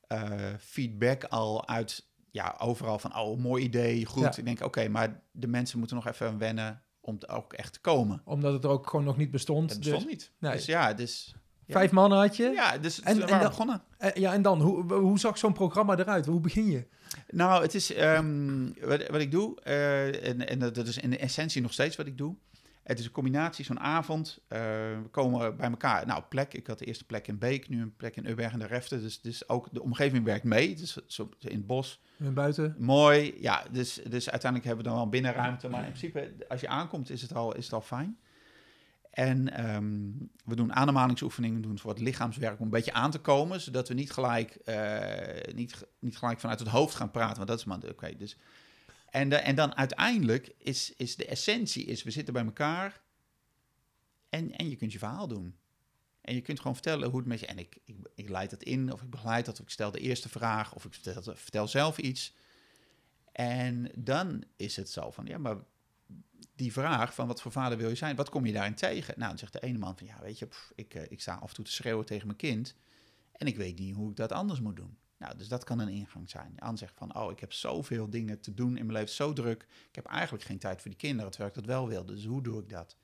eh, 0.08 0.54
feedback 0.60 1.24
al 1.24 1.68
uit, 1.68 2.08
ja, 2.32 2.56
overal 2.60 3.00
van, 3.00 3.18
oh, 3.18 3.40
mooi 3.40 3.64
idee, 3.64 4.06
goed. 4.06 4.22
Ja. 4.22 4.38
Ik 4.38 4.46
denk, 4.46 4.62
oké, 4.62 4.88
maar 4.88 5.22
de 5.32 5.48
mensen 5.48 5.78
moeten 5.80 5.96
nog 5.96 6.08
even 6.08 6.38
wennen 6.38 6.84
om 7.00 7.18
ook 7.28 7.54
echt 7.54 7.74
te 7.74 7.82
komen. 7.82 8.22
Omdat 8.26 8.54
het 8.54 8.64
er 8.64 8.70
ook 8.70 8.90
gewoon 8.90 9.06
nog 9.06 9.18
niet 9.18 9.32
bestond. 9.32 9.70
Het 9.70 9.84
dus- 9.84 9.92
bestond 9.92 10.12
niet. 10.12 10.32
nee. 10.40 10.52
Dus 10.52 10.66
ja, 10.66 10.94
dus... 10.94 11.36
Vijf 11.68 11.92
mannen 11.92 12.18
had 12.20 12.38
je. 12.38 12.44
Ja, 12.50 12.78
dus 12.78 13.02
En- 13.02 13.22
en, 13.22 13.28
dan- 13.28 13.40
begonnen. 13.40 13.82
Eh, 13.98 14.14
ja, 14.14 14.34
en 14.34 14.42
dan, 14.42 14.62
hoe, 14.62 14.94
hoe 14.94 15.20
zag 15.20 15.38
zo'n 15.38 15.54
programma 15.54 15.98
eruit? 15.98 16.26
Hoe 16.26 16.40
begin 16.40 16.66
je? 16.66 16.88
Nou, 17.30 17.62
het 17.62 17.74
is 17.76 17.94
ehm, 17.94 18.66
wat, 18.82 19.08
wat 19.10 19.22
ik 19.22 19.32
doe, 19.32 19.62
eh, 19.62 20.28
en, 20.30 20.48
en 20.48 20.60
dat 20.60 20.78
is 20.88 20.98
in 20.98 21.10
de 21.10 21.18
essentie 21.18 21.62
nog 21.62 21.74
steeds 21.74 21.96
wat 21.96 22.06
ik 22.08 22.18
doe. 22.18 22.36
Het 22.84 23.00
is 23.00 23.06
een 23.06 23.12
combinatie, 23.12 23.66
zo'n 23.66 23.80
avond. 23.80 24.40
eh, 24.48 24.60
we 25.04 25.08
komen 25.12 25.58
bij 25.58 25.70
elkaar. 25.70 26.06
Nou, 26.06 26.24
plek. 26.30 26.54
Ik 26.54 26.68
had 26.68 26.80
de 26.80 26.86
eerste 26.86 27.06
plek 27.06 27.28
in 27.28 27.38
Beek, 27.38 27.70
nu 27.70 27.82
een 27.82 27.96
plek 27.96 28.16
in 28.16 28.30
Ubberg 28.30 28.54
en 28.54 28.60
de 28.60 28.66
Reften. 28.66 29.02
Dus, 29.02 29.22
dus 29.22 29.50
ook 29.50 29.68
de 29.72 29.82
omgeving 29.82 30.26
werkt 30.26 30.44
mee. 30.44 30.76
Dus 30.76 30.98
zo, 31.08 31.30
in 31.40 31.58
het 31.58 31.68
bos. 31.68 32.02
En 32.20 32.34
buiten? 32.34 32.76
Mooi. 32.78 33.34
Ja, 33.40 33.64
dus, 33.72 33.94
dus 34.10 34.30
uiteindelijk 34.30 34.66
hebben 34.66 34.84
we 34.86 34.90
dan 34.92 35.00
wel 35.00 35.10
binnenruimte. 35.10 35.70
Maar 35.70 35.80
in 35.86 35.92
principe, 35.92 36.34
als 36.50 36.62
je 36.62 36.68
aankomt, 36.68 37.10
is 37.10 37.22
het 37.22 37.34
al, 37.34 37.56
is 37.56 37.64
het 37.64 37.74
al 37.74 37.82
fijn. 37.82 38.18
En 39.14 39.54
ehm, 39.54 40.12
we 40.46 40.56
doen 40.56 40.74
ademhalingsoefeningen, 40.74 41.62
doen 41.62 41.80
voor 41.80 41.92
het 41.92 42.00
lichaamswerk 42.00 42.60
om 42.60 42.66
een 42.66 42.72
beetje 42.72 42.94
aan 42.94 43.12
te 43.12 43.20
komen, 43.20 43.62
zodat 43.62 43.88
we 43.88 43.94
niet 43.94 44.12
gelijk, 44.12 44.56
eh, 44.56 45.54
niet, 45.54 45.86
niet 46.00 46.18
gelijk 46.18 46.40
vanuit 46.40 46.60
het 46.60 46.68
hoofd 46.68 46.96
gaan 46.96 47.12
praten, 47.12 47.36
want 47.36 47.48
dat 47.48 47.60
is 47.60 47.66
maar 47.66 47.78
oké. 47.90 48.16
dus. 48.18 48.38
en, 49.10 49.44
en 49.44 49.56
dan 49.56 49.76
uiteindelijk 49.76 50.54
is, 50.58 50.94
is 50.98 51.16
de 51.16 51.26
essentie, 51.26 51.86
is 51.86 52.04
we 52.04 52.12
zitten 52.12 52.34
bij 52.34 52.46
elkaar 52.46 53.02
en, 54.30 54.52
en 54.52 54.70
je 54.70 54.76
kunt 54.76 54.92
je 54.92 55.00
verhaal 55.00 55.28
doen. 55.28 55.56
En 56.22 56.36
je 56.36 56.42
kunt 56.42 56.58
gewoon 56.58 56.74
vertellen 56.74 57.10
hoe 57.10 57.20
het 57.20 57.28
met 57.28 57.40
je... 57.40 57.46
En 57.46 57.58
ik, 57.58 57.78
ik, 57.84 57.96
ik 58.16 58.30
leid 58.30 58.50
dat 58.50 58.64
in, 58.64 58.94
of 58.94 59.02
ik 59.02 59.10
begeleid 59.10 59.46
dat, 59.46 59.60
of 59.60 59.66
ik 59.66 59.72
stel 59.72 59.92
de 59.92 60.00
eerste 60.00 60.30
vraag, 60.30 60.76
of 60.76 60.86
ik 60.86 60.94
vertel, 60.94 61.36
vertel 61.36 61.68
zelf 61.68 61.98
iets. 61.98 62.34
En 63.32 63.92
dan 63.96 64.44
is 64.56 64.76
het 64.76 64.90
zo 64.90 65.12
van, 65.12 65.26
ja, 65.26 65.38
maar 65.38 65.58
die 66.64 66.74
vraag 66.74 67.14
van 67.14 67.28
wat 67.28 67.42
voor 67.42 67.52
vader 67.52 67.78
wil 67.78 67.90
je 67.90 67.96
zijn, 67.96 68.16
wat 68.16 68.30
kom 68.30 68.46
je 68.46 68.54
daarin 68.54 68.76
tegen? 68.76 69.14
Nou, 69.18 69.30
dan 69.30 69.38
zegt 69.38 69.54
de 69.54 69.60
ene 69.60 69.78
man 69.78 69.98
van, 69.98 70.08
ja, 70.08 70.20
weet 70.22 70.40
je, 70.40 70.46
pff, 70.46 70.72
ik, 70.76 70.94
eh, 70.94 71.12
ik 71.12 71.22
sta 71.22 71.34
af 71.34 71.50
en 71.50 71.56
toe 71.56 71.66
te 71.66 71.72
schreeuwen 71.72 72.06
tegen 72.06 72.26
mijn 72.26 72.38
kind 72.38 72.76
en 73.32 73.48
ik 73.48 73.58
weet 73.58 73.80
niet 73.80 73.96
hoe 73.96 74.10
ik 74.10 74.16
dat 74.16 74.32
anders 74.32 74.60
moet 74.60 74.76
doen. 74.76 74.98
Nou, 75.18 75.38
dus 75.38 75.48
dat 75.48 75.64
kan 75.64 75.80
een 75.80 75.90
ingang 75.90 76.30
zijn. 76.30 76.60
Ander 76.60 76.78
zegt 76.78 76.94
van, 76.98 77.16
oh, 77.16 77.32
ik 77.32 77.40
heb 77.40 77.54
zoveel 77.54 78.10
dingen 78.10 78.40
te 78.40 78.54
doen 78.54 78.78
in 78.78 78.86
mijn 78.86 78.98
leven, 78.98 79.14
zo 79.14 79.34
druk. 79.34 79.68
Ik 79.90 79.96
heb 79.96 80.06
eigenlijk 80.06 80.44
geen 80.44 80.60
tijd 80.60 80.82
voor 80.82 80.90
die 80.90 81.00
kinderen, 81.00 81.32
terwijl 81.32 81.52
ik 81.52 81.56
dat 81.56 81.66
wel 81.66 81.88
wil. 81.88 82.06
Dus 82.06 82.26
hoe 82.26 82.42
doe 82.42 82.62
ik 82.62 82.70
dat? 82.70 82.98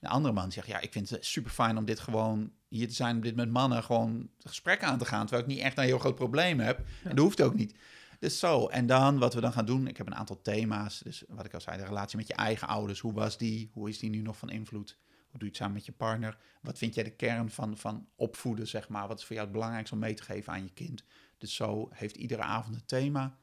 De 0.00 0.08
andere 0.08 0.34
man 0.34 0.52
zegt, 0.52 0.66
ja, 0.66 0.80
ik 0.80 0.92
vind 0.92 1.10
het 1.10 1.24
super 1.24 1.50
fijn 1.50 1.76
om 1.76 1.84
dit 1.84 2.00
gewoon 2.00 2.52
hier 2.68 2.88
te 2.88 2.94
zijn, 2.94 3.16
om 3.16 3.22
dit 3.22 3.36
met 3.36 3.50
mannen 3.50 3.82
gewoon 3.82 4.28
gesprek 4.38 4.82
aan 4.82 4.98
te 4.98 5.04
gaan, 5.04 5.26
terwijl 5.26 5.48
ik 5.48 5.54
niet 5.54 5.64
echt 5.64 5.78
een 5.78 5.84
heel 5.84 5.98
groot 5.98 6.14
probleem 6.14 6.60
heb. 6.60 6.78
En 6.78 7.16
dat 7.16 7.24
hoeft 7.24 7.42
ook 7.42 7.54
niet. 7.54 7.74
Dus 8.18 8.38
zo, 8.38 8.66
en 8.66 8.86
dan 8.86 9.18
wat 9.18 9.34
we 9.34 9.40
dan 9.40 9.52
gaan 9.52 9.66
doen, 9.66 9.86
ik 9.86 9.96
heb 9.96 10.06
een 10.06 10.14
aantal 10.14 10.42
thema's. 10.42 10.98
Dus 10.98 11.24
wat 11.28 11.44
ik 11.44 11.54
al 11.54 11.60
zei, 11.60 11.76
de 11.78 11.84
relatie 11.84 12.16
met 12.18 12.26
je 12.26 12.34
eigen 12.34 12.68
ouders, 12.68 13.00
hoe 13.00 13.12
was 13.12 13.38
die? 13.38 13.70
Hoe 13.72 13.88
is 13.88 13.98
die 13.98 14.10
nu 14.10 14.20
nog 14.20 14.36
van 14.36 14.50
invloed? 14.50 14.98
Hoe 15.30 15.38
doe 15.38 15.40
je 15.42 15.46
het 15.46 15.56
samen 15.56 15.74
met 15.74 15.86
je 15.86 15.92
partner? 15.92 16.38
Wat 16.62 16.78
vind 16.78 16.94
jij 16.94 17.04
de 17.04 17.10
kern 17.16 17.50
van, 17.50 17.76
van 17.76 18.08
opvoeden, 18.16 18.66
zeg 18.68 18.88
maar? 18.88 19.08
Wat 19.08 19.18
is 19.18 19.24
voor 19.24 19.34
jou 19.34 19.46
het 19.46 19.54
belangrijkste 19.56 19.94
om 19.94 20.00
mee 20.00 20.14
te 20.14 20.22
geven 20.22 20.52
aan 20.52 20.62
je 20.62 20.72
kind? 20.72 21.04
Dus 21.38 21.54
zo 21.54 21.88
heeft 21.92 22.16
iedere 22.16 22.42
avond 22.42 22.74
een 22.74 22.86
thema. 22.86 23.36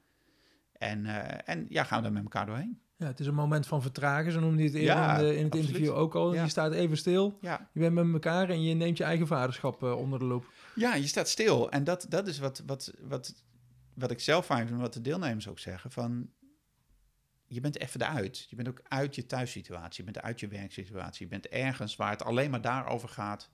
En, 0.71 1.05
eh, 1.05 1.53
en 1.55 1.65
ja, 1.69 1.83
gaan 1.83 1.97
we 1.97 2.03
daar 2.03 2.13
met 2.13 2.23
elkaar 2.23 2.45
doorheen. 2.45 2.79
Ja, 2.97 3.05
het 3.05 3.19
is 3.19 3.27
een 3.27 3.33
moment 3.35 3.67
van 3.67 3.81
vertragen, 3.81 4.31
zo 4.31 4.39
noemde 4.39 4.61
je 4.61 4.67
het 4.67 4.77
eerder 4.77 4.95
Ja, 4.95 5.17
in, 5.17 5.23
de- 5.25 5.35
in 5.37 5.43
het 5.43 5.53
absoluut. 5.53 5.67
interview 5.67 5.93
ook 5.97 6.15
al. 6.15 6.33
Ja. 6.33 6.43
Je 6.43 6.49
staat 6.49 6.71
even 6.71 6.97
stil, 6.97 7.37
Ja, 7.41 7.69
je 7.73 7.79
bent 7.79 7.93
met 7.93 8.13
elkaar 8.13 8.49
en 8.49 8.63
je 8.63 8.73
neemt 8.73 8.97
je 8.97 9.03
eigen 9.03 9.27
vaderschap 9.27 9.83
eh, 9.83 9.97
onder 9.97 10.19
de 10.19 10.25
loep. 10.25 10.45
Ja, 10.75 10.95
je 10.95 11.07
staat 11.07 11.29
stil. 11.29 11.69
En 11.71 11.83
dat, 11.83 12.05
dat 12.09 12.27
is 12.27 12.39
wat, 12.39 12.63
wat, 12.65 12.93
wat, 13.01 13.43
wat 13.95 14.11
ik 14.11 14.19
zelf 14.19 14.45
fijn 14.45 14.67
vind, 14.67 14.79
wat 14.79 14.93
de 14.93 15.01
deelnemers 15.01 15.47
ook 15.47 15.59
zeggen. 15.59 15.91
Van, 15.91 16.29
je 17.45 17.61
bent 17.61 17.79
even 17.79 18.01
eruit. 18.01 18.45
Je 18.49 18.55
bent 18.55 18.67
ook 18.67 18.81
uit 18.83 19.15
je 19.15 19.25
thuissituatie. 19.25 20.05
Je 20.05 20.11
bent 20.11 20.25
uit 20.25 20.39
je 20.39 20.47
werksituatie. 20.47 21.23
Je 21.25 21.31
bent 21.31 21.47
ergens 21.47 21.95
waar 21.95 22.11
het 22.11 22.23
alleen 22.23 22.49
maar 22.51 22.61
daarover 22.61 23.09
gaat. 23.09 23.49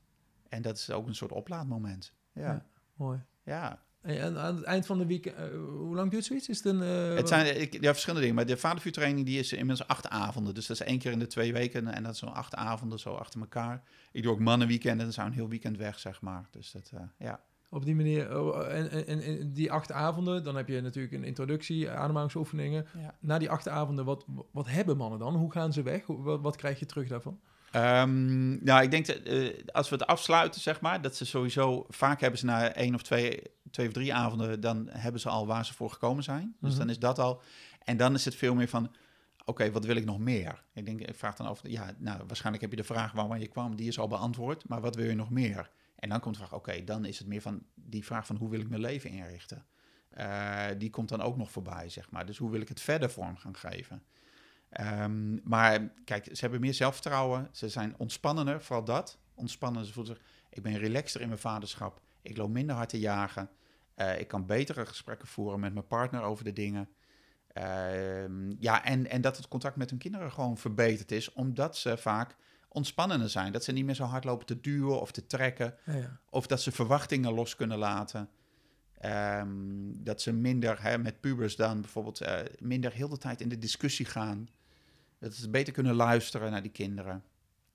En 0.50 0.62
dat 0.62 0.78
is 0.78 0.90
ook 0.92 1.08
een 1.08 1.16
soort 1.16 1.32
oplaadmoment. 1.32 2.14
Ja, 2.34 2.42
Ja. 2.42 2.66
Mooi. 2.96 3.24
ja. 3.44 3.84
En, 4.02 4.38
aan 4.38 4.56
het 4.56 4.64
eind 4.64 4.86
van 4.86 4.98
de 4.98 5.06
week, 5.06 5.26
eh, 5.26 5.50
hoe 5.50 5.96
lang 5.96 6.12
duurt 6.12 6.26
zoiets? 6.26 6.50
Is 6.50 6.58
het 6.58 6.66
een... 6.66 6.82
eh, 6.82 7.16
Het 7.16 7.28
zijn 7.28 7.62
ik, 7.62 7.74
ja, 7.74 7.92
verschillende 7.92 8.22
dingen. 8.22 8.36
Maar 8.36 8.46
de 8.46 8.58
vadervuurtraining 8.58 9.26
die 9.26 9.40
is 9.40 9.52
inmiddels 9.52 9.88
acht 9.88 10.08
avonden. 10.10 10.54
Dus 10.54 10.66
dat 10.66 10.80
is 10.80 10.86
één 10.88 11.00
keer 11.00 11.12
in 11.12 11.20
de 11.20 11.28
twee 11.28 11.54
weken. 11.54 11.88
En 11.88 12.04
dat 12.04 12.14
is 12.14 12.20
zo'n 12.20 12.34
acht 12.34 12.56
avonden 12.56 13.00
zo 13.00 13.14
achter 13.14 13.40
elkaar. 13.40 13.84
Ik 14.12 14.24
doe 14.24 14.32
ook 14.32 14.40
mannenweekenden. 14.40 14.98
Dat 15.06 15.08
is 15.08 15.18
een 15.18 15.32
heel 15.32 15.50
weekend 15.50 15.78
weg, 15.78 16.00
zeg 16.00 16.22
maar. 16.22 16.48
Dus 16.52 16.72
dat, 16.72 16.92
eh, 16.94 17.02
ja. 17.18 17.44
Op 17.74 17.86
die 17.86 17.96
manier, 17.96 18.40
oh, 18.40 18.68
en, 18.72 18.90
en, 18.92 19.08
en- 19.08 19.22
en 19.22 19.54
die 19.54 19.72
acht 19.72 19.92
avonden, 19.92 20.44
dan 20.44 20.56
heb 20.56 20.68
je 20.68 20.82
natuurlijk 20.82 21.14
een 21.14 21.24
introductie, 21.24 21.90
ademhalingsoefeningen. 21.90 22.86
ja. 23.00 23.16
Na 23.20 23.38
die 23.38 23.50
acht 23.50 23.68
avonden, 23.68 24.06
wat, 24.06 24.26
wat 24.52 24.68
hebben 24.68 24.98
mannen 24.98 25.20
dan? 25.20 25.36
Hoe 25.36 25.52
gaan 25.52 25.74
ze 25.74 25.82
weg? 25.82 26.04
Wat, 26.08 26.42
wat 26.42 26.56
krijg 26.56 26.80
je 26.80 26.86
terug 26.86 27.08
daarvan? 27.08 27.40
Ehm, 27.72 28.64
nou, 28.64 28.84
ik 28.84 28.92
denk 28.92 29.06
dat 29.06 29.16
eh, 29.16 29.54
als 29.72 29.90
we 29.90 29.96
het 29.96 30.06
afsluiten, 30.06 30.62
zeg 30.62 30.82
maar, 30.82 31.02
dat 31.02 31.16
ze 31.16 31.26
sowieso 31.26 31.86
vaak 31.90 32.22
hebben 32.22 32.40
ze 32.40 32.46
na 32.46 32.74
één 32.74 32.96
of 32.96 33.02
twee, 33.02 33.42
twee 33.72 33.88
of 33.88 33.94
drie 33.94 34.14
avonden, 34.14 34.60
dan 34.62 34.88
hebben 34.90 35.22
ze 35.22 35.30
al 35.30 35.48
waar 35.48 35.66
ze 35.66 35.74
voor 35.74 35.90
gekomen 35.90 36.24
zijn. 36.24 36.56
Dus 36.60 36.70
Mhm. 36.70 36.80
dan 36.80 36.90
is 36.90 37.00
dat 37.00 37.20
al. 37.20 37.42
En 37.84 37.98
dan 37.98 38.14
is 38.14 38.26
het 38.26 38.36
veel 38.36 38.56
meer 38.56 38.68
van, 38.68 38.92
oké, 39.46 39.72
wat 39.72 39.86
wil 39.86 39.96
ik 39.96 40.06
nog 40.06 40.20
meer? 40.20 40.64
Ik 40.74 40.86
denk, 40.86 41.00
ik 41.02 41.16
vraag 41.16 41.36
dan 41.36 41.48
over, 41.48 41.70
ja, 41.70 41.94
nou, 41.98 42.20
waarschijnlijk 42.28 42.62
heb 42.64 42.72
je 42.72 42.78
de 42.78 42.94
vraag 42.94 43.12
waarvan 43.12 43.40
je 43.40 43.48
kwam, 43.48 43.76
die 43.76 43.88
is 43.88 44.00
al 44.00 44.08
beantwoord, 44.08 44.68
maar 44.68 44.82
wat 44.82 44.96
wil 44.96 45.06
je 45.06 45.16
nog 45.16 45.30
meer? 45.30 45.70
En 46.02 46.10
dan 46.10 46.20
komt 46.20 46.36
de 46.36 46.42
vraag, 46.42 46.54
oké, 46.54 46.84
dan 46.84 47.06
is 47.06 47.20
het 47.20 47.28
meer 47.28 47.42
van 47.42 47.64
die 47.76 48.06
vraag 48.06 48.26
van 48.26 48.36
hoe 48.36 48.50
wil 48.50 48.60
ik 48.60 48.70
mijn 48.70 48.82
leven 48.82 49.10
inrichten? 49.10 49.66
Eh, 50.10 50.66
die 50.78 50.90
komt 50.90 51.10
dan 51.10 51.22
ook 51.22 51.38
nog 51.38 51.52
voorbij, 51.52 51.90
zeg 51.90 52.12
maar. 52.12 52.26
Dus 52.26 52.38
hoe 52.38 52.52
wil 52.52 52.62
ik 52.62 52.68
het 52.68 52.82
verder 52.82 53.10
vorm 53.10 53.38
gaan 53.38 53.56
geven? 53.56 54.04
Ehm, 54.70 55.50
maar 55.50 55.92
kijk, 56.06 56.26
ze 56.26 56.42
hebben 56.42 56.60
meer 56.60 56.74
zelfvertrouwen. 56.74 57.50
Ze 57.52 57.70
zijn 57.70 57.96
ontspannender, 57.98 58.62
vooral 58.62 58.84
dat. 58.84 59.18
Ontspannen, 59.34 59.86
ze 59.86 59.94
voelen 59.94 60.16
zich... 60.16 60.26
Ik 60.50 60.64
ben 60.64 60.78
relaxter 60.78 61.22
in 61.22 61.28
mijn 61.28 61.40
vaderschap. 61.40 62.02
Ik 62.22 62.38
loop 62.38 62.50
minder 62.50 62.76
hard 62.76 62.90
te 62.90 63.00
jagen. 63.00 63.50
Eh, 63.94 64.20
ik 64.20 64.28
kan 64.28 64.46
betere 64.46 64.86
gesprekken 64.86 65.28
voeren 65.28 65.60
met 65.60 65.74
mijn 65.74 65.88
partner 65.88 66.22
over 66.22 66.44
de 66.44 66.54
dingen. 66.54 66.90
Ehm, 67.48 68.52
ja, 68.60 68.86
en, 68.86 69.10
en 69.10 69.22
dat 69.22 69.38
het 69.38 69.48
contact 69.48 69.76
met 69.76 69.90
hun 69.90 70.00
kinderen 70.00 70.32
gewoon 70.32 70.58
verbeterd 70.58 71.12
is, 71.12 71.34
omdat 71.34 71.78
ze 71.78 71.98
vaak 71.98 72.36
ontspannender 72.74 73.30
zijn. 73.30 73.52
Dat 73.52 73.64
ze 73.64 73.72
niet 73.72 73.86
meer 73.86 73.96
zo 73.96 74.04
hard 74.04 74.24
lopen 74.24 74.46
te 74.46 74.60
duwen 74.60 75.02
of 75.02 75.12
te 75.12 75.26
trekken. 75.26 75.76
Ja, 75.86 75.94
ja. 75.94 76.20
Of 76.30 76.48
dat 76.48 76.62
ze 76.62 76.72
verwachtingen 76.72 77.34
los 77.34 77.56
kunnen 77.56 77.78
laten. 77.78 78.30
Ehm, 78.98 79.50
dat 80.04 80.22
ze 80.22 80.32
minder, 80.34 80.82
hè, 80.84 80.98
met 80.98 81.20
pubers 81.20 81.56
dan 81.56 81.82
bijvoorbeeld, 81.82 82.22
eh, 82.22 82.40
minder 82.60 82.92
heel 82.94 83.10
de 83.10 83.18
tijd 83.18 83.42
in 83.42 83.50
de 83.50 83.58
discussie 83.58 84.06
gaan. 84.06 84.48
Dat 85.20 85.34
ze 85.34 85.50
beter 85.50 85.74
kunnen 85.74 85.96
luisteren 85.96 86.52
naar 86.52 86.62
die 86.62 86.72
kinderen. 86.72 87.24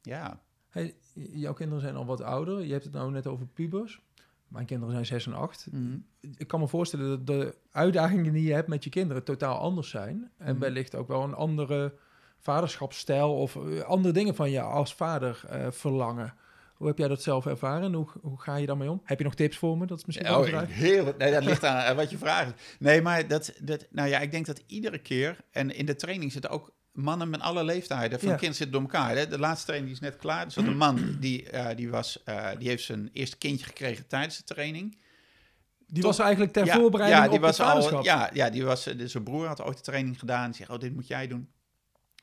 Ja, 0.03 0.41
Hey, 0.69 0.95
jouw 1.15 1.53
kinderen 1.53 1.83
zijn 1.83 1.97
al 1.97 2.07
wat 2.07 2.21
ouder. 2.21 2.65
Je 2.65 2.73
hebt 2.73 2.85
het 2.85 2.93
nou 2.93 3.11
net 3.11 3.27
over 3.27 3.47
pubers. 3.47 4.01
Mijn 4.49 4.67
kinderen 4.67 4.95
zijn 4.95 5.07
6 5.07 5.27
en 5.27 5.35
8. 5.35 5.67
Mhm. 5.71 5.97
Ik 6.37 6.47
kan 6.49 6.61
me 6.61 6.69
voorstellen 6.69 7.09
dat 7.09 7.27
de 7.27 7.57
uitdagingen 7.71 8.33
die 8.33 8.43
je 8.43 8.53
hebt 8.53 8.69
met 8.69 8.85
je 8.85 8.91
kinderen 8.91 9.25
totaal 9.25 9.59
anders 9.59 9.91
zijn. 9.91 10.31
En 10.39 10.53
Mhm. 10.53 10.59
wellicht 10.61 10.95
ook 10.95 11.09
wel 11.09 11.23
een 11.23 11.35
andere 11.35 11.95
vaderschapsstijl 12.41 13.35
of 13.35 13.57
eh, 13.57 13.81
andere 13.81 14.15
dingen 14.15 14.35
van 14.35 14.51
je 14.51 14.61
als 14.61 14.95
vader 14.95 15.41
eh, 15.49 15.67
verlangen. 15.71 16.35
Hoe 16.75 16.87
heb 16.87 16.99
jij 16.99 17.09
dat 17.09 17.23
zelf 17.23 17.47
ervaren? 17.47 17.83
en 17.83 17.93
Hoe, 17.93 18.07
hoe 18.21 18.41
ga 18.41 18.57
je 18.57 18.67
daarmee 18.67 18.91
om? 18.91 19.01
Heb 19.05 19.19
je 19.19 19.25
nog 19.25 19.35
tips 19.35 19.57
voor 19.57 19.79
me? 19.79 19.87
Dat 19.87 19.99
is 19.99 20.05
misschien 20.05 20.27
wel 20.29 20.41
Oh, 20.41 20.47
vraag. 20.47 20.69
heel, 20.69 21.15
nee, 21.19 21.33
dat 21.33 21.45
ligt 21.45 21.65
aan 21.65 21.85
eh, 21.85 21.97
wat 21.97 22.11
je 22.11 22.19
vraagt. 22.19 22.53
Nee, 22.79 23.03
maar 23.03 23.29
dat, 23.29 23.53
dat, 23.61 23.87
nou 23.91 24.09
ja, 24.09 24.19
ik 24.19 24.31
denk 24.31 24.47
dat 24.47 24.63
iedere 24.67 24.99
keer, 24.99 25.37
en 25.51 25.75
in 25.75 25.87
de 25.87 25.97
training 25.97 26.33
zitten 26.33 26.51
ook 26.51 26.71
mannen 26.93 27.31
met 27.31 27.41
alle 27.41 27.65
leeftijden 27.65 28.19
van 28.19 28.29
Ja. 28.29 28.35
kinderen 28.35 28.55
zitten 28.57 28.73
door 28.81 28.91
elkaar. 28.91 29.17
Hè? 29.17 29.27
De 29.29 29.39
laatste 29.39 29.67
training 29.67 29.93
die 29.95 30.03
is 30.03 30.11
net 30.11 30.21
klaar. 30.21 30.45
Er 30.45 30.51
zat 30.51 30.67
een 30.67 30.77
man 30.77 31.17
die, 31.21 31.49
die, 31.75 31.91
was, 31.91 32.23
die 32.59 32.69
heeft 32.69 32.85
zijn 32.85 33.11
eerste 33.13 33.37
kindje 33.37 33.67
gekregen 33.67 34.07
tijdens 34.07 34.37
de 34.37 34.45
training. 34.45 34.99
Die 35.87 36.03
was 36.03 36.19
eigenlijk 36.19 36.53
ter 36.53 36.65
ja, 36.65 36.75
voorbereiding 36.75 37.23
ja, 37.23 37.29
die 37.29 37.39
op 37.39 37.45
was 37.45 37.61
al, 37.61 38.05
ja, 38.05 38.31
ja, 38.33 38.51
die 38.51 38.65
was, 38.65 38.85
dus 38.85 39.13
zijn 39.13 39.25
broer 39.25 39.47
had 39.47 39.63
ooit 39.63 39.77
de 39.77 39.83
training 39.83 40.19
gedaan. 40.19 40.47
Die 40.47 40.55
zegt, 40.55 40.71
oh, 40.71 40.79
dit 40.79 40.95
moet 40.95 41.07
jij 41.07 41.27
doen. 41.27 41.49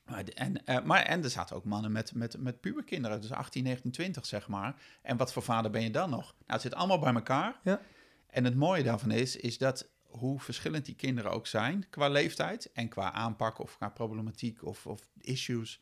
Maar, 0.06 0.26
de- 0.26 0.34
en, 0.34 0.66
eh, 0.66 0.84
maar, 0.84 1.04
en 1.04 1.24
er 1.24 1.30
zaten 1.30 1.56
ook 1.56 1.64
mannen 1.66 1.92
met, 1.92 2.14
met, 2.14 2.38
met 2.38 2.60
puberkinderen, 2.60 3.22
dus 3.22 3.32
18, 3.32 3.64
19, 3.64 3.92
20 3.92 4.26
zeg 4.26 4.48
maar. 4.48 4.82
En 5.02 5.18
wat 5.18 5.34
voor 5.34 5.44
vader 5.44 5.72
ben 5.72 5.82
je 5.84 5.92
dan 5.92 6.10
nog? 6.10 6.24
Nou, 6.24 6.44
het 6.46 6.62
zit 6.62 6.76
allemaal 6.76 7.00
bij 7.00 7.14
elkaar. 7.14 7.60
Ja. 7.64 7.82
En 8.28 8.44
het 8.44 8.56
mooie 8.56 8.84
daarvan 8.84 9.12
is, 9.12 9.36
is 9.36 9.58
dat 9.58 9.90
hoe 10.04 10.40
verschillend 10.40 10.86
die 10.86 10.96
kinderen 10.96 11.32
ook 11.32 11.48
zijn 11.48 11.90
qua 11.90 12.08
leeftijd 12.08 12.72
en 12.72 12.90
qua 12.90 13.12
aanpak 13.12 13.60
of 13.60 13.78
qua 13.78 13.90
problematiek 13.90 14.64
of, 14.66 14.88
of 14.88 15.10
issues. 15.22 15.82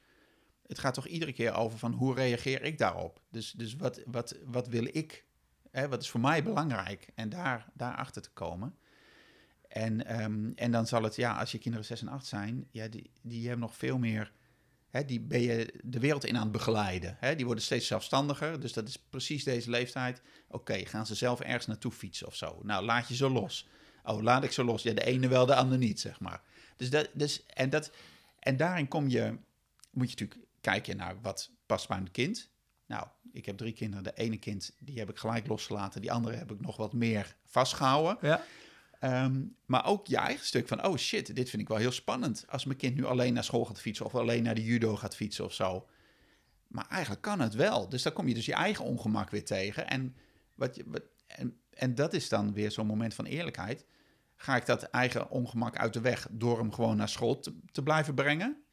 Het 0.67 0.79
gaat 0.79 0.93
toch 0.93 1.07
iedere 1.07 1.33
keer 1.33 1.53
over 1.53 1.79
van 1.79 1.93
hoe 1.93 2.15
reageer 2.15 2.61
ik 2.61 2.77
daarop? 2.77 3.21
Dus, 3.29 3.51
dus 3.51 3.75
wat, 3.75 4.01
wat, 4.05 4.37
wat 4.45 4.67
wil 4.67 4.85
ik 4.91 5.25
Hè? 5.71 5.89
Wat 5.89 6.01
is 6.01 6.09
voor 6.09 6.19
mij 6.19 6.43
belangrijk? 6.43 7.07
En 7.15 7.29
daar, 7.29 7.69
daar 7.73 7.95
achter 7.95 8.21
te 8.21 8.31
komen. 8.31 8.75
En, 9.71 10.05
ehm, 10.05 10.51
en 10.55 10.71
dan 10.71 10.87
zal 10.87 11.03
het, 11.03 11.15
ja, 11.15 11.37
als 11.37 11.51
je 11.51 11.57
kinderen 11.57 11.85
6 11.85 12.01
en 12.01 12.07
8 12.07 12.25
zijn, 12.25 12.67
ja, 12.71 12.87
die, 12.87 13.11
die 13.21 13.41
hebben 13.41 13.59
nog 13.59 13.75
veel 13.75 13.97
meer. 13.97 14.31
Hè, 14.89 15.05
die 15.05 15.19
ben 15.19 15.41
je 15.41 15.73
de 15.83 15.99
wereld 15.99 16.25
in 16.25 16.35
aan 16.35 16.41
het 16.43 16.51
begeleiden. 16.51 17.17
Hè? 17.19 17.35
Die 17.35 17.45
worden 17.45 17.63
steeds 17.63 17.87
zelfstandiger. 17.87 18.59
Dus 18.59 18.73
dat 18.73 18.87
is 18.87 18.97
precies 18.97 19.43
deze 19.43 19.69
leeftijd. 19.69 20.21
Oké, 20.47 20.85
gaan 20.85 21.05
ze 21.05 21.15
zelf 21.15 21.39
ergens 21.39 21.65
naartoe 21.65 21.91
fietsen 21.91 22.27
of 22.27 22.35
zo? 22.35 22.59
Nou, 22.63 22.85
laat 22.85 23.07
je 23.07 23.15
ze 23.15 23.29
los. 23.29 23.67
Oh, 24.03 24.21
laat 24.21 24.43
ik 24.43 24.51
ze 24.51 24.63
los. 24.63 24.83
Ja, 24.83 24.93
de 24.93 25.05
ene 25.05 25.27
wel, 25.27 25.45
de 25.45 25.55
ander 25.55 25.77
niet, 25.77 25.99
zeg 25.99 26.19
maar. 26.19 26.41
Dus 26.77 26.89
dat, 26.89 27.09
dus, 27.13 27.45
en, 27.45 27.69
dat, 27.69 27.91
en 28.39 28.57
daarin 28.57 28.87
kom 28.87 29.07
je, 29.07 29.37
moet 29.91 30.11
je 30.11 30.15
natuurlijk 30.19 30.47
kijken 30.61 30.97
naar 30.97 31.21
wat 31.21 31.51
past 31.65 31.87
bij 31.87 31.97
een 31.97 32.11
kind. 32.11 32.49
Nou, 32.85 33.07
ik 33.31 33.45
heb 33.45 33.57
drie 33.57 33.73
kinderen. 33.73 34.03
De 34.03 34.13
ene 34.15 34.37
kind, 34.37 34.71
die 34.79 34.99
heb 34.99 35.09
ik 35.09 35.17
gelijk 35.17 35.47
losgelaten. 35.47 36.01
Die 36.01 36.11
andere 36.11 36.35
heb 36.35 36.51
ik 36.51 36.61
nog 36.61 36.77
wat 36.77 36.93
meer 36.93 37.35
vastgehouden. 37.45 38.17
Ja. 38.21 38.43
Ehm, 39.01 39.43
maar 39.65 39.85
ook 39.85 40.07
je 40.07 40.17
eigen 40.17 40.45
stuk 40.45 40.67
van, 40.67 40.85
oh 40.85 40.97
shit, 40.97 41.35
dit 41.35 41.49
vind 41.49 41.61
ik 41.61 41.67
wel 41.67 41.77
heel 41.77 41.91
spannend. 41.91 42.45
Als 42.47 42.65
mijn 42.65 42.77
kind 42.77 42.95
nu 42.95 43.05
alleen 43.05 43.33
naar 43.33 43.43
school 43.43 43.65
gaat 43.65 43.79
fietsen 43.79 44.05
of 44.05 44.15
alleen 44.15 44.43
naar 44.43 44.55
de 44.55 44.63
judo 44.63 44.95
gaat 44.95 45.15
fietsen 45.15 45.45
of 45.45 45.53
zo. 45.53 45.87
Maar 46.67 46.87
eigenlijk 46.89 47.21
kan 47.21 47.39
het 47.39 47.53
wel. 47.53 47.89
Dus 47.89 48.03
dan 48.03 48.13
kom 48.13 48.27
je 48.27 48.33
dus 48.33 48.45
je 48.45 48.53
eigen 48.53 48.85
ongemak 48.85 49.29
weer 49.29 49.45
tegen. 49.45 49.89
En, 49.89 50.15
wat 50.55 50.75
je, 50.75 51.09
en, 51.27 51.59
en 51.69 51.95
dat 51.95 52.13
is 52.13 52.29
dan 52.29 52.53
weer 52.53 52.71
zo'n 52.71 52.87
moment 52.87 53.13
van 53.13 53.25
eerlijkheid. 53.25 53.85
Ga 54.35 54.55
ik 54.55 54.65
dat 54.65 54.83
eigen 54.83 55.29
ongemak 55.29 55.77
uit 55.77 55.93
de 55.93 56.01
weg 56.01 56.27
door 56.31 56.57
hem 56.57 56.73
gewoon 56.73 56.97
naar 56.97 57.09
school 57.09 57.39
te, 57.39 57.55
te 57.71 57.83
blijven 57.83 58.13
brengen? 58.15 58.63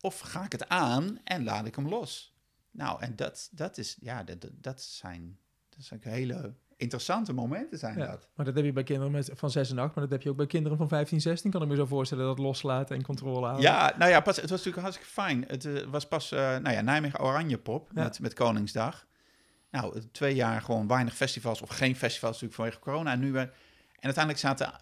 Of 0.00 0.18
ga 0.18 0.44
ik 0.44 0.52
het 0.52 0.68
aan 0.68 1.18
en 1.24 1.44
laat 1.44 1.66
ik 1.66 1.74
hem 1.74 1.88
los? 1.88 2.34
Nou, 2.70 3.02
en 3.02 3.16
dat, 3.16 3.48
dat, 3.52 3.78
is, 3.78 3.96
ja, 4.00 4.24
dat- 4.24 4.50
dat, 4.52 4.82
zijn, 4.82 5.38
dat 5.68 5.84
zijn 5.84 6.00
hele 6.02 6.54
interessante 6.80 7.32
momenten 7.32 7.78
zijn 7.78 7.98
Ja, 7.98 8.06
dat. 8.06 8.28
Maar 8.34 8.46
dat 8.46 8.54
heb 8.54 8.64
je 8.64 8.72
bij 8.72 8.82
kinderen 8.82 9.12
met, 9.12 9.30
van 9.34 9.50
6 9.50 9.70
en 9.70 9.78
8, 9.78 9.94
maar 9.94 10.04
dat 10.04 10.12
heb 10.12 10.22
je 10.22 10.30
ook 10.30 10.36
bij 10.36 10.46
kinderen 10.46 10.78
van 10.78 10.88
15, 10.88 11.20
16. 11.20 11.50
Kan 11.50 11.62
ik 11.62 11.68
me 11.68 11.76
zo 11.76 11.86
voorstellen 11.86 12.24
dat 12.24 12.38
loslaten 12.38 12.96
en 12.96 13.02
controle 13.02 13.46
houden. 13.46 13.62
Ja, 13.62 13.94
nou 13.98 14.10
ja, 14.10 14.20
pas, 14.20 14.36
het 14.36 14.50
was 14.50 14.64
natuurlijk 14.64 14.82
hartstikke 14.82 15.12
fijn. 15.12 15.44
Het 15.46 15.64
eh, 15.64 15.86
was 15.90 16.08
pas, 16.08 16.32
eh, 16.32 16.38
nou 16.38 16.70
ja, 16.70 16.80
Nijmegen 16.80 17.20
Oranje 17.20 17.58
Pop 17.58 17.90
Ja. 17.94 18.02
met, 18.02 18.20
met 18.20 18.34
Koningsdag. 18.34 19.06
Nou, 19.70 20.02
twee 20.12 20.34
jaar 20.34 20.62
gewoon 20.62 20.86
weinig 20.86 21.14
festivals 21.14 21.62
of 21.62 21.68
geen 21.68 21.96
festivals 21.96 22.40
natuurlijk 22.40 22.54
vanwege 22.54 22.78
corona. 22.78 23.12
En 23.12 23.20
nu 23.20 23.32
we, 23.32 23.38
en 23.38 23.50
uiteindelijk 24.00 24.38
zaten 24.44 24.72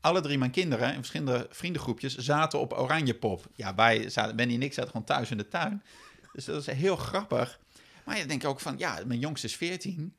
alle 0.00 0.20
drie 0.20 0.38
mijn 0.38 0.50
kinderen 0.50 0.88
in 0.88 0.94
verschillende 0.94 1.46
vriendengroepjes 1.50 2.16
zaten 2.16 2.60
op 2.60 2.72
Oranje 2.72 3.14
Pop. 3.14 3.46
Ja, 3.54 3.74
wij 3.74 4.10
zaten, 4.10 4.36
Benny 4.36 4.54
en 4.54 4.62
ik 4.62 4.72
zaten 4.72 4.90
gewoon 4.90 5.06
thuis 5.06 5.30
in 5.30 5.36
de 5.36 5.48
tuin. 5.48 5.82
Dus 6.32 6.44
dat 6.44 6.66
is 6.66 6.66
heel 6.66 6.96
grappig. 6.96 7.58
Maar 8.04 8.18
je 8.18 8.26
denkt 8.26 8.44
ook 8.44 8.60
van, 8.60 8.78
ja, 8.78 8.98
mijn 9.06 9.18
jongste 9.18 9.46
is 9.46 9.56
14. 9.56 10.14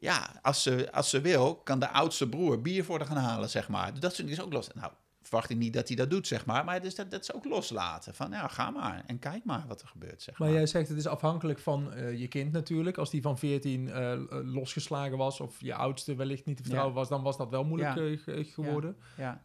Ja, 0.00 0.38
als 0.42 0.62
ze, 0.62 0.92
als 0.92 1.10
ze 1.10 1.20
wil, 1.20 1.56
kan 1.56 1.78
de 1.78 1.88
oudste 1.88 2.28
broer 2.28 2.62
bier 2.62 2.84
voor 2.84 2.98
haar 2.98 3.06
gaan 3.06 3.16
halen, 3.16 3.50
zeg 3.50 3.68
maar. 3.68 4.00
Dat 4.00 4.18
is 4.18 4.40
ook 4.40 4.52
los. 4.52 4.68
Nou, 4.74 4.92
verwacht 5.22 5.50
ik 5.50 5.56
niet 5.56 5.72
dat 5.72 5.88
hij 5.88 5.96
dat 5.96 6.10
doet, 6.10 6.26
zeg 6.26 6.46
maar. 6.46 6.64
Maar 6.64 6.80
dus 6.80 6.94
dat, 6.94 7.10
dat 7.10 7.22
is 7.22 7.32
ook 7.32 7.44
loslaten. 7.44 8.14
Van, 8.14 8.30
ja, 8.30 8.48
ga 8.48 8.70
maar 8.70 9.04
en 9.06 9.18
kijk 9.18 9.44
maar 9.44 9.64
wat 9.68 9.82
er 9.82 9.88
gebeurt, 9.88 10.22
zeg 10.22 10.38
maar. 10.38 10.48
Maar 10.48 10.56
jij 10.56 10.66
zegt 10.66 10.88
het 10.88 10.98
is 10.98 11.06
afhankelijk 11.06 11.58
van 11.58 11.92
eh, 11.92 12.18
je 12.20 12.28
kind 12.28 12.52
natuurlijk. 12.52 12.98
Als 12.98 13.10
die 13.10 13.22
van 13.22 13.38
14 13.38 13.88
eh, 13.88 14.12
eh, 14.12 14.20
losgeslagen 14.30 15.16
was 15.16 15.40
of 15.40 15.60
je 15.60 15.74
oudste 15.74 16.14
wellicht 16.14 16.44
niet 16.44 16.56
te 16.56 16.62
vertrouwen 16.62 16.94
was, 16.94 17.08
dan 17.08 17.22
was 17.22 17.36
dat 17.36 17.50
wel 17.50 17.64
moeilijk 17.64 17.94
Ja. 18.26 18.42
geworden. 18.42 18.96
Ja, 19.16 19.42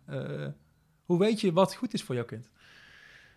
hoe 1.05 1.19
weet 1.19 1.41
je 1.41 1.53
wat 1.53 1.75
goed 1.75 1.93
is 1.93 2.03
voor 2.03 2.15
jouw 2.15 2.25
kind? 2.25 2.49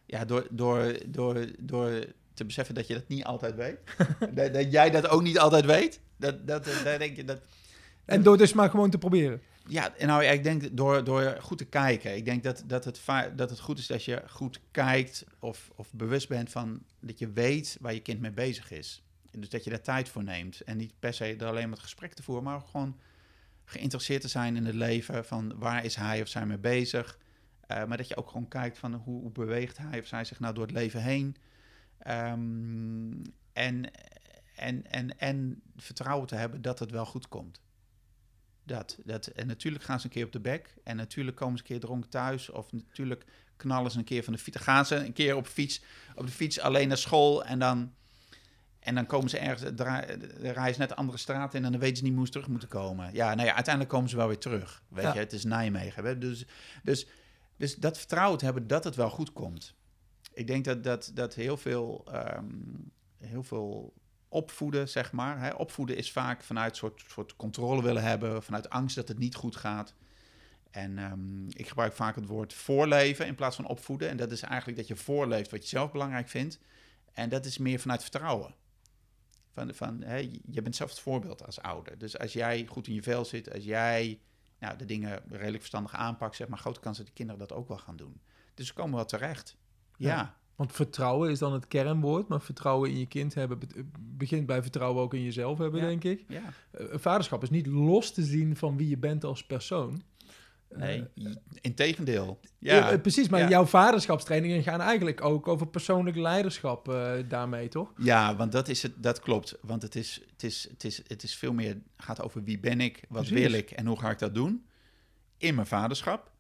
ja 0.07 0.25
door, 0.25 0.47
door, 0.51 0.99
door, 1.07 1.47
door 1.59 2.05
te 2.37 2.45
beseffen 2.45 2.75
dat 2.75 2.87
je 2.87 2.95
dat 2.95 3.09
niet 3.09 3.25
altijd 3.25 3.55
weet. 3.55 3.79
dat, 4.35 4.55
dat 4.55 4.73
jij 4.73 4.91
dat 4.91 5.09
ook 5.09 5.23
niet 5.23 5.39
altijd 5.39 5.65
weet. 5.65 6.01
Dat, 6.17 6.47
dat, 6.47 6.65
dat, 6.65 6.85
dat 6.85 6.99
denk 6.99 7.17
je, 7.17 7.25
dat, 7.25 7.39
En 8.05 8.23
door 8.23 8.39
dus 8.39 8.53
maar 8.53 8.71
gewoon 8.71 8.91
te 8.91 8.99
proberen. 8.99 9.43
Ja, 9.69 9.93
nou, 9.99 10.23
ja, 10.23 10.31
ik 10.31 10.43
denk 10.43 10.77
door, 10.77 11.05
door 11.05 11.37
goed 11.41 11.59
te 11.59 11.65
kijken. 11.65 12.17
Ik 12.17 12.25
denk 12.25 12.43
dat, 12.43 12.63
dat, 12.67 12.85
het 12.85 13.01
dat 13.37 13.51
het 13.51 13.61
goed 13.61 13.79
is 13.79 13.87
dat 13.87 14.05
je 14.05 14.23
goed 14.27 14.61
kijkt 14.71 15.25
of, 15.39 15.71
of 15.77 15.93
bewust 15.93 16.29
bent 16.29 16.51
van 16.51 16.83
dat 17.01 17.19
je 17.19 17.31
weet 17.31 17.77
waar 17.81 17.95
je 17.95 18.01
kind 18.01 18.21
mee 18.21 18.31
bezig 18.31 18.71
is. 18.71 19.03
Dus 19.31 19.49
dat 19.49 19.65
je 19.65 19.71
daar 19.71 19.81
tijd 19.81 20.09
voor 20.09 20.25
neemt. 20.25 20.61
En 20.61 20.77
niet 20.77 20.93
per 20.99 21.15
se 21.15 21.37
er 21.37 21.47
alleen 21.47 21.63
maar 21.63 21.73
het 21.73 21.81
gesprek 21.81 22.13
te 22.13 22.23
voeren, 22.23 22.45
maar 22.45 22.57
ook 22.57 22.69
gewoon 22.69 22.99
geïnteresseerd 23.65 24.21
te 24.21 24.29
zijn 24.29 24.57
in 24.57 24.65
het 24.65 24.75
leven. 24.75 25.25
Van 25.25 25.59
waar 25.59 25.85
is 25.85 25.95
hij 25.95 26.21
of 26.21 26.29
zij 26.29 26.47
mee 26.47 26.59
bezig. 26.59 27.19
Eh, 27.67 27.85
maar 27.85 27.97
dat 27.97 28.09
je 28.09 28.17
ook 28.17 28.29
gewoon 28.29 28.49
kijkt 28.49 28.79
van 28.79 28.95
hoe, 28.95 29.21
hoe 29.21 29.33
beweegt 29.33 29.79
hij 29.79 30.01
of 30.01 30.07
zij 30.07 30.25
zich 30.25 30.41
nou 30.41 30.55
door 30.55 30.67
het 30.67 30.75
leven 30.75 31.03
heen. 31.03 31.37
Ehm, 31.99 33.13
en, 33.53 33.91
en, 34.55 34.91
en, 34.91 35.19
en 35.19 35.63
vertrouwen 35.77 36.27
te 36.27 36.35
hebben 36.35 36.63
dat 36.63 36.79
het 36.79 36.91
wel 36.91 37.07
goed 37.07 37.29
komt. 37.29 37.61
Dat, 38.65 38.99
dat, 39.05 39.27
en 39.27 39.47
natuurlijk 39.47 39.85
gaan 39.85 40.01
ze 40.01 40.07
een 40.07 40.13
keer 40.13 40.25
op 40.25 40.33
de 40.33 40.41
bek. 40.41 40.75
En 40.85 40.97
natuurlijk 40.97 41.37
komen 41.37 41.57
ze 41.57 41.63
een 41.63 41.69
keer 41.69 41.81
dronken 41.81 42.11
thuis. 42.11 42.51
Of 42.51 42.73
natuurlijk 42.73 43.25
knallen 43.57 43.91
ze 43.91 43.99
een 43.99 44.05
keer 44.05 44.25
van 44.25 44.33
de 44.33 44.39
fiets. 44.39 44.57
Gaan 44.57 44.87
ze 44.87 44.95
een 44.95 45.13
keer 45.13 45.37
op, 45.37 45.47
fiets, 45.47 45.83
op 46.15 46.27
de 46.27 46.33
fiets 46.33 46.61
alleen 46.61 46.89
naar 46.89 46.97
school. 46.97 47.45
En 47.45 47.59
dan, 47.59 47.95
en 48.79 48.95
dan 48.95 49.07
komen 49.07 49.31
ze 49.31 49.39
ergens, 49.39 49.71
rijden 50.41 50.75
ze 50.75 50.81
net 50.81 50.89
de 50.89 50.95
andere 50.95 51.19
straat 51.19 51.55
in. 51.55 51.65
En 51.65 51.71
dan 51.71 51.81
weten 51.81 51.97
ze 51.97 52.03
niet 52.03 52.15
hoe 52.15 52.27
ze 52.27 52.33
terug 52.33 52.49
moeten 52.49 52.69
komen. 52.69 53.13
Ja, 53.13 53.35
nou 53.35 53.47
ja, 53.47 53.55
uiteindelijk 53.55 53.95
komen 53.95 54.11
ze 54.11 54.17
wel 54.17 54.27
weer 54.29 54.39
terug. 54.39 54.83
Weet 54.89 55.05
Ja. 55.05 55.13
je, 55.13 55.19
het 55.19 55.33
is 55.33 55.45
Nijmegen. 55.45 56.05
Hè? 56.05 56.19
Dus, 56.19 56.45
dus, 56.83 57.07
dus 57.57 57.75
dat 57.75 57.99
vertrouwen 57.99 58.39
te 58.39 58.45
hebben 58.45 58.67
dat 58.67 58.85
het 58.85 58.95
wel 58.97 59.11
goed 59.11 59.33
komt. 59.33 59.75
Ik 60.37 60.47
denk 60.47 60.65
dat, 60.65 60.85
dat, 60.85 61.11
dat 61.15 61.35
heel 61.35 61.57
veel, 61.57 62.05
ehm, 62.13 62.45
heel 63.19 63.43
veel 63.43 63.93
opvoeden, 64.29 64.89
zeg 64.89 65.13
maar. 65.13 65.41
Hè. 65.41 65.55
Opvoeden 65.55 65.97
is 65.97 66.13
vaak 66.13 66.43
vanuit 66.43 66.77
soort, 66.77 67.05
soort 67.09 67.37
controle 67.37 67.83
willen 67.83 68.03
hebben, 68.03 68.43
vanuit 68.43 68.71
angst 68.71 68.97
dat 68.97 69.09
het 69.09 69.19
niet 69.19 69.35
goed 69.35 69.57
gaat. 69.57 69.95
En 70.71 70.99
ehm, 70.99 71.49
ik 71.49 71.69
gebruik 71.69 71.93
vaak 71.93 72.15
het 72.15 72.27
woord 72.27 72.55
voorleven 72.55 73.27
in 73.27 73.35
plaats 73.35 73.57
van 73.57 73.67
opvoeden. 73.67 74.09
En 74.09 74.17
dat 74.17 74.31
is 74.31 74.43
eigenlijk 74.43 74.79
dat 74.79 74.89
je 74.89 74.97
voorleeft 74.97 75.51
wat 75.51 75.63
je 75.63 75.69
zelf 75.69 75.93
belangrijk 75.93 76.29
vindt. 76.29 76.59
En 77.13 77.29
dat 77.29 77.45
is 77.45 77.59
meer 77.59 77.79
vanuit 77.79 78.03
vertrouwen. 78.03 78.55
Van, 79.53 79.75
van, 79.75 80.03
hè, 80.03 80.17
je 80.51 80.63
bent 80.63 80.77
zelf 80.77 80.91
het 80.91 81.01
voorbeeld 81.01 81.47
als 81.47 81.61
ouder. 81.61 81.99
Dus 81.99 82.19
als 82.19 82.33
jij 82.33 82.67
goed 82.67 82.87
in 82.87 82.95
je 82.95 83.03
vel 83.03 83.25
zit, 83.25 83.53
als 83.53 83.65
jij 83.65 84.21
nou, 84.59 84.77
de 84.77 84.85
dingen 84.85 85.23
redelijk 85.29 85.59
verstandig 85.59 85.95
aanpakt, 85.95 86.37
zeg 86.37 86.49
maar, 86.49 86.59
grote 86.59 86.81
kans 86.81 86.97
dat 86.97 87.07
de 87.07 87.13
kinderen 87.13 87.41
dat 87.41 87.53
ook 87.53 87.69
wel 87.69 87.79
gaan 87.79 87.97
doen. 87.97 88.21
Dus 88.55 88.67
ze 88.67 88.73
komen 88.73 88.95
wel 88.95 89.05
terecht. 89.05 89.57
Ja. 89.97 90.35
Want 90.57 90.73
vertrouwen 90.73 91.31
is 91.31 91.39
dan 91.39 91.53
het 91.53 91.67
kernwoord, 91.69 92.29
maar 92.29 92.41
vertrouwen 92.41 92.91
in 92.91 92.99
je 92.99 93.07
kind 93.07 93.35
hebben 93.35 93.59
begint 94.01 94.47
bij 94.47 94.63
vertrouwen 94.63 95.03
ook 95.03 95.15
in 95.15 95.23
jezelf 95.23 95.59
hebben, 95.59 95.81
Ja. 95.81 95.87
denk 95.87 96.05
ik. 96.05 96.25
ja. 96.29 96.43
Eh, 96.71 96.87
vaderschap 96.93 97.43
is 97.43 97.51
niet 97.51 97.67
los 97.67 98.13
te 98.13 98.23
zien 98.23 98.57
van 98.57 98.77
wie 98.77 98.89
je 98.89 98.99
bent 98.99 99.25
als 99.25 99.45
persoon. 99.47 100.03
Nee, 100.77 101.05
Eh, 101.15 101.35
integendeel. 101.61 102.41
Ja, 102.59 102.75
Ja, 102.77 102.91
eh, 102.91 103.01
precies, 103.01 103.29
maar 103.29 103.41
Ja. 103.41 103.49
jouw 103.49 103.65
vaderschapstrainingen 103.65 104.63
gaan 104.63 104.81
eigenlijk 104.81 105.25
ook 105.25 105.49
over 105.49 105.67
persoonlijk 105.67 106.17
leiderschap 106.17 106.89
eh, 106.89 107.13
daarmee, 107.29 107.69
toch? 107.69 107.93
Ja, 107.99 108.37
want 108.37 108.53
dat, 108.53 108.69
is 108.69 108.83
het, 108.83 109.03
dat 109.03 109.21
klopt. 109.21 109.59
Want 109.63 109.83
het 109.83 109.95
is, 109.95 110.21
het, 110.31 110.43
is, 110.43 110.67
het, 110.71 110.85
is, 110.85 111.03
het 111.07 111.23
is 111.23 111.37
veel 111.37 111.53
meer 111.53 111.79
gaat 111.97 112.23
over 112.23 112.43
wie 112.45 112.59
ben 112.59 112.81
ik, 112.81 113.05
wat 113.09 113.27
Precies. 113.27 113.47
wil 113.47 113.53
ik 113.59 113.71
en 113.71 113.87
hoe 113.87 113.99
ga 113.99 114.11
ik 114.11 114.19
dat 114.19 114.35
doen 114.35 114.67
in 115.39 115.55
mijn 115.55 115.67
vaderschap. 115.67 116.31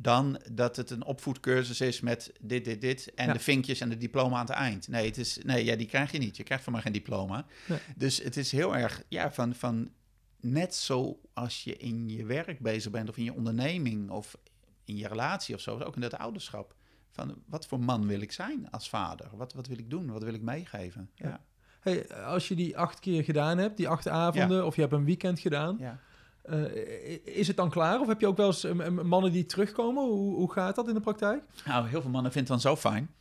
Dan 0.00 0.40
dat 0.52 0.76
het 0.76 0.90
een 0.90 1.04
opvoedcursus 1.04 1.80
is 1.80 2.00
met 2.00 2.32
dit, 2.40 2.64
dit, 2.64 2.80
dit 2.80 3.14
en 3.14 3.26
Ja. 3.26 3.32
de 3.32 3.38
vinkjes 3.38 3.80
en 3.80 3.88
de 3.88 3.96
diploma 3.96 4.34
aan 4.36 4.46
het 4.46 4.54
eind. 4.54 4.88
Nee, 4.88 5.06
het 5.06 5.16
is, 5.18 5.38
nee 5.42 5.64
ja, 5.64 5.76
die 5.76 5.86
krijg 5.86 6.12
je 6.12 6.18
niet. 6.18 6.36
Je 6.36 6.42
krijgt 6.42 6.64
van 6.64 6.72
mij 6.72 6.82
geen 6.82 6.92
diploma. 6.92 7.46
Nee. 7.66 7.78
Dus 7.96 8.22
het 8.22 8.36
is 8.36 8.52
heel 8.52 8.76
erg 8.76 9.02
ja, 9.08 9.32
van, 9.32 9.54
van 9.54 9.90
net 10.40 10.74
zoals 10.74 11.64
je 11.64 11.76
in 11.76 12.08
je 12.08 12.24
werk 12.24 12.58
bezig 12.60 12.90
bent 12.92 13.08
of 13.08 13.16
in 13.16 13.24
je 13.24 13.34
onderneming 13.34 14.10
of 14.10 14.36
in 14.84 14.96
je 14.96 15.08
relatie 15.08 15.54
of 15.54 15.60
zo, 15.60 15.78
ook 15.78 15.94
in 15.94 16.00
dat 16.00 16.18
ouderschap. 16.18 16.74
Van 17.10 17.42
wat 17.46 17.66
voor 17.66 17.80
man 17.80 18.06
wil 18.06 18.20
ik 18.20 18.32
zijn 18.32 18.70
als 18.70 18.88
vader? 18.88 19.28
Wat, 19.32 19.52
wat 19.52 19.66
wil 19.66 19.78
ik 19.78 19.90
doen? 19.90 20.10
Wat 20.12 20.22
wil 20.22 20.34
ik 20.34 20.42
meegeven? 20.42 21.10
Ja. 21.14 21.28
ja. 21.28 21.40
Hey, 21.80 22.14
als 22.24 22.48
je 22.48 22.54
die 22.54 22.78
acht 22.78 23.00
keer 23.00 23.24
gedaan 23.24 23.58
hebt, 23.58 23.76
die 23.76 23.88
acht 23.88 24.08
avonden, 24.08 24.66
of 24.66 24.74
je 24.74 24.80
hebt 24.80 24.92
een 24.92 25.04
weekend 25.04 25.40
gedaan, 25.40 25.76
Ja. 25.78 26.00
Eh, 26.48 27.18
is 27.24 27.46
het 27.46 27.56
dan 27.56 27.70
klaar? 27.70 28.00
Of 28.00 28.06
heb 28.06 28.20
je 28.20 28.26
ook 28.26 28.36
wel 28.36 28.46
eens 28.46 28.64
eh, 28.64 28.88
mannen 28.88 29.32
die 29.32 29.46
terugkomen? 29.46 30.04
Hoe, 30.04 30.34
hoe 30.34 30.52
gaat 30.52 30.74
dat 30.74 30.88
in 30.88 30.94
de 30.94 31.00
praktijk? 31.00 31.42
Nou, 31.64 31.88
heel 31.88 32.00
veel 32.00 32.10
mannen 32.10 32.32
vinden 32.32 32.52
het 32.52 32.62
dan 32.62 32.72
zo 32.72 32.80
fijn. 32.80 33.14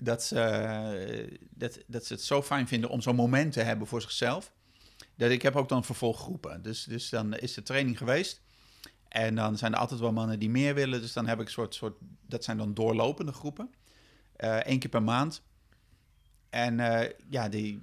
Dat 0.00 0.22
ze, 0.22 0.40
eh, 0.40 1.38
dat, 1.50 1.78
dat 1.86 2.04
ze 2.06 2.12
het 2.12 2.22
zo 2.22 2.42
fijn 2.42 2.68
vinden 2.68 2.90
om 2.90 3.00
zo'n 3.00 3.16
moment 3.16 3.52
te 3.52 3.60
hebben 3.60 3.86
voor 3.86 4.02
zichzelf. 4.02 4.52
Dat 5.14 5.30
ik 5.30 5.42
heb 5.42 5.56
ook 5.56 5.68
dan 5.68 5.84
vervolggroepen. 5.84 6.62
Dus, 6.62 6.84
dus 6.84 7.08
dan 7.08 7.34
is 7.34 7.54
de 7.54 7.62
training 7.62 7.98
geweest. 7.98 8.42
En 9.08 9.34
dan 9.34 9.58
zijn 9.58 9.72
er 9.72 9.78
altijd 9.78 10.00
wel 10.00 10.12
mannen 10.12 10.38
die 10.38 10.50
meer 10.50 10.74
willen. 10.74 11.00
Dus 11.00 11.12
dan 11.12 11.26
heb 11.26 11.40
ik 11.40 11.46
een 11.46 11.52
soort, 11.52 11.74
soort 11.74 11.96
dat 12.26 12.44
zijn 12.44 12.56
dan 12.56 12.74
doorlopende 12.74 13.32
groepen. 13.32 13.70
Eén 14.36 14.78
keer 14.78 14.90
per 14.90 15.02
maand. 15.02 15.42
En 16.50 16.76
ja, 17.28 17.48
die, 17.48 17.82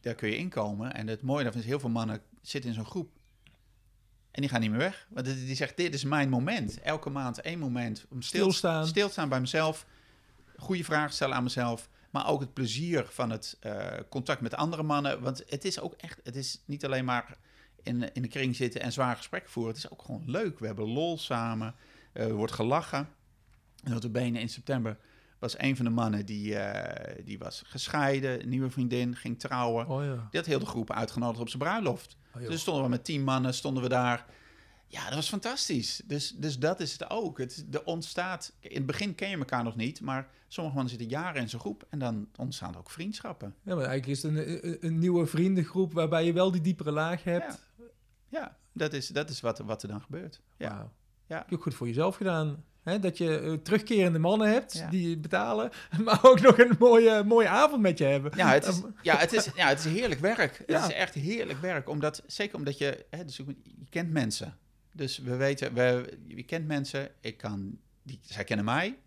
daar 0.00 0.14
kun 0.14 0.28
je 0.28 0.36
inkomen. 0.36 0.94
En 0.94 1.06
het 1.06 1.22
mooie 1.22 1.42
daarvan 1.42 1.60
is, 1.60 1.66
heel 1.66 1.80
veel 1.80 1.88
mannen 1.88 2.22
zitten 2.42 2.70
in 2.70 2.76
zo'n 2.76 2.86
groep. 2.86 3.16
En 4.36 4.42
die 4.42 4.50
gaan 4.50 4.60
niet 4.60 4.70
meer 4.70 4.78
weg. 4.78 5.06
Want 5.10 5.26
die 5.26 5.56
zegt, 5.56 5.76
dit 5.76 5.94
is 5.94 6.04
mijn 6.04 6.28
moment. 6.28 6.80
Elke 6.80 7.10
maand 7.10 7.40
één 7.40 7.58
moment 7.58 8.06
om 8.08 8.22
stil, 8.22 8.40
Stilstaan. 8.40 8.86
stilstaan 8.86 9.28
bij 9.28 9.40
mezelf. 9.40 9.86
Goede 10.56 10.84
vragen 10.84 11.12
stellen 11.12 11.36
aan 11.36 11.42
mezelf. 11.42 11.88
Maar 12.10 12.28
ook 12.28 12.40
het 12.40 12.52
plezier 12.52 13.06
van 13.08 13.30
het 13.30 13.56
eh, 13.60 13.86
contact 14.08 14.40
met 14.40 14.54
andere 14.54 14.82
mannen. 14.82 15.20
Want 15.20 15.42
het 15.48 15.64
is 15.64 15.80
ook 15.80 15.94
echt, 15.94 16.20
het 16.24 16.36
is 16.36 16.62
niet 16.64 16.84
alleen 16.84 17.04
maar 17.04 17.36
in, 17.82 18.12
in 18.12 18.22
de 18.22 18.28
kring 18.28 18.56
zitten 18.56 18.80
en 18.80 18.92
zwaar 18.92 19.16
gesprekken 19.16 19.50
voeren. 19.50 19.74
Het 19.74 19.84
is 19.84 19.90
ook 19.90 20.02
gewoon 20.02 20.22
leuk. 20.26 20.58
We 20.58 20.66
hebben 20.66 20.88
lol 20.88 21.18
samen. 21.18 21.74
Eh, 22.12 22.26
er 22.26 22.34
wordt 22.34 22.52
gelachen. 22.52 23.08
En 23.82 24.12
benen 24.12 24.40
in 24.40 24.48
september 24.48 24.98
was 25.38 25.58
een 25.58 25.76
van 25.76 25.84
de 25.84 25.90
mannen 25.90 26.26
die, 26.26 26.56
eh, 26.58 27.24
die 27.24 27.38
was 27.38 27.62
gescheiden, 27.66 28.42
een 28.42 28.48
nieuwe 28.48 28.70
vriendin, 28.70 29.16
ging 29.16 29.38
trouwen. 29.38 29.88
Oh 29.88 30.04
ja. 30.04 30.14
Die 30.14 30.40
had 30.40 30.46
heel 30.46 30.58
de 30.58 30.66
groep 30.66 30.92
uitgenodigd 30.92 31.40
op 31.40 31.48
zijn 31.48 31.62
bruiloft. 31.62 32.16
Oh, 32.42 32.48
dus 32.48 32.60
stonden 32.60 32.82
we 32.82 32.88
met 32.88 33.04
tien 33.04 33.24
mannen, 33.24 33.54
stonden 33.54 33.82
we 33.82 33.88
daar. 33.88 34.26
Ja, 34.86 35.04
dat 35.04 35.14
was 35.14 35.28
fantastisch. 35.28 36.02
Dus, 36.04 36.30
dus 36.30 36.58
dat 36.58 36.80
is 36.80 36.92
het 36.92 37.10
ook. 37.10 37.38
Het, 37.38 37.66
er 37.70 37.84
ontstaat, 37.84 38.52
in 38.60 38.76
het 38.76 38.86
begin 38.86 39.14
ken 39.14 39.28
je 39.28 39.36
elkaar 39.36 39.64
nog 39.64 39.76
niet, 39.76 40.00
maar 40.00 40.28
sommige 40.48 40.76
mannen 40.76 40.94
zitten 40.98 41.18
jaren 41.18 41.42
in 41.42 41.48
zo'n 41.48 41.60
groep 41.60 41.86
en 41.90 41.98
dan 41.98 42.28
ontstaan 42.36 42.72
er 42.72 42.78
ook 42.78 42.90
vriendschappen. 42.90 43.54
Ja, 43.62 43.74
maar 43.74 43.84
eigenlijk 43.84 44.06
is 44.06 44.22
het 44.22 44.34
een, 44.34 44.86
een, 44.86 44.98
nieuwe 44.98 45.26
vriendengroep 45.26 45.92
waarbij 45.92 46.24
je 46.24 46.32
wel 46.32 46.50
die 46.50 46.60
diepere 46.60 46.90
laag 46.90 47.24
hebt. 47.24 47.62
Ja, 48.28 48.56
dat 48.72 48.92
is, 48.92 49.08
dat 49.08 49.30
is 49.30 49.40
wat, 49.40 49.58
wat 49.58 49.82
er 49.82 49.88
dan 49.88 50.02
gebeurt. 50.02 50.40
Ja. 50.56 50.92
Ja. 51.26 51.36
Heb 51.36 51.48
je 51.48 51.56
ook 51.56 51.62
goed 51.62 51.74
voor 51.74 51.86
jezelf 51.86 52.16
gedaan. 52.16 52.64
Hè? 52.86 52.98
Dat 52.98 53.18
je 53.18 53.38
eh, 53.38 53.52
terugkerende 53.52 54.18
mannen 54.18 54.52
hebt 54.52 54.72
Ja. 54.72 54.88
die 54.90 55.18
betalen, 55.18 55.70
maar 56.04 56.18
ook 56.22 56.40
nog 56.40 56.58
een 56.58 56.76
mooie, 56.78 57.24
mooie 57.24 57.48
avond 57.48 57.82
met 57.82 57.98
je 57.98 58.04
hebben. 58.04 58.32
Ja, 58.36 58.48
het 58.52 58.66
is, 58.66 58.82
ja, 59.02 59.16
het 59.16 59.32
is, 59.32 59.48
ja, 59.54 59.68
het 59.68 59.78
is 59.78 59.84
heerlijk 59.84 60.20
werk. 60.20 60.62
Ja. 60.66 60.80
Het 60.80 60.90
is 60.90 60.96
echt 60.96 61.14
heerlijk 61.14 61.60
werk. 61.60 61.88
Omdat, 61.88 62.22
zeker 62.26 62.56
omdat 62.56 62.78
je, 62.78 63.06
hè, 63.10 63.24
dus 63.24 63.36
je 63.36 63.44
kent 63.90 64.10
mensen. 64.10 64.56
Dus 64.92 65.18
we 65.18 65.36
weten, 65.36 65.74
we, 65.74 66.18
je 66.26 66.42
kent 66.42 66.66
mensen. 66.66 67.08
Ik 67.20 67.36
kan, 67.36 67.78
die, 68.02 68.18
zij 68.22 68.44
kennen 68.44 68.64
mij. 68.64 68.98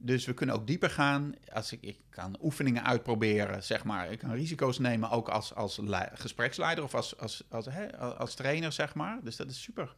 Dus 0.00 0.26
we 0.26 0.34
kunnen 0.34 0.54
ook 0.54 0.66
dieper 0.66 0.90
gaan. 0.90 1.34
Als 1.52 1.72
ik, 1.72 1.78
ik 1.82 1.96
kan 2.10 2.36
oefeningen 2.42 2.84
uitproberen, 2.84 3.62
zeg 3.62 3.84
maar. 3.84 4.12
Ik 4.12 4.18
kan 4.18 4.32
risico's 4.32 4.78
nemen, 4.78 5.10
ook 5.10 5.28
als, 5.28 5.54
als 5.54 5.76
lei- 5.76 6.08
gespreksleider 6.12 6.84
of 6.84 6.94
als, 6.94 7.18
als, 7.18 7.44
als, 7.48 7.66
hè, 7.70 7.96
als 7.96 8.34
trainer, 8.34 8.72
zeg 8.72 8.94
maar. 8.94 9.18
Dus 9.22 9.36
dat 9.36 9.50
is 9.50 9.62
super. 9.62 9.94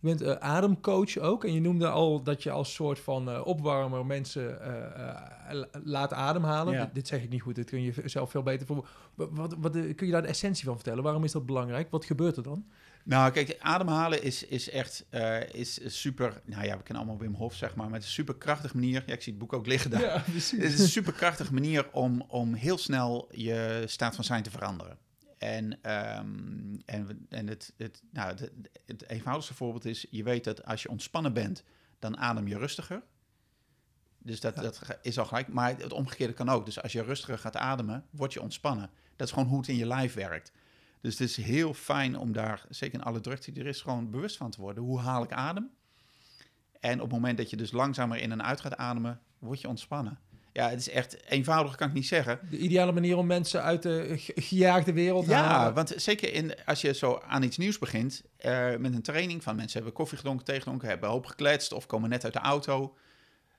Je 0.00 0.06
bent 0.08 0.20
eh, 0.20 0.32
ademcoach 0.32 1.18
ook. 1.18 1.44
En 1.44 1.52
je 1.52 1.60
noemde 1.60 1.88
al 1.88 2.22
dat 2.22 2.42
je 2.42 2.50
als 2.50 2.74
soort 2.74 2.98
van 2.98 3.30
eh, 3.30 3.46
opwarmer 3.46 4.06
mensen 4.06 4.60
eh, 4.62 5.54
la- 5.54 5.68
laat 5.84 6.12
ademhalen. 6.12 6.74
Ja. 6.74 6.84
Dit, 6.84 6.94
dit 6.94 7.08
zeg 7.08 7.22
ik 7.22 7.30
niet 7.30 7.42
goed, 7.42 7.54
dit 7.54 7.70
kun 7.70 7.82
je 7.82 7.92
zelf 8.04 8.30
veel 8.30 8.42
beter 8.42 8.66
voor. 8.66 8.88
Wat, 9.14 9.54
wat, 9.58 9.72
kun 9.72 10.06
je 10.06 10.12
daar 10.12 10.22
de 10.22 10.28
essentie 10.28 10.64
van 10.64 10.74
vertellen? 10.74 11.02
Waarom 11.02 11.24
is 11.24 11.32
dat 11.32 11.46
belangrijk? 11.46 11.90
Wat 11.90 12.04
gebeurt 12.04 12.36
er 12.36 12.42
dan? 12.42 12.64
Nou, 13.04 13.30
kijk, 13.30 13.56
ademhalen 13.60 14.22
is, 14.22 14.44
is 14.46 14.70
echt 14.70 15.06
is 15.52 16.00
super... 16.00 16.40
Nou 16.44 16.64
ja, 16.64 16.76
we 16.76 16.82
kennen 16.82 17.04
allemaal 17.04 17.20
Wim 17.22 17.34
Hof, 17.34 17.54
zeg 17.54 17.74
maar. 17.74 17.84
Maar 17.86 17.94
het 17.94 18.02
is 18.02 18.08
een 18.08 18.14
super 18.14 18.34
krachtige 18.34 18.74
manier. 18.74 19.02
Ja, 19.06 19.12
ik 19.12 19.22
zie 19.22 19.32
het 19.32 19.40
boek 19.40 19.52
ook 19.52 19.66
liggen 19.66 19.90
daar. 19.90 20.00
Ja, 20.00 20.18
precies. 20.30 20.62
Het 20.62 20.72
is 20.72 20.78
een 20.78 20.88
superkrachtige 20.88 21.54
manier 21.54 21.88
om, 21.92 22.24
om 22.28 22.54
heel 22.54 22.78
snel 22.78 23.28
je 23.30 23.82
staat 23.86 24.14
van 24.14 24.24
zijn 24.24 24.42
te 24.42 24.50
veranderen. 24.50 24.98
En, 25.38 25.82
ehm, 25.82 26.74
en, 26.84 27.26
en 27.28 27.46
het, 27.46 27.72
het, 27.76 28.02
nou, 28.10 28.28
het, 28.28 28.50
het 28.86 29.08
eenvoudigste 29.08 29.54
voorbeeld 29.54 29.84
is, 29.84 30.06
je 30.10 30.22
weet 30.22 30.44
dat 30.44 30.64
als 30.64 30.82
je 30.82 30.90
ontspannen 30.90 31.32
bent, 31.32 31.64
dan 31.98 32.16
adem 32.16 32.48
je 32.48 32.58
rustiger. 32.58 33.02
Dus 34.18 34.40
dat, 34.40 34.54
Ja. 34.54 34.62
dat 34.62 34.98
is 35.02 35.18
al 35.18 35.24
gelijk. 35.24 35.48
Maar 35.48 35.76
het 35.76 35.92
omgekeerde 35.92 36.32
kan 36.32 36.48
ook. 36.48 36.64
Dus 36.64 36.82
als 36.82 36.92
je 36.92 37.02
rustiger 37.02 37.38
gaat 37.38 37.56
ademen, 37.56 38.06
word 38.10 38.32
je 38.32 38.42
ontspannen. 38.42 38.90
Dat 39.16 39.26
is 39.26 39.32
gewoon 39.32 39.48
hoe 39.48 39.58
het 39.58 39.68
in 39.68 39.76
je 39.76 39.86
lijf 39.86 40.14
werkt. 40.14 40.52
Dus 41.00 41.18
het 41.18 41.28
is 41.28 41.36
heel 41.36 41.74
fijn 41.74 42.16
om 42.18 42.32
daar, 42.32 42.64
zeker 42.68 42.98
in 42.98 43.04
alle 43.04 43.20
drukte 43.20 43.52
die 43.52 43.62
er 43.62 43.68
is, 43.68 43.80
gewoon 43.80 44.10
bewust 44.10 44.36
van 44.36 44.50
te 44.50 44.60
worden. 44.60 44.82
Hoe 44.82 45.00
haal 45.00 45.22
ik 45.22 45.32
adem? 45.32 45.70
En 46.80 46.94
op 46.94 47.00
het 47.00 47.12
moment 47.12 47.38
dat 47.38 47.50
je 47.50 47.56
dus 47.56 47.70
langzamer 47.72 48.18
in 48.18 48.32
en 48.32 48.42
uit 48.42 48.60
gaat 48.60 48.76
ademen, 48.76 49.20
word 49.38 49.60
je 49.60 49.68
ontspannen. 49.68 50.18
Ja, 50.58 50.68
het 50.70 50.78
is 50.78 50.88
echt 50.90 51.24
eenvoudig, 51.28 51.74
kan 51.76 51.88
ik 51.88 51.94
niet 51.94 52.06
zeggen. 52.06 52.38
De 52.50 52.58
ideale 52.58 52.92
manier 52.92 53.16
om 53.16 53.26
mensen 53.26 53.62
uit 53.62 53.82
de 53.82 54.14
ge- 54.16 54.32
gejaagde 54.40 54.92
wereld 54.92 55.24
te 55.24 55.30
Ja, 55.30 55.42
halen. 55.44 55.74
want 55.74 55.92
zeker 55.96 56.32
in, 56.34 56.64
als 56.64 56.80
je 56.80 56.94
zo 56.94 57.22
aan 57.26 57.42
iets 57.42 57.56
nieuws 57.56 57.78
begint, 57.78 58.22
eh, 58.36 58.76
met 58.76 58.94
een 58.94 59.02
training 59.02 59.42
van 59.42 59.56
mensen 59.56 59.76
hebben 59.76 59.92
koffie 59.96 60.16
gedronken, 60.18 60.44
thee 60.44 60.58
gedronken, 60.58 60.88
hebben 60.88 61.08
hoop 61.08 61.26
gekletst 61.26 61.72
of 61.72 61.86
komen 61.86 62.08
net 62.10 62.24
uit 62.24 62.32
de 62.32 62.38
auto, 62.38 62.96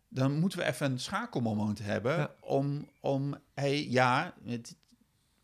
dan 0.09 0.39
moeten 0.39 0.59
we 0.59 0.65
even 0.65 0.91
een 0.91 0.99
schakelmoment 0.99 1.79
hebben 1.79 2.17
Ja. 2.17 2.31
om, 2.41 2.89
om, 3.01 3.35
hey, 3.53 3.87
ja, 3.89 4.33
het- 4.45 4.75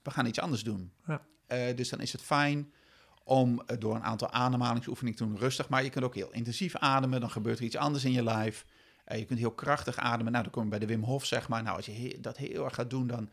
we 0.03 0.11
gaan 0.11 0.25
iets 0.25 0.39
anders 0.39 0.63
doen. 0.63 0.91
Ja. 1.07 1.21
Eh, 1.47 1.75
dus 1.75 1.89
dan 1.89 1.99
is 1.99 2.11
het 2.11 2.21
fijn 2.21 2.71
om 3.23 3.61
eh, 3.65 3.77
door 3.79 3.95
een 3.95 4.03
aantal 4.03 4.31
ademhalingsoefeningen 4.31 5.17
te 5.17 5.25
doen 5.25 5.37
rustig, 5.37 5.69
maar 5.69 5.83
je 5.83 5.89
kunt 5.89 6.05
ook 6.05 6.15
heel 6.15 6.31
intensief 6.31 6.75
ademen, 6.75 7.19
dan 7.19 7.29
gebeurt 7.31 7.59
er 7.59 7.65
iets 7.65 7.77
anders 7.77 8.03
in 8.05 8.11
je 8.11 8.23
lijf. 8.23 8.65
Eh, 9.05 9.17
je 9.19 9.25
kunt 9.25 9.39
heel 9.39 9.51
krachtig 9.51 9.97
ademen. 9.97 10.31
Nou, 10.31 10.43
dan 10.43 10.53
kom 10.53 10.63
je 10.63 10.69
bij 10.69 10.79
de 10.79 10.85
Wim 10.85 11.03
Hof, 11.03 11.25
zeg 11.25 11.47
maar. 11.47 11.63
Nou, 11.63 11.75
als 11.75 11.85
je 11.85 11.91
he- 11.91 12.17
dat 12.21 12.37
heel 12.37 12.63
erg 12.65 12.75
gaat 12.75 12.89
doen, 12.89 13.07
dan, 13.07 13.29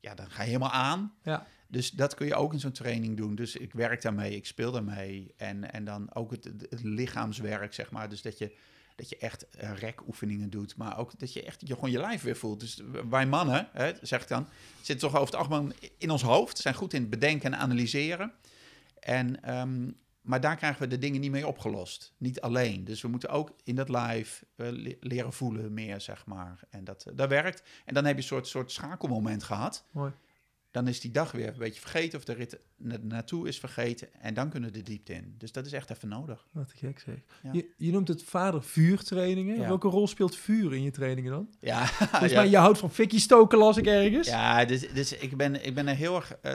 ja, 0.00 0.14
dan 0.14 0.30
ga 0.30 0.40
je 0.42 0.46
helemaal 0.46 0.70
aan. 0.70 1.14
Ja. 1.22 1.46
Dus 1.68 1.90
dat 1.90 2.14
kun 2.14 2.26
je 2.26 2.34
ook 2.34 2.52
in 2.52 2.60
zo'n 2.60 2.72
training 2.72 3.16
doen. 3.16 3.34
Dus 3.34 3.56
ik 3.56 3.72
werk 3.72 4.02
daarmee, 4.02 4.36
ik 4.36 4.46
speel 4.46 4.72
daarmee. 4.72 5.34
En, 5.36 5.72
en 5.72 5.84
dan 5.84 6.14
ook 6.14 6.30
het, 6.30 6.50
lichaamswerk, 6.82 7.74
zeg 7.74 7.90
maar. 7.90 8.08
Dus 8.08 8.22
dat 8.22 8.38
je, 8.38 8.52
dat 8.96 9.08
je 9.08 9.16
echt 9.16 9.48
eh, 9.48 9.72
rekoefeningen 9.78 10.50
doet. 10.50 10.76
Maar 10.76 10.98
ook 10.98 11.18
dat 11.18 11.32
je 11.32 11.42
echt 11.42 11.60
je, 11.66 11.74
gewoon 11.74 11.90
je 11.90 11.98
lijf 11.98 12.22
weer 12.22 12.36
voelt. 12.36 12.60
Dus 12.60 12.82
wij 13.10 13.26
mannen, 13.26 13.68
hè, 13.72 13.92
zeg 14.02 14.22
ik 14.22 14.28
dan, 14.28 14.46
zitten 14.80 15.08
toch 15.08 15.20
over 15.20 15.34
het 15.38 15.48
algemeen 15.48 15.72
in 15.98 16.10
ons 16.10 16.22
hoofd. 16.22 16.58
Zijn 16.58 16.74
goed 16.74 16.92
in 16.92 17.00
het 17.00 17.10
bedenken 17.10 17.52
en 17.52 17.58
analyseren. 17.60 18.32
En, 19.00 19.42
ehm, 19.42 19.90
maar 20.22 20.40
daar 20.40 20.56
krijgen 20.56 20.80
we 20.82 20.88
de 20.88 20.98
dingen 20.98 21.20
niet 21.20 21.30
mee 21.30 21.46
opgelost. 21.46 22.12
Niet 22.18 22.40
alleen. 22.40 22.84
Dus 22.84 23.02
we 23.02 23.08
moeten 23.08 23.28
ook 23.28 23.52
in 23.64 23.74
dat 23.74 23.88
lijf 23.88 24.44
eh, 24.56 24.66
le- 24.70 24.96
leren 25.00 25.32
voelen 25.32 25.72
meer, 25.74 26.00
zeg 26.00 26.26
maar. 26.26 26.60
En 26.70 26.84
dat, 26.84 27.04
eh, 27.04 27.12
dat 27.16 27.28
werkt. 27.28 27.62
En 27.84 27.94
dan 27.94 28.04
heb 28.04 28.14
je 28.14 28.20
een 28.22 28.26
soort, 28.28 28.48
soort 28.48 28.72
schakelmoment 28.72 29.42
gehad. 29.42 29.84
Mooi. 29.90 30.12
Dan 30.70 30.88
is 30.88 31.00
die 31.00 31.10
dag 31.10 31.32
weer 31.32 31.48
een 31.48 31.58
beetje 31.58 31.80
vergeten 31.80 32.18
of 32.18 32.24
de 32.24 32.32
rit 32.32 32.58
na- 32.76 32.96
naartoe 33.02 33.48
is 33.48 33.58
vergeten. 33.58 34.08
En 34.20 34.34
dan 34.34 34.50
kunnen 34.50 34.70
we 34.72 34.76
de 34.78 34.82
diepte 34.84 35.12
in. 35.12 35.34
Dus 35.38 35.52
dat 35.52 35.66
is 35.66 35.72
echt 35.72 35.90
even 35.90 36.08
nodig. 36.08 36.46
Wat 36.52 36.68
te 36.68 36.76
gek 36.76 36.98
zeg. 37.00 37.14
Ja. 37.42 37.52
Je, 37.52 37.68
je 37.76 37.90
noemt 37.90 38.08
het 38.08 38.22
vader-vuurtrainingen. 38.22 39.56
Ja. 39.56 39.66
Welke 39.66 39.88
rol 39.88 40.06
speelt 40.08 40.36
vuur 40.36 40.74
in 40.74 40.82
je 40.82 40.90
trainingen 40.90 41.30
dan? 41.32 41.48
Ja, 41.60 41.88
ja. 42.28 42.42
je 42.42 42.56
houdt 42.56 42.78
van 42.78 42.90
fikkie 42.90 43.20
stoken, 43.20 43.58
las 43.58 43.76
ik 43.76 43.86
ergens. 43.86 44.28
ja 44.28 44.64
dus, 44.64 44.92
dus 44.92 45.12
ik, 45.12 45.36
ben, 45.36 45.64
ik 45.66 45.74
ben 45.74 45.88
er 45.88 45.94
heel 45.96 46.16
erg... 46.16 46.32
eh, 46.42 46.54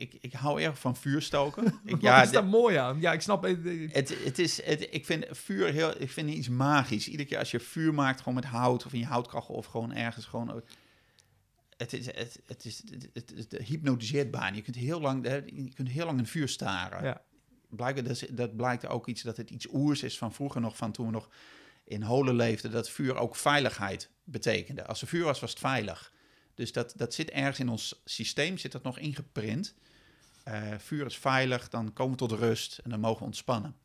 ik, 0.00 0.16
ik 0.20 0.32
hou 0.32 0.62
erg 0.62 0.78
van 0.78 0.96
vuurstoken. 0.96 1.64
ik, 1.84 1.90
Wat 1.90 2.00
ja, 2.00 2.22
is 2.22 2.30
daar 2.30 2.44
mooi 2.44 2.76
aan? 2.76 3.00
Ja, 3.00 3.12
ik 3.12 3.20
snap 3.20 3.42
het. 3.42 3.66
eh, 3.66 3.92
Het, 3.92 4.24
het 4.24 4.38
is, 4.38 4.62
het, 4.64 4.86
ik 4.90 5.06
vind 5.06 5.26
vuur 5.30 5.72
heel, 5.72 6.00
ik 6.02 6.10
vind 6.10 6.30
iets 6.30 6.48
magisch. 6.48 7.08
Iedere 7.08 7.28
keer 7.28 7.38
als 7.38 7.50
je 7.50 7.60
vuur 7.60 7.94
maakt, 7.94 8.18
gewoon 8.18 8.34
met 8.34 8.44
hout 8.44 8.86
of 8.86 8.92
in 8.92 8.98
je 8.98 9.04
houtkachel 9.06 9.54
of 9.54 9.66
gewoon 9.66 9.94
ergens 9.94 10.24
gewoon. 10.26 10.62
Het, 11.76 11.92
is, 11.92 12.06
het, 12.06 12.40
het, 12.46 12.64
is, 12.64 12.82
het, 13.12 13.54
hypnotiseert 13.64 14.30
bijna. 14.30 14.56
Je 14.56 14.62
kunt 14.62 14.76
heel 14.76 15.00
lang, 15.00 15.24
je 15.46 15.72
kunt 15.74 15.88
heel 15.88 16.06
lang 16.06 16.18
in 16.18 16.26
vuur 16.26 16.48
staren. 16.48 17.04
Ja. 17.04 17.22
Blijkbaar, 17.68 18.04
dat, 18.04 18.12
is- 18.22 18.28
dat 18.30 18.56
blijkt 18.56 18.86
ook 18.86 19.06
iets 19.06 19.22
dat 19.22 19.36
het 19.36 19.50
iets 19.50 19.66
oers 19.72 20.02
is 20.02 20.18
van 20.18 20.32
vroeger 20.32 20.60
nog, 20.60 20.76
van 20.76 20.92
toen 20.92 21.06
we 21.06 21.12
nog 21.12 21.28
in 21.84 22.02
holen 22.02 22.34
leefden, 22.34 22.70
dat 22.70 22.90
vuur 22.90 23.16
ook 23.16 23.36
veiligheid 23.36 24.10
betekende. 24.24 24.86
Als 24.86 25.00
er 25.02 25.06
vuur 25.08 25.24
was, 25.24 25.40
was 25.40 25.50
het 25.50 25.58
veilig. 25.58 26.12
Dus 26.54 26.72
dat, 26.72 26.92
dat 26.96 27.14
zit 27.14 27.30
ergens 27.30 27.58
in 27.58 27.68
ons 27.68 28.00
systeem, 28.04 28.58
zit 28.58 28.72
dat 28.72 28.82
nog 28.82 28.98
ingeprint. 28.98 29.74
Eh, 30.50 30.78
vuur 30.78 31.06
is 31.06 31.18
veilig, 31.18 31.68
dan 31.68 31.92
komen 31.92 32.12
we 32.12 32.18
tot 32.18 32.32
rust 32.32 32.78
en 32.78 32.90
dan 32.90 33.00
mogen 33.00 33.18
we 33.18 33.24
ontspannen. 33.24 33.76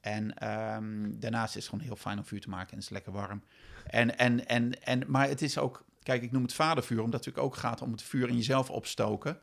En 0.00 0.38
ehm, 0.38 1.18
daarnaast 1.18 1.56
is 1.56 1.62
het 1.62 1.70
gewoon 1.70 1.84
heel 1.84 1.96
fijn 1.96 2.18
om 2.18 2.24
vuur 2.24 2.40
te 2.40 2.48
maken 2.48 2.70
en 2.70 2.74
het 2.74 2.84
is 2.84 2.90
lekker 2.90 3.12
warm. 3.12 3.42
En, 3.86 4.18
en, 4.18 4.46
en, 4.46 4.82
en, 4.82 5.02
maar 5.06 5.28
het 5.28 5.42
is 5.42 5.58
ook, 5.58 5.84
kijk, 6.02 6.22
ik 6.22 6.32
noem 6.32 6.42
het 6.42 6.52
vadervuur, 6.52 7.02
omdat 7.02 7.24
het 7.24 7.26
natuurlijk 7.26 7.54
ook 7.54 7.60
gaat 7.60 7.82
om 7.82 7.92
het 7.92 8.02
vuur 8.02 8.28
in 8.28 8.36
jezelf 8.36 8.70
opstoken. 8.70 9.40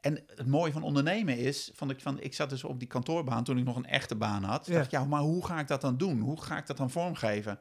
En 0.00 0.24
het 0.34 0.46
mooie 0.46 0.72
van 0.72 0.82
ondernemen 0.82 1.38
is, 1.38 1.70
van 1.74 1.90
ik, 1.90 2.00
van, 2.00 2.20
ik 2.20 2.34
zat 2.34 2.50
dus 2.50 2.64
op 2.64 2.78
die 2.78 2.88
kantoorbaan 2.88 3.44
toen 3.44 3.58
ik 3.58 3.64
nog 3.64 3.76
een 3.76 3.86
echte 3.86 4.14
baan 4.14 4.42
had. 4.44 4.66
Ja. 4.66 4.72
dacht 4.72 4.84
ik, 4.84 4.90
ja, 4.90 5.04
maar 5.04 5.20
hoe 5.20 5.46
ga 5.46 5.60
ik 5.60 5.68
dat 5.68 5.80
dan 5.80 5.96
doen? 5.96 6.20
Hoe 6.20 6.42
ga 6.42 6.58
ik 6.58 6.66
dat 6.66 6.76
dan 6.76 6.90
vormgeven? 6.90 7.52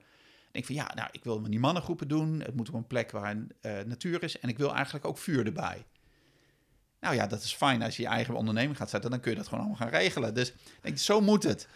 En 0.51 0.61
ik 0.61 0.65
van, 0.65 0.75
ja, 0.75 0.91
nou, 0.95 1.09
ik 1.11 1.23
wil 1.23 1.39
met 1.39 1.51
die 1.51 1.59
mannengroepen 1.59 2.07
doen. 2.07 2.39
Het 2.39 2.55
moet 2.55 2.69
op 2.69 2.75
een 2.75 2.87
plek 2.87 3.11
waar 3.11 3.31
een 3.31 3.51
eh, 3.61 3.79
natuur 3.85 4.23
is. 4.23 4.39
En 4.39 4.49
ik 4.49 4.57
wil 4.57 4.73
eigenlijk 4.73 5.05
ook 5.05 5.17
vuur 5.17 5.45
erbij. 5.45 5.85
Nou 7.05 7.17
ja, 7.17 7.27
dat 7.27 7.43
is 7.43 7.53
fijn 7.53 7.81
als 7.81 7.95
je 7.95 8.01
je 8.01 8.09
eigen 8.09 8.35
onderneming 8.35 8.77
gaat 8.77 8.89
zetten. 8.89 9.09
Dan 9.09 9.19
kun 9.19 9.31
je 9.31 9.37
dat 9.37 9.47
gewoon 9.47 9.59
allemaal 9.59 9.79
gaan 9.79 9.99
regelen. 9.99 10.33
Dus 10.33 10.53
denk, 10.81 10.97
zo 10.97 11.21
moet 11.21 11.43
het. 11.43 11.67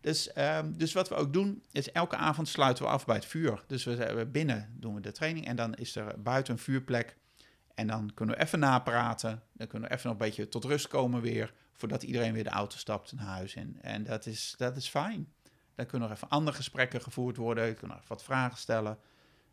Dus, 0.00 0.32
ehm, 0.32 0.72
dus 0.72 0.92
wat 0.92 1.08
we 1.08 1.14
ook 1.14 1.32
doen, 1.32 1.62
is 1.72 1.92
elke 1.92 2.16
avond 2.16 2.48
sluiten 2.48 2.84
we 2.84 2.90
af 2.90 3.04
bij 3.04 3.14
het 3.14 3.24
vuur. 3.24 3.64
Dus 3.66 3.84
we, 3.84 4.28
binnen 4.32 4.74
doen 4.78 4.94
we 4.94 5.00
de 5.00 5.12
training 5.12 5.46
en 5.46 5.56
dan 5.56 5.74
is 5.74 5.96
er 5.96 6.22
buiten 6.22 6.52
een 6.52 6.58
vuurplek. 6.58 7.16
En 7.74 7.86
dan 7.86 8.10
kunnen 8.14 8.36
we 8.36 8.42
even 8.42 8.58
napraten. 8.58 9.42
Dan 9.52 9.66
kunnen 9.66 9.88
we 9.88 9.94
even 9.94 10.08
nog 10.10 10.20
een 10.20 10.26
beetje 10.26 10.48
tot 10.48 10.64
rust 10.64 10.88
komen 10.88 11.20
weer. 11.20 11.54
Voordat 11.72 12.02
iedereen 12.02 12.32
weer 12.32 12.44
de 12.44 12.50
auto 12.50 12.76
stapt 12.76 13.12
naar 13.12 13.26
huis 13.26 13.54
in. 13.54 13.78
En 13.80 14.04
dat 14.04 14.26
is, 14.26 14.54
dat 14.56 14.76
is 14.76 14.88
fijn. 14.88 15.32
Dan 15.74 15.86
kunnen 15.86 16.08
nog 16.08 16.16
even 16.16 16.28
andere 16.28 16.56
gesprekken 16.56 17.00
gevoerd 17.00 17.36
worden. 17.36 17.76
Kunt 17.76 17.92
nog 17.92 18.08
wat 18.08 18.24
vragen 18.24 18.58
stellen. 18.58 18.98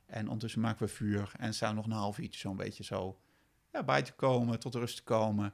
En 0.05 0.25
ondertussen 0.25 0.61
maken 0.61 0.85
we 0.85 0.93
vuur. 0.93 1.31
En 1.37 1.53
staan 1.53 1.75
nog 1.75 1.85
een 1.85 1.91
half 1.91 2.17
uurtje 2.17 2.39
zo'n 2.39 2.55
beetje 2.55 2.83
zo 2.83 3.17
ja, 3.73 3.83
bij 3.83 4.01
te 4.01 4.13
komen, 4.13 4.59
tot 4.59 4.75
rust 4.75 4.95
te 4.95 5.03
komen. 5.03 5.53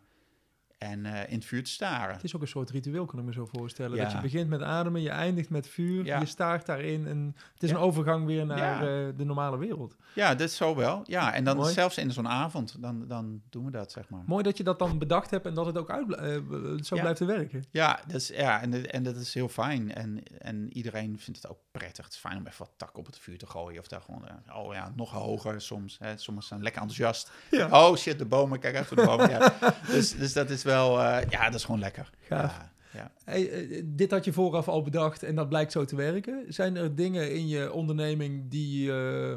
En 0.80 1.06
eh, 1.06 1.32
in 1.32 1.36
het 1.36 1.46
vuur 1.46 1.64
te 1.64 1.70
staren. 1.70 2.16
Het 2.16 2.24
is 2.24 2.36
ook 2.36 2.42
een 2.42 2.48
soort 2.48 2.70
ritueel, 2.70 3.06
kan 3.06 3.20
ik 3.20 3.26
me 3.26 3.34
zo 3.34 3.46
voorstellen. 3.46 3.98
Ja. 3.98 4.04
Dat 4.04 4.12
je 4.12 4.22
begint 4.22 4.50
met 4.50 4.62
ademen, 4.62 5.02
je 5.02 5.10
eindigt 5.10 5.50
met 5.50 5.68
vuur, 5.68 6.06
Ja. 6.06 6.20
je 6.20 6.26
staart 6.26 6.66
daarin. 6.66 7.08
En 7.08 7.36
het 7.54 7.64
is 7.64 7.70
Ja. 7.70 7.76
een 7.76 7.82
overgang 7.82 8.26
weer 8.26 8.46
naar 8.46 8.76
eh, 8.82 9.08
de 9.18 9.26
normale 9.26 9.58
wereld. 9.58 9.96
Ja, 10.16 10.36
dat 10.36 10.48
is 10.50 10.56
zo 10.56 10.76
wel. 10.76 11.02
Ja, 11.06 11.34
en 11.34 11.44
dan 11.44 11.58
Mooi. 11.58 11.74
zelfs 11.74 11.98
in 11.98 12.12
zo'n 12.12 12.28
avond, 12.28 12.76
dan, 12.82 13.08
dan 13.08 13.42
doen 13.50 13.66
we 13.66 13.72
dat, 13.72 13.92
zeg 13.92 14.10
maar. 14.10 14.22
Mooi 14.26 14.44
dat 14.44 14.58
je 14.58 14.64
dat 14.64 14.80
dan 14.80 14.98
bedacht 14.98 15.30
hebt 15.32 15.46
en 15.46 15.54
dat 15.54 15.66
het 15.66 15.78
ook 15.78 15.90
uit, 15.90 16.14
eh, 16.14 16.38
zo 16.82 16.96
blijft 17.00 17.18
te 17.18 17.26
werken. 17.26 17.64
Ja, 17.72 18.00
dat 18.08 18.16
is, 18.22 18.28
ja 18.28 18.62
en, 18.62 18.92
en 18.92 19.04
dat 19.04 19.16
is 19.16 19.34
heel 19.34 19.50
fijn. 19.50 19.94
En, 19.94 20.24
en 20.38 20.74
iedereen 20.74 21.20
vindt 21.20 21.42
het 21.42 21.52
ook 21.52 21.60
prettig. 21.72 22.06
Het 22.06 22.14
is 22.14 22.20
fijn 22.20 22.38
om 22.38 22.46
even 22.48 22.58
wat 22.66 22.72
tak 22.78 22.98
op 22.98 23.06
het 23.06 23.18
vuur 23.20 23.38
te 23.38 23.48
gooien. 23.48 23.80
Of 23.80 23.88
daar 23.88 24.02
gewoon, 24.02 24.24
oh 24.56 24.74
ja, 24.74 24.92
nog 24.96 25.12
hoger 25.12 25.62
soms. 25.62 25.98
Hè. 26.00 26.18
Sommigen 26.18 26.50
zijn 26.50 26.62
lekker 26.64 26.82
enthousiast. 26.82 27.32
Oh 27.72 27.96
shit, 27.96 28.18
de 28.20 28.26
bomen, 28.26 28.60
kijk 28.60 28.76
even 28.76 28.96
de 28.96 29.06
bomen. 29.06 29.30
Ja. 29.30 29.54
dus, 29.88 30.16
dus 30.16 30.34
dat 30.34 30.50
is 30.50 30.64
wel, 30.64 30.68
eh, 30.70 31.30
ja, 31.30 31.46
dat 31.46 31.54
is 31.54 31.64
gewoon 31.64 31.80
lekker. 31.80 32.10
Gaaf. 32.20 32.58
Ja, 32.58 32.72
ja. 32.94 33.12
Hey, 33.24 33.50
eh, 33.50 33.82
dit 33.86 34.12
had 34.12 34.26
je 34.26 34.34
vooraf 34.34 34.68
al 34.68 34.82
bedacht 34.82 35.24
en 35.24 35.36
dat 35.36 35.50
blijkt 35.50 35.72
zo 35.72 35.86
te 35.86 35.96
werken. 35.96 36.46
Zijn 36.48 36.76
er 36.76 36.96
dingen 36.96 37.34
in 37.34 37.48
je 37.48 37.74
onderneming 37.74 38.50
die, 38.50 38.92
eh, 38.92 39.36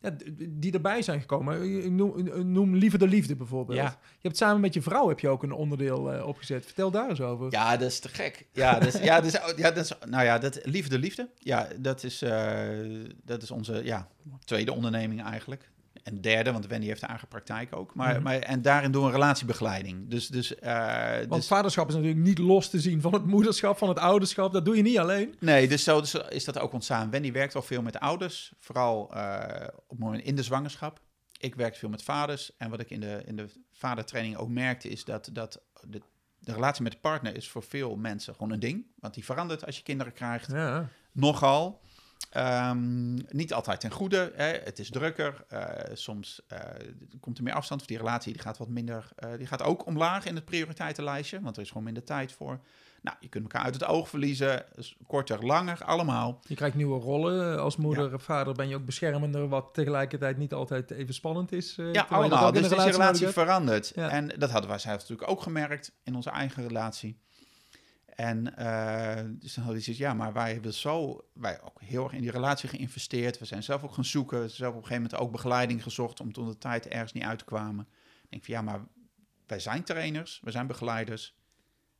ja, 0.00 0.16
die 0.48 0.72
erbij 0.72 1.02
zijn 1.02 1.20
gekomen? 1.20 1.94
Noem, 1.94 2.52
noem 2.52 2.76
Liever 2.76 2.98
de 2.98 3.08
Liefde 3.08 3.36
bijvoorbeeld. 3.36 3.78
Ja. 3.78 3.98
Je 4.00 4.28
hebt 4.28 4.36
samen 4.36 4.60
met 4.60 4.74
je 4.74 4.82
vrouw 4.82 5.08
heb 5.08 5.20
je 5.20 5.28
ook 5.28 5.42
een 5.42 5.52
onderdeel 5.52 6.22
opgezet. 6.24 6.64
Vertel 6.64 6.90
daar 6.90 7.08
eens 7.08 7.20
over. 7.20 7.46
Ja, 7.50 7.76
dat 7.76 7.90
is 7.90 7.98
te 7.98 8.08
gek. 8.08 8.46
Ja, 8.52 8.78
dat 8.78 8.94
is, 8.94 9.00
ja, 9.00 9.20
dat 9.20 9.24
is, 9.24 9.40
ja, 9.56 9.70
dat 9.70 9.84
is, 9.84 9.92
nou 10.08 10.24
ja, 10.24 10.38
dat, 10.38 10.60
liefde, 10.62 10.98
liefde. 10.98 11.28
Ja, 11.38 11.68
dat 11.78 12.02
is, 12.02 12.24
dat 13.24 13.42
is 13.42 13.50
onze 13.50 13.84
ja, 13.84 14.08
tweede 14.44 14.72
onderneming 14.72 15.22
eigenlijk. 15.22 15.72
En 16.02 16.20
derde, 16.20 16.52
want 16.52 16.66
Wendy 16.66 16.86
heeft 16.86 17.00
haar 17.00 17.10
eigen 17.10 17.28
praktijk 17.28 17.76
ook. 17.76 17.94
Maar, 17.94 18.14
Mhm. 18.14 18.22
maar, 18.22 18.38
en 18.38 18.62
daarin 18.62 18.90
doen 18.90 19.04
we 19.04 19.10
relatiebegeeleiding. 19.10 20.10
Dus, 20.10 20.28
dus, 20.28 20.54
eh, 20.54 21.16
Want 21.16 21.30
dus 21.30 21.46
vaderschap 21.46 21.88
is 21.88 21.94
natuurlijk 21.94 22.22
niet 22.22 22.38
los 22.38 22.70
te 22.70 22.80
zien 22.80 23.00
van 23.00 23.12
het 23.12 23.26
moederschap, 23.26 23.78
van 23.78 23.88
het 23.88 23.98
ouderschap. 23.98 24.52
Dat 24.52 24.64
doe 24.64 24.76
je 24.76 24.82
niet 24.82 24.98
alleen. 24.98 25.34
Nee, 25.40 25.68
dus 25.68 25.84
zo 25.84 26.00
dus 26.00 26.14
is 26.14 26.44
dat 26.44 26.58
ook 26.58 26.72
ontstaan. 26.72 27.10
Wendy 27.10 27.32
werkt 27.32 27.52
wel 27.52 27.62
veel 27.62 27.82
met 27.82 27.98
ouders, 28.00 28.52
vooral 28.58 29.14
eh, 29.14 29.66
op 29.86 29.98
moment 29.98 30.22
in 30.24 30.36
de 30.36 30.42
zwangerschap. 30.42 31.00
Ik 31.38 31.54
werk 31.54 31.76
veel 31.76 31.88
met 31.88 32.02
vaders. 32.02 32.56
En 32.56 32.70
wat 32.70 32.80
ik 32.80 32.90
in 32.90 33.00
de, 33.00 33.22
in 33.26 33.36
de 33.36 33.46
vadertraining 33.72 34.36
ook 34.36 34.48
merkte, 34.48 34.88
is 34.88 35.04
dat, 35.04 35.28
dat 35.32 35.60
de, 35.88 36.00
de 36.38 36.52
relatie 36.52 36.82
met 36.82 36.92
de 36.92 36.98
partner 36.98 37.36
is 37.36 37.48
voor 37.48 37.62
veel 37.62 37.96
mensen 37.96 38.34
gewoon 38.34 38.50
een 38.52 38.60
ding. 38.60 38.86
Want 38.98 39.14
die 39.14 39.24
verandert 39.24 39.66
als 39.66 39.76
je 39.76 39.82
kinderen 39.82 40.12
krijgt. 40.12 40.50
Ja. 40.50 40.88
Nogal. 41.12 41.80
Ehm, 42.34 43.14
niet 43.14 43.52
altijd 43.52 43.80
ten 43.80 43.90
goede. 43.90 44.32
Hè. 44.34 44.44
Het 44.64 44.78
is 44.78 44.90
drukker. 44.90 45.44
eh, 45.48 45.60
soms 45.92 46.42
eh, 46.48 46.58
komt 47.20 47.38
er 47.38 47.44
meer 47.44 47.54
afstand. 47.54 47.80
Of 47.80 47.86
die 47.86 47.96
relatie 47.98 48.32
die 48.32 48.42
gaat 48.42 48.58
wat 48.58 48.68
minder. 48.68 49.08
eh, 49.16 49.30
die 49.38 49.46
gaat 49.46 49.62
ook 49.62 49.86
omlaag 49.86 50.24
in 50.24 50.34
het 50.34 50.44
prioriteitenlijstje. 50.44 51.40
Want 51.40 51.56
er 51.56 51.62
is 51.62 51.68
gewoon 51.68 51.84
minder 51.84 52.04
tijd 52.04 52.32
voor. 52.32 52.60
Nou, 53.02 53.16
je 53.20 53.28
kunt 53.28 53.42
elkaar 53.44 53.62
uit 53.64 53.74
het 53.74 53.84
oog 53.84 54.08
verliezen. 54.08 54.64
Dus 54.74 54.96
korter, 55.06 55.46
langer, 55.46 55.84
allemaal. 55.84 56.40
Je 56.48 56.54
krijgt 56.54 56.76
nieuwe 56.76 57.00
rollen. 57.00 57.60
Als 57.60 57.76
moeder 57.76 58.14
of 58.14 58.22
vader 58.22 58.54
ben 58.54 58.68
je 58.68 58.74
ook 58.76 58.84
beschermender, 58.84 59.48
wat 59.48 59.68
tegelijkertijd 59.72 60.36
niet 60.36 60.52
altijd 60.52 60.90
even 60.90 61.14
spannend 61.14 61.52
is. 61.52 61.74
Ja, 61.74 62.06
allemaal. 62.08 62.52
Dus 62.52 62.68
die 62.68 62.90
relatie 62.90 63.28
verandert. 63.28 63.92
Ja. 63.94 64.08
En 64.08 64.28
dat 64.28 64.50
hadden 64.50 64.70
wij 64.70 64.78
zelf 64.78 65.00
natuurlijk 65.00 65.30
ook 65.30 65.42
gemerkt 65.42 65.92
in 66.04 66.14
onze 66.14 66.30
eigen 66.30 66.66
relatie. 66.66 67.18
En 68.14 68.56
eh, 68.56 69.24
dus 69.28 69.54
dan 69.54 69.64
hadden 69.64 69.82
we 69.82 69.84
zoiets, 69.84 70.02
ja, 70.02 70.14
maar 70.14 70.32
wij 70.32 70.52
hebben 70.52 70.74
zo, 70.74 71.24
wij 71.32 71.62
ook 71.62 71.80
heel 71.80 72.04
erg 72.04 72.12
in 72.12 72.20
die 72.20 72.30
relatie 72.30 72.68
geïnvesteerd. 72.68 73.38
We 73.38 73.44
zijn 73.44 73.62
zelf 73.62 73.84
ook 73.84 73.94
gaan 73.94 74.04
zoeken. 74.04 74.40
We 74.40 74.46
zijn 74.46 74.56
zelf 74.56 74.74
op 74.74 74.80
een 74.80 74.86
gegeven 74.86 75.02
moment 75.02 75.22
ook 75.22 75.32
begeleiding 75.32 75.82
gezocht, 75.82 76.20
om 76.20 76.32
toen 76.32 76.46
de 76.46 76.58
tijd 76.58 76.88
ergens 76.88 77.12
niet 77.12 77.22
uit 77.22 77.38
te 77.38 77.44
kwamen. 77.44 77.86
Ik 78.22 78.30
denk 78.30 78.44
van 78.44 78.54
ja, 78.54 78.62
maar 78.62 78.80
wij 79.46 79.58
zijn 79.58 79.82
trainers, 79.82 80.40
we 80.42 80.50
zijn 80.50 80.66
begeleiders, 80.66 81.36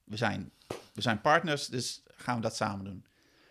we 0.04 0.16
zijn, 0.16 0.50
we 0.92 1.00
zijn 1.00 1.20
partners, 1.20 1.66
dus 1.66 2.02
gaan 2.06 2.36
we 2.36 2.42
dat 2.42 2.56
samen 2.56 2.84
doen. 2.84 3.04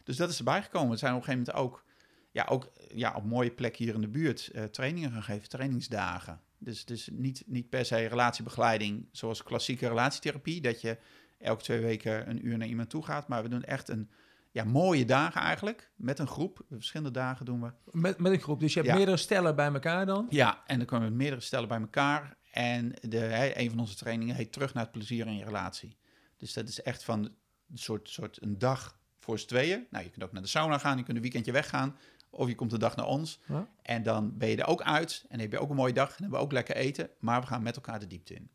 Dus 0.03 0.17
dat 0.17 0.29
is 0.29 0.37
erbij 0.37 0.63
gekomen. 0.63 0.89
We 0.89 0.97
zijn 0.97 1.13
op 1.13 1.19
een 1.19 1.25
gegeven 1.25 1.53
moment 1.53 1.65
ook, 1.65 1.85
ja, 2.31 2.45
ook 2.49 2.71
ja, 2.93 3.13
op 3.15 3.23
mooie 3.23 3.51
plekken 3.51 3.85
hier 3.85 3.93
in 3.93 4.01
de 4.01 4.07
buurt 4.07 4.47
eh, 4.47 4.63
trainingen 4.63 5.11
gaan 5.11 5.23
geven, 5.23 5.49
trainingsdagen. 5.49 6.41
Dus, 6.57 6.85
dus 6.85 7.09
niet, 7.11 7.43
niet 7.45 7.69
per 7.69 7.85
se 7.85 8.05
relatiebegeleiding 8.05 9.07
zoals 9.11 9.43
klassieke 9.43 9.87
relatietherapie, 9.87 10.61
dat 10.61 10.81
je 10.81 10.97
elke 11.43 11.63
twee 11.63 11.79
weken 11.81 12.29
een 12.29 12.47
uur 12.47 12.57
naar 12.57 12.67
iemand 12.67 12.89
toe 12.89 13.03
gaat. 13.05 13.27
Maar 13.27 13.43
we 13.43 13.49
doen 13.49 13.63
echt 13.63 13.89
een 13.89 14.09
ja, 14.51 14.63
mooie 14.63 15.05
dagen 15.05 15.41
eigenlijk, 15.41 15.91
met 15.95 16.19
een 16.19 16.27
groep. 16.27 16.61
Verschillende 16.69 17.11
dagen 17.11 17.45
doen 17.45 17.61
we. 17.61 17.71
Met, 17.91 18.19
met 18.19 18.31
een 18.31 18.39
groep. 18.41 18.59
Dus 18.59 18.73
je 18.73 18.79
hebt 18.79 18.91
Ja. 18.91 18.97
meerdere 18.97 19.17
stellen 19.17 19.55
bij 19.55 19.73
elkaar 19.73 20.05
dan. 20.05 20.27
Ja, 20.29 20.63
en 20.65 20.77
dan 20.77 20.85
komen 20.87 21.07
we 21.09 21.13
meerdere 21.15 21.41
stellen 21.41 21.67
bij 21.67 21.79
elkaar. 21.79 22.35
En 22.51 22.93
de, 23.01 23.17
hè, 23.17 23.57
een 23.57 23.69
van 23.69 23.79
onze 23.79 23.95
trainingen 23.95 24.35
heet 24.35 24.51
Terug 24.51 24.73
naar 24.73 24.83
het 24.83 24.91
plezier 24.91 25.27
in 25.27 25.37
je 25.37 25.43
relatie. 25.43 25.97
Dus 26.37 26.53
dat 26.53 26.67
is 26.67 26.81
echt 26.81 27.03
van 27.03 27.19
een 27.23 27.77
soort, 27.77 28.09
soort 28.09 28.41
een 28.41 28.57
dag 28.57 28.97
voor 29.19 29.39
z'n 29.39 29.47
tweeën. 29.47 29.87
Nou, 29.89 30.03
je 30.03 30.09
kunt 30.09 30.23
ook 30.23 30.31
naar 30.31 30.41
de 30.41 30.47
sauna 30.47 30.77
gaan, 30.77 30.97
je 30.97 31.03
kunt 31.03 31.15
een 31.17 31.23
weekendje 31.23 31.51
weggaan. 31.51 31.97
Of 32.29 32.47
je 32.47 32.55
komt 32.55 32.71
een 32.73 32.79
dag 32.79 32.95
naar 32.95 33.05
ons. 33.05 33.39
Ja. 33.47 33.67
En 33.81 34.03
dan 34.03 34.37
ben 34.37 34.49
je 34.49 34.57
er 34.57 34.67
ook 34.67 34.81
uit. 34.81 35.25
En 35.29 35.39
heb 35.39 35.51
je 35.51 35.59
ook 35.59 35.69
een 35.69 35.75
mooie 35.75 35.93
dag. 35.93 36.07
En 36.09 36.15
hebben 36.21 36.39
we 36.39 36.45
ook 36.45 36.51
lekker 36.51 36.75
eten. 36.75 37.09
Maar 37.19 37.41
we 37.41 37.47
gaan 37.47 37.63
met 37.63 37.75
elkaar 37.75 37.99
de 37.99 38.07
diepte 38.07 38.33
in. 38.33 38.49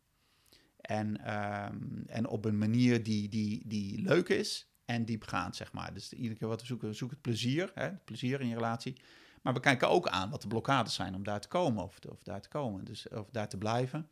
En, 0.89 1.25
ehm, 1.25 1.77
en 2.07 2.27
op 2.27 2.45
een 2.45 2.57
manier 2.57 3.03
die, 3.03 3.29
die, 3.29 3.61
die 3.65 4.01
leuk 4.01 4.29
is 4.29 4.69
en 4.85 5.05
diepgaand, 5.05 5.55
zeg 5.55 5.73
maar. 5.73 5.93
Dus 5.93 6.13
iedere 6.13 6.35
keer 6.35 6.47
wat 6.47 6.61
we 6.61 6.67
zoeken, 6.67 6.87
we 6.87 6.93
zoeken 6.93 7.17
het 7.17 7.25
plezier. 7.25 7.71
Hè, 7.73 7.83
het 7.83 8.05
plezier 8.05 8.41
in 8.41 8.47
je 8.47 8.53
relatie. 8.53 9.01
Maar 9.41 9.53
we 9.53 9.59
kijken 9.59 9.89
ook 9.89 10.07
aan 10.07 10.29
wat 10.29 10.41
de 10.41 10.47
blokkades 10.47 10.93
zijn 10.93 11.15
om 11.15 11.23
daar 11.23 11.41
te 11.41 11.47
komen. 11.47 11.83
Of, 11.83 11.99
of 12.09 12.23
daar 12.23 12.41
te 12.41 12.49
komen. 12.49 12.85
Dus, 12.85 13.09
of 13.09 13.29
daar 13.31 13.49
te 13.49 13.57
blijven. 13.57 14.09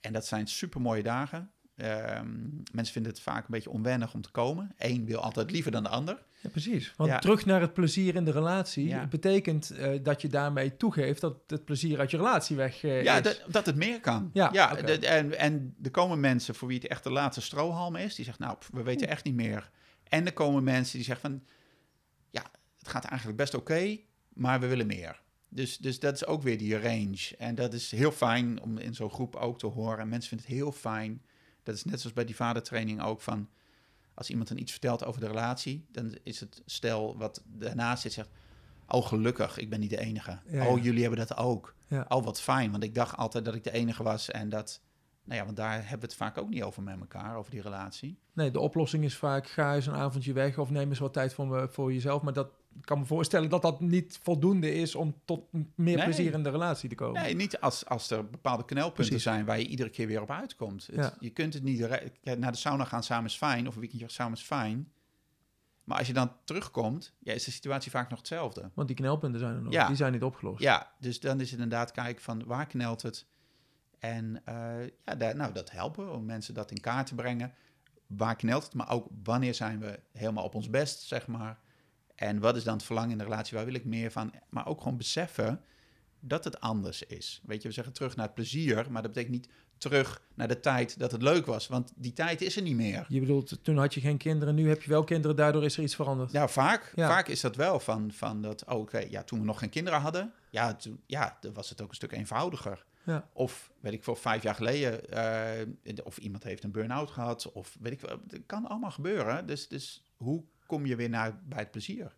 En 0.00 0.12
dat 0.12 0.26
zijn 0.26 0.46
super 0.46 0.80
mooie 0.80 1.02
dagen. 1.02 1.50
Ehm, 1.76 2.40
mensen 2.72 2.92
vinden 2.92 3.12
het 3.12 3.20
vaak 3.20 3.42
een 3.42 3.50
beetje 3.50 3.70
onwennig 3.70 4.14
om 4.14 4.22
te 4.22 4.30
komen. 4.30 4.74
Eén 4.76 5.04
wil 5.04 5.20
altijd 5.20 5.50
liever 5.50 5.70
dan 5.70 5.82
de 5.82 5.88
ander. 5.88 6.22
Ja, 6.40 6.48
precies. 6.50 6.92
Want 6.96 7.10
Ja. 7.10 7.18
terug 7.18 7.44
naar 7.46 7.60
het 7.60 7.72
plezier 7.72 8.14
in 8.14 8.24
de 8.24 8.30
relatie 8.30 8.86
Ja. 8.88 9.06
betekent 9.06 9.70
eh, 9.70 9.98
dat 10.02 10.22
je 10.22 10.28
daarmee 10.28 10.76
toegeeft 10.76 11.20
dat 11.20 11.38
het 11.46 11.64
plezier 11.64 11.98
uit 11.98 12.10
je 12.10 12.16
relatie 12.16 12.56
weg 12.56 12.82
eh, 12.84 13.02
Ja, 13.02 13.16
is. 13.16 13.22
dat, 13.22 13.42
dat 13.48 13.66
het 13.66 13.76
meer 13.76 14.00
kan. 14.00 14.30
Ja, 14.32 14.48
ja 14.52 14.74
de- 14.74 15.06
en, 15.06 15.38
en 15.38 15.74
er 15.82 15.90
komen 15.90 16.20
mensen 16.20 16.54
voor 16.54 16.68
wie 16.68 16.78
het 16.78 16.86
echt 16.90 17.04
de 17.04 17.10
laatste 17.10 17.40
strohalm 17.40 17.96
is. 17.96 18.14
Die 18.14 18.24
zeggen, 18.24 18.44
nou, 18.44 18.56
pff, 18.58 18.70
we 18.72 18.82
weten 18.82 19.08
echt 19.08 19.24
niet 19.24 19.34
meer. 19.34 19.70
En 20.08 20.26
er 20.26 20.32
komen 20.32 20.64
mensen 20.64 20.96
die 20.96 21.04
zeggen 21.04 21.30
van... 21.30 21.42
Ja, 22.30 22.42
het 22.78 22.88
gaat 22.88 23.04
eigenlijk 23.04 23.38
best 23.38 23.54
oké, 23.54 23.98
maar 24.32 24.60
we 24.60 24.66
willen 24.66 24.86
meer. 24.86 25.20
Dus, 25.48 25.78
dus 25.78 26.00
dat 26.00 26.14
is 26.14 26.26
ook 26.26 26.42
weer 26.42 26.58
die 26.58 26.78
range. 26.80 27.34
En 27.38 27.54
dat 27.54 27.72
is 27.72 27.90
heel 27.90 28.12
fijn 28.12 28.62
om 28.62 28.78
in 28.78 28.94
zo'n 28.94 29.10
groep 29.10 29.36
ook 29.36 29.58
te 29.58 29.66
horen. 29.66 29.98
En 29.98 30.08
mensen 30.08 30.28
vinden 30.28 30.46
het 30.46 30.56
heel 30.56 30.72
fijn. 30.72 31.22
Dat 31.62 31.74
is 31.74 31.84
net 31.84 32.00
zoals 32.00 32.14
bij 32.14 32.24
die 32.24 32.36
vadertraining 32.36 33.02
ook 33.02 33.20
van... 33.20 33.48
Als 34.18 34.30
iemand 34.30 34.48
dan 34.48 34.58
iets 34.58 34.72
vertelt 34.72 35.04
over 35.04 35.20
de 35.20 35.26
relatie... 35.26 35.86
dan 35.92 36.18
is 36.22 36.40
het 36.40 36.62
stel 36.66 37.18
wat 37.18 37.42
daarnaast 37.46 38.02
zit 38.02 38.12
zegt... 38.12 38.28
Oh, 38.88 39.06
gelukkig, 39.06 39.58
ik 39.58 39.70
ben 39.70 39.80
niet 39.80 39.90
de 39.90 39.98
enige. 39.98 40.38
Ja, 40.46 40.66
oh, 40.66 40.76
ja. 40.76 40.82
jullie 40.82 41.00
hebben 41.00 41.18
dat 41.26 41.36
ook. 41.36 41.74
Ja. 41.86 42.04
Oh, 42.08 42.24
wat 42.24 42.40
fijn, 42.40 42.70
want 42.70 42.82
ik 42.82 42.94
dacht 42.94 43.16
altijd 43.16 43.44
dat 43.44 43.54
ik 43.54 43.64
de 43.64 43.72
enige 43.72 44.02
was 44.02 44.30
en 44.30 44.48
dat... 44.48 44.80
Nou 45.24 45.38
ja, 45.38 45.44
want 45.44 45.56
daar 45.56 45.72
hebben 45.72 45.98
we 45.98 46.06
het 46.06 46.14
vaak 46.14 46.38
ook 46.38 46.48
niet 46.48 46.62
over 46.62 46.82
met 46.82 47.00
elkaar, 47.00 47.36
over 47.36 47.50
die 47.50 47.62
relatie. 47.62 48.18
Nee, 48.32 48.50
de 48.50 48.60
oplossing 48.60 49.04
is 49.04 49.16
vaak 49.16 49.48
ga 49.48 49.74
eens 49.74 49.86
een 49.86 49.94
avondje 49.94 50.32
weg 50.32 50.58
of 50.58 50.70
neem 50.70 50.88
eens 50.88 50.98
wat 50.98 51.12
tijd 51.12 51.34
voor, 51.34 51.46
me, 51.46 51.68
voor 51.68 51.92
jezelf. 51.92 52.22
Maar 52.22 52.32
dat 52.32 52.50
ik 52.76 52.84
kan 52.84 52.98
me 52.98 53.04
voorstellen 53.04 53.48
dat 53.50 53.62
dat 53.62 53.80
niet 53.80 54.18
voldoende 54.22 54.74
is 54.74 54.94
om 54.94 55.14
tot 55.24 55.52
meer 55.52 55.96
Nee. 55.96 56.04
plezier 56.04 56.32
in 56.32 56.42
de 56.42 56.50
relatie 56.50 56.88
te 56.88 56.94
komen. 56.94 57.22
Nee, 57.22 57.34
niet 57.34 57.60
als, 57.60 57.86
als 57.86 58.10
er 58.10 58.30
bepaalde 58.30 58.64
knelpunten 58.64 59.04
Precies. 59.04 59.22
zijn 59.22 59.44
waar 59.44 59.58
je 59.58 59.66
iedere 59.66 59.90
keer 59.90 60.06
weer 60.06 60.22
op 60.22 60.30
uitkomt. 60.30 60.86
Het- 60.86 60.94
Ja. 60.96 61.14
Je 61.20 61.30
kunt 61.30 61.54
het 61.54 61.62
niet... 61.62 61.88
Naar 62.38 62.52
de 62.52 62.58
sauna 62.58 62.84
gaan 62.84 63.02
samen 63.02 63.24
is 63.24 63.36
fijn, 63.36 63.66
of 63.68 63.74
een 63.74 63.80
weekendje 63.80 64.08
samen 64.08 64.32
is 64.38 64.42
fijn. 64.44 64.92
Maar 65.84 65.98
als 65.98 66.06
je 66.06 66.12
dan 66.12 66.32
terugkomt, 66.44 67.12
ja, 67.18 67.32
is 67.32 67.44
de 67.44 67.50
situatie 67.50 67.90
vaak 67.90 68.08
nog 68.10 68.18
hetzelfde. 68.18 68.70
Want 68.74 68.88
die 68.88 68.96
knelpunten 68.96 69.40
zijn 69.40 69.54
er 69.54 69.62
nog. 69.62 69.72
Ja. 69.72 69.86
Die 69.86 69.96
zijn 69.96 70.12
niet 70.12 70.22
opgelost. 70.22 70.62
Ja, 70.62 70.92
dus 71.00 71.20
dan 71.20 71.40
is 71.40 71.50
het 71.50 71.60
inderdaad 71.60 71.90
kijken 71.90 72.22
van 72.22 72.44
waar 72.46 72.66
knelt 72.66 73.02
het. 73.02 73.26
En 73.98 74.40
eh, 74.44 74.54
ja, 75.04 75.14
daar, 75.14 75.36
nou, 75.36 75.52
dat 75.52 75.70
helpen 75.70 76.12
om 76.14 76.24
mensen 76.24 76.54
dat 76.54 76.70
in 76.70 76.80
kaart 76.80 77.06
te 77.06 77.14
brengen. 77.14 77.52
Waar 78.06 78.36
knelt 78.36 78.64
het, 78.64 78.74
maar 78.74 78.90
ook 78.90 79.06
wanneer 79.22 79.54
zijn 79.54 79.78
we 79.80 80.00
helemaal 80.12 80.44
op 80.44 80.54
ons 80.54 80.70
best, 80.70 81.00
zeg 81.02 81.26
maar. 81.26 81.58
En 82.18 82.40
wat 82.40 82.56
is 82.56 82.64
dan 82.64 82.74
het 82.74 82.82
verlangen 82.82 83.10
in 83.10 83.18
de 83.18 83.24
relatie, 83.24 83.56
waar 83.56 83.66
wil 83.66 83.74
ik 83.74 83.84
meer 83.84 84.10
van? 84.10 84.32
Maar 84.48 84.66
ook 84.66 84.80
gewoon 84.82 84.96
beseffen 84.96 85.60
dat 86.20 86.44
het 86.44 86.60
anders 86.60 87.02
is. 87.02 87.40
Weet 87.46 87.62
je, 87.62 87.68
we 87.68 87.74
zeggen 87.74 87.92
terug 87.92 88.16
naar 88.16 88.24
het 88.26 88.34
plezier, 88.34 88.74
maar 88.90 89.02
dat 89.02 89.12
betekent 89.12 89.34
niet 89.34 89.48
terug 89.76 90.22
naar 90.34 90.48
de 90.48 90.60
tijd 90.60 90.98
dat 90.98 91.10
het 91.12 91.22
leuk 91.22 91.46
was. 91.46 91.66
Want 91.66 91.92
die 91.96 92.12
tijd 92.12 92.40
is 92.42 92.56
er 92.56 92.62
niet 92.62 92.76
meer. 92.76 93.04
Je 93.08 93.20
bedoelt, 93.20 93.58
toen 93.64 93.76
had 93.78 93.94
je 93.94 94.00
geen 94.00 94.16
kinderen, 94.16 94.54
nu 94.54 94.68
heb 94.68 94.82
je 94.82 94.90
wel 94.90 95.04
kinderen, 95.04 95.36
daardoor 95.36 95.64
is 95.64 95.76
er 95.76 95.82
iets 95.82 95.94
veranderd. 95.94 96.32
Ja, 96.32 96.48
vaak, 96.48 96.92
Ja. 96.94 97.08
vaak 97.08 97.28
is 97.28 97.40
dat 97.40 97.56
wel 97.56 97.80
van, 97.80 98.12
van 98.12 98.42
dat, 98.42 98.64
oh, 98.64 98.78
oké, 98.78 98.98
ja, 98.98 99.22
toen 99.22 99.38
we 99.38 99.44
nog 99.44 99.58
geen 99.58 99.70
kinderen 99.70 100.00
hadden, 100.00 100.32
ja, 100.50 100.74
toen, 100.74 101.00
ja, 101.06 101.38
dan 101.40 101.52
was 101.52 101.68
het 101.70 101.82
ook 101.82 101.88
een 101.88 101.94
stuk 101.94 102.12
eenvoudiger. 102.12 102.84
Ja. 103.04 103.28
Of, 103.32 103.70
weet 103.80 103.92
ik 103.92 104.04
veel, 104.04 104.16
vijf 104.16 104.42
jaar 104.42 104.54
geleden, 104.54 105.10
eh, 105.10 105.94
of 106.04 106.18
iemand 106.18 106.42
heeft 106.42 106.64
een 106.64 106.70
burn-out 106.70 107.10
gehad, 107.10 107.52
of 107.52 107.76
weet 107.80 107.92
ik 107.92 108.00
wel, 108.00 108.20
het 108.28 108.42
kan 108.46 108.66
allemaal 108.66 108.90
gebeuren. 108.90 109.46
Dus, 109.46 109.68
dus 109.68 110.04
hoe 110.16 110.44
kom 110.68 110.86
je 110.86 110.96
weer 110.96 111.08
naar, 111.08 111.40
bij 111.44 111.58
het 111.58 111.70
plezier? 111.70 112.16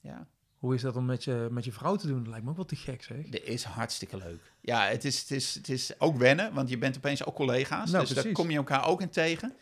Ja, 0.00 0.26
Hoe 0.56 0.74
is 0.74 0.82
dat 0.82 0.96
om 0.96 1.04
met 1.04 1.24
je, 1.24 1.48
met 1.50 1.64
je 1.64 1.72
vrouw 1.72 1.96
te 1.96 2.06
doen? 2.06 2.18
Dat 2.18 2.28
lijkt 2.28 2.44
me 2.44 2.50
ook 2.50 2.56
wel 2.56 2.64
te 2.64 2.76
gek, 2.76 3.02
zeg. 3.02 3.28
Dat 3.28 3.40
is 3.42 3.64
hartstikke 3.64 4.16
leuk. 4.16 4.52
Ja, 4.60 4.86
het 4.86 5.04
is, 5.04 5.20
het 5.20 5.30
is, 5.30 5.54
het 5.54 5.68
is 5.68 6.00
ook 6.00 6.16
wennen, 6.16 6.54
want 6.54 6.68
je 6.68 6.78
bent 6.78 6.96
opeens 6.96 7.24
ook 7.24 7.34
collega's. 7.34 7.90
Nou, 7.90 8.06
dus 8.06 8.14
daar 8.14 8.32
kom 8.32 8.50
je 8.50 8.56
elkaar 8.56 8.86
ook 8.86 9.00
in 9.00 9.10
tegen. 9.10 9.56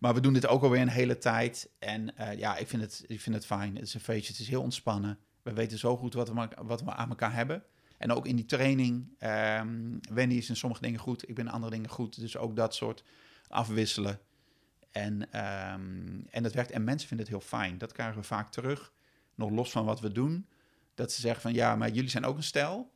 Maar 0.00 0.14
we 0.14 0.20
doen 0.20 0.32
dit 0.32 0.46
ook 0.46 0.62
alweer 0.62 0.80
een 0.80 0.88
hele 0.88 1.18
tijd. 1.18 1.70
En 1.78 2.16
eh, 2.16 2.38
ja, 2.38 2.56
ik 2.56 2.68
vind, 2.68 2.82
het, 2.82 3.04
ik 3.06 3.20
vind 3.20 3.34
het 3.34 3.46
fijn. 3.46 3.74
Het 3.74 3.86
is 3.86 3.94
een 3.94 4.00
feestje, 4.00 4.32
het 4.32 4.40
is 4.40 4.48
heel 4.48 4.62
ontspannen. 4.62 5.18
We 5.42 5.52
weten 5.52 5.78
zo 5.78 5.96
goed 5.96 6.14
wat 6.14 6.28
we, 6.28 6.48
wat 6.62 6.82
we 6.82 6.92
aan 6.92 7.08
elkaar 7.08 7.34
hebben. 7.34 7.62
En 7.98 8.12
ook 8.12 8.26
in 8.26 8.36
die 8.36 8.44
training. 8.44 9.14
ehm 9.18 9.98
Wendy 10.12 10.34
is 10.34 10.48
in 10.48 10.56
sommige 10.56 10.82
dingen 10.82 11.00
goed, 11.00 11.28
ik 11.28 11.34
ben 11.34 11.46
in 11.46 11.52
andere 11.52 11.72
dingen 11.72 11.90
goed. 11.90 12.20
Dus 12.20 12.36
ook 12.36 12.56
dat 12.56 12.74
soort 12.74 13.04
afwisselen. 13.48 14.20
En, 14.96 15.32
ehm, 15.32 16.20
en 16.30 16.42
dat 16.42 16.52
werkt. 16.52 16.70
En 16.70 16.84
mensen 16.84 17.08
vinden 17.08 17.26
het 17.26 17.34
heel 17.36 17.46
fijn. 17.46 17.78
Dat 17.78 17.92
krijgen 17.92 18.16
we 18.16 18.22
vaak 18.22 18.50
terug. 18.50 18.92
Nog 19.34 19.50
los 19.50 19.70
van 19.70 19.84
wat 19.84 20.00
we 20.00 20.12
doen. 20.12 20.48
Dat 20.94 21.12
ze 21.12 21.20
zeggen 21.20 21.40
van 21.40 21.52
ja, 21.52 21.76
maar 21.76 21.90
jullie 21.90 22.10
zijn 22.10 22.24
ook 22.24 22.36
een 22.36 22.42
stel. 22.42 22.92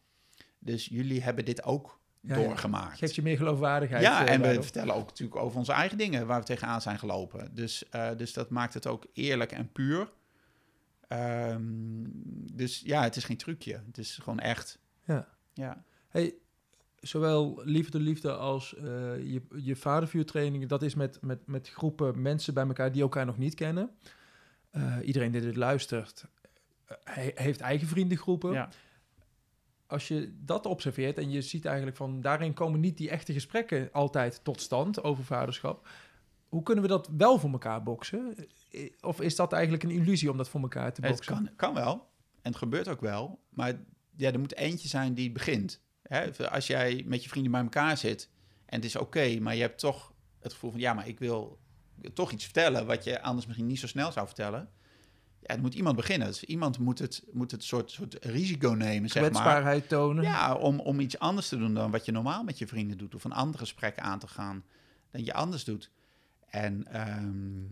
Dus 0.58 0.86
jullie 0.86 1.22
hebben 1.22 1.44
dit 1.44 1.62
ook 1.62 2.00
Ja, 2.20 2.36
ja. 2.36 2.42
doorgemaakt. 2.42 2.98
Geeft 2.98 3.14
je 3.14 3.22
meer 3.22 3.36
geloofwaardigheid. 3.36 4.02
Ja, 4.02 4.26
eh, 4.26 4.32
en 4.32 4.40
we 4.40 4.62
vertellen 4.62 4.94
ook 4.94 5.06
natuurlijk 5.06 5.40
over 5.40 5.58
onze 5.58 5.72
eigen 5.72 5.98
dingen 5.98 6.26
waar 6.26 6.40
we 6.40 6.46
tegenaan 6.46 6.80
zijn 6.80 6.98
gelopen. 6.98 7.54
Dus, 7.54 7.88
eh, 7.88 8.10
dus 8.16 8.32
dat 8.32 8.50
maakt 8.50 8.74
het 8.74 8.86
ook 8.86 9.06
eerlijk 9.12 9.52
en 9.52 9.72
puur. 9.72 10.12
Ehm, 11.08 11.62
dus 12.52 12.82
ja, 12.84 13.02
het 13.02 13.16
is 13.16 13.24
geen 13.24 13.36
trucje. 13.36 13.82
Het 13.86 13.98
is 13.98 14.18
gewoon 14.22 14.38
echt. 14.38 14.78
Ja. 15.04 15.28
Ja. 15.52 15.84
Hey, 16.08 16.34
zowel 17.00 17.60
liefde 17.64 18.00
liefde 18.00 18.32
als 18.32 18.74
eh, 18.76 18.82
je, 19.32 19.42
je 19.56 19.76
vadervuurtrainingen, 19.76 20.68
dat 20.68 20.82
is 20.82 20.94
met, 20.94 21.18
met, 21.20 21.46
met 21.46 21.68
groepen 21.70 22.22
mensen 22.22 22.54
bij 22.54 22.66
elkaar 22.66 22.92
die 22.92 23.02
elkaar 23.02 23.26
nog 23.26 23.38
niet 23.38 23.54
kennen. 23.54 23.90
Eh, 24.70 24.96
iedereen 25.04 25.30
die 25.32 25.40
dit 25.40 25.56
luistert, 25.56 26.24
eh, 26.84 26.96
he- 27.04 27.30
heeft 27.34 27.60
eigen 27.60 27.88
vriendengroepen. 27.88 28.52
ja. 28.52 28.68
Als 29.86 30.08
je 30.08 30.34
dat 30.44 30.66
observeert 30.66 31.18
en 31.18 31.30
je 31.30 31.42
ziet 31.42 31.64
eigenlijk 31.64 31.96
van 31.96 32.20
daarin 32.20 32.52
komen 32.54 32.80
niet 32.80 32.96
die 32.96 33.10
echte 33.10 33.32
gesprekken 33.32 33.88
altijd 33.92 34.44
tot 34.44 34.60
stand 34.60 35.02
over 35.02 35.24
vaderschap. 35.24 35.88
Hoe 36.48 36.62
kunnen 36.62 36.82
we 36.84 36.90
dat 36.90 37.08
wel 37.16 37.38
voor 37.38 37.50
elkaar 37.50 37.82
boksen? 37.82 38.34
Of 39.00 39.20
is 39.20 39.36
dat 39.36 39.52
eigenlijk 39.52 39.82
een 39.82 39.90
illusie 39.90 40.30
om 40.30 40.36
dat 40.36 40.48
voor 40.48 40.60
elkaar 40.60 40.92
te 40.92 41.00
Het 41.00 41.10
boksen? 41.10 41.34
kan, 41.34 41.50
kan 41.56 41.74
wel. 41.74 41.92
En 42.42 42.50
het 42.50 42.56
gebeurt 42.56 42.88
ook 42.88 43.00
wel. 43.00 43.40
Maar 43.48 43.80
ja, 44.16 44.32
er 44.32 44.38
moet 44.38 44.54
eentje 44.56 44.88
zijn 44.88 45.14
die 45.14 45.32
begint. 45.32 45.80
Hè? 46.10 46.50
Als 46.50 46.66
jij 46.66 47.02
met 47.06 47.22
je 47.22 47.28
vrienden 47.28 47.52
bij 47.52 47.60
elkaar 47.60 47.96
zit 47.96 48.28
en 48.66 48.76
het 48.76 48.84
is 48.84 48.96
oké, 48.96 49.38
maar 49.40 49.54
je 49.54 49.60
hebt 49.60 49.78
toch 49.78 50.12
het 50.40 50.52
gevoel 50.52 50.70
van 50.70 50.80
ja, 50.80 50.94
maar 50.94 51.08
ik 51.08 51.18
wil 51.18 51.58
toch 52.14 52.30
iets 52.32 52.44
vertellen 52.44 52.86
wat 52.86 53.04
je 53.04 53.22
anders 53.22 53.46
misschien 53.46 53.66
niet 53.66 53.78
zo 53.78 53.86
snel 53.86 54.12
zou 54.12 54.26
vertellen. 54.26 54.70
Ja, 55.40 55.54
er 55.54 55.60
moet 55.60 55.74
iemand 55.74 55.96
beginnen. 55.96 56.28
Dus 56.28 56.44
iemand 56.44 56.78
moet 56.78 56.98
het, 56.98 57.24
moet 57.32 57.50
het 57.50 57.64
soort, 57.64 57.90
soort 57.90 58.24
risico 58.24 58.70
nemen, 58.70 59.10
zeg 59.10 59.22
maar. 59.22 59.30
Kwetsbaarheid 59.30 59.88
tonen. 59.88 60.24
Ja, 60.24 60.54
om, 60.54 60.80
om 60.80 61.00
iets 61.00 61.18
anders 61.18 61.48
te 61.48 61.58
doen 61.58 61.74
dan 61.74 61.90
wat 61.90 62.04
je 62.04 62.12
normaal 62.12 62.44
met 62.44 62.58
je 62.58 62.66
vrienden 62.66 62.98
doet. 62.98 63.14
Of 63.14 63.24
een 63.24 63.32
ander 63.32 63.58
gesprek 63.60 63.98
aan 63.98 64.18
te 64.18 64.28
gaan 64.28 64.64
dan 65.10 65.24
je 65.24 65.32
anders 65.32 65.64
doet. 65.64 65.90
En 66.46 66.86
ehm, 66.92 67.64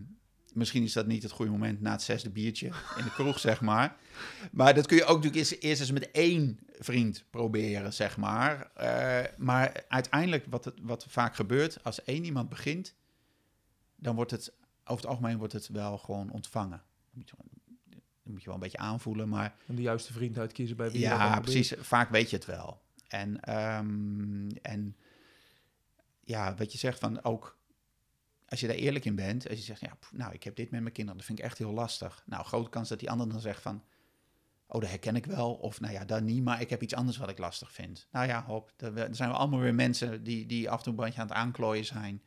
misschien 0.53 0.83
is 0.83 0.93
dat 0.93 1.07
niet 1.07 1.23
het 1.23 1.31
goede 1.31 1.51
moment 1.51 1.81
na 1.81 1.91
het 1.91 2.01
zesde 2.01 2.29
biertje 2.29 2.67
in 2.97 3.03
de 3.03 3.11
kroeg, 3.11 3.39
zeg 3.39 3.61
maar. 3.61 3.95
Maar 4.51 4.73
dat 4.73 4.87
kun 4.87 4.97
je 4.97 5.03
ook 5.03 5.23
natuurlijk 5.23 5.35
eerst, 5.35 5.63
eerst 5.63 5.81
eens 5.81 5.91
met 5.91 6.11
één 6.11 6.59
vriend 6.79 7.23
proberen, 7.29 7.93
zeg 7.93 8.17
maar. 8.17 8.71
Eh, 8.73 9.37
maar 9.37 9.83
uiteindelijk, 9.87 10.45
wat, 10.49 10.65
het, 10.65 10.75
wat 10.81 11.05
vaak 11.09 11.35
gebeurt, 11.35 11.83
als 11.83 12.03
één 12.03 12.23
iemand 12.23 12.49
begint, 12.49 12.95
dan 13.95 14.15
wordt 14.15 14.31
het, 14.31 14.53
over 14.83 15.01
het 15.01 15.05
algemeen 15.05 15.37
wordt 15.37 15.53
het 15.53 15.67
wel 15.67 15.97
gewoon 15.97 16.31
ontvangen. 16.31 16.81
Moet 17.11 17.29
je, 17.29 17.35
dat 17.89 18.33
moet 18.33 18.39
je 18.39 18.45
wel 18.45 18.55
een 18.55 18.61
beetje 18.61 18.77
aanvoelen, 18.77 19.29
maar 19.29 19.55
En 19.67 19.75
de 19.75 19.81
juiste 19.81 20.13
vriend 20.13 20.37
uitkiezen 20.37 20.77
bij 20.77 20.91
wie 20.91 20.99
ja, 20.99 21.33
dan 21.33 21.41
precies. 21.41 21.73
Vaak 21.79 22.09
weet 22.09 22.29
je 22.29 22.35
het 22.35 22.45
wel. 22.45 22.81
En, 23.07 23.39
ehm, 23.39 24.49
en 24.61 24.95
ja, 26.23 26.55
wat 26.55 26.71
je 26.71 26.77
zegt 26.77 26.99
van 26.99 27.23
ook, 27.23 27.57
als 28.49 28.59
je 28.59 28.67
daar 28.67 28.75
eerlijk 28.75 29.05
in 29.05 29.15
bent, 29.15 29.49
als 29.49 29.57
je 29.57 29.63
zegt, 29.63 29.81
ja, 29.81 29.97
nou, 30.11 30.33
ik 30.33 30.43
heb 30.43 30.55
dit 30.55 30.71
met 30.71 30.81
mijn 30.81 30.93
kinderen, 30.93 31.17
dat 31.17 31.27
vind 31.27 31.39
ik 31.39 31.45
echt 31.45 31.57
heel 31.57 31.73
lastig. 31.73 32.23
Nou, 32.25 32.45
grote 32.45 32.69
kans 32.69 32.89
dat 32.89 32.99
die 32.99 33.09
ander 33.09 33.29
dan 33.29 33.39
zegt 33.39 33.61
van, 33.61 33.83
oh, 34.67 34.81
dat 34.81 34.89
herken 34.89 35.15
ik 35.15 35.25
wel. 35.25 35.53
Of 35.53 35.79
nou 35.79 35.93
ja, 35.93 36.05
dat 36.05 36.21
niet, 36.21 36.43
maar 36.43 36.61
ik 36.61 36.69
heb 36.69 36.81
iets 36.81 36.95
anders 36.95 37.17
wat 37.17 37.29
ik 37.29 37.37
lastig 37.37 37.71
vind. 37.71 38.07
Nou 38.11 38.27
ja, 38.27 38.43
hop, 38.45 38.73
dan 38.75 38.95
dan 38.95 39.15
zijn 39.15 39.29
we 39.29 39.35
allemaal 39.35 39.59
weer 39.59 39.75
mensen 39.75 40.23
die, 40.23 40.45
die 40.45 40.69
af 40.69 40.77
en 40.77 40.83
toe 40.83 40.93
een 40.93 40.99
bandje 40.99 41.21
aan 41.21 41.27
het 41.27 41.35
aanklooien 41.35 41.85
zijn. 41.85 42.23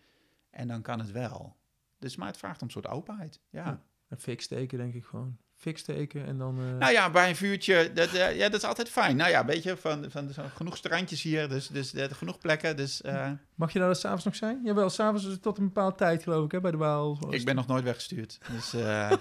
En 0.51 0.69
dan 0.69 0.83
kan 0.83 0.99
het 0.99 1.11
wel. 1.11 1.57
Dus, 1.99 2.17
maar 2.17 2.27
het 2.27 2.37
vraagt 2.37 2.61
om 2.61 2.67
een 2.67 2.73
soort 2.73 2.89
openheid. 2.89 3.41
ja. 3.51 3.83
Een 4.09 4.41
steken, 4.41 4.79
denk 4.79 4.95
ik 4.95 5.05
gewoon. 5.05 5.39
Fik 5.63 5.79
steken 5.79 6.27
en 6.27 6.39
dan... 6.39 6.59
eh, 6.59 6.79
Nou 6.79 6.93
ja, 6.93 7.11
bij 7.11 7.29
een 7.29 7.37
vuurtje, 7.37 7.93
dat, 7.93 8.13
eh, 8.13 8.37
ja, 8.37 8.49
dat 8.49 8.61
is 8.61 8.67
altijd 8.69 8.89
fijn. 8.89 9.17
Nou 9.17 9.31
ja, 9.31 9.45
weet 9.45 9.63
je, 9.63 9.77
van, 9.77 10.05
van 10.11 10.31
genoeg 10.55 10.77
strandjes 10.77 11.23
hier, 11.23 11.49
dus, 11.49 11.67
dus 11.69 11.95
eh, 11.95 12.11
genoeg 12.11 12.39
plekken. 12.39 12.77
Dus 12.77 13.01
Mag 13.55 13.73
je 13.73 13.79
daar 13.79 13.97
s'avonds 13.97 14.25
nog 14.25 14.37
zijn? 14.37 14.61
Jawel, 14.65 14.91
s'avonds 14.91 15.39
tot 15.41 15.59
een 15.59 15.65
bepaalde 15.65 15.97
tijd, 15.97 16.23
geloof 16.23 16.45
ik, 16.45 16.53
hè, 16.53 16.61
bij 16.61 16.71
de 16.71 16.77
Waal. 16.77 17.19
ik 17.31 17.45
ben 17.45 17.55
nog 17.55 17.67
nooit 17.67 17.85
weggestuurd. 17.85 18.39
Dus, 18.53 18.73
eh, 18.75 19.13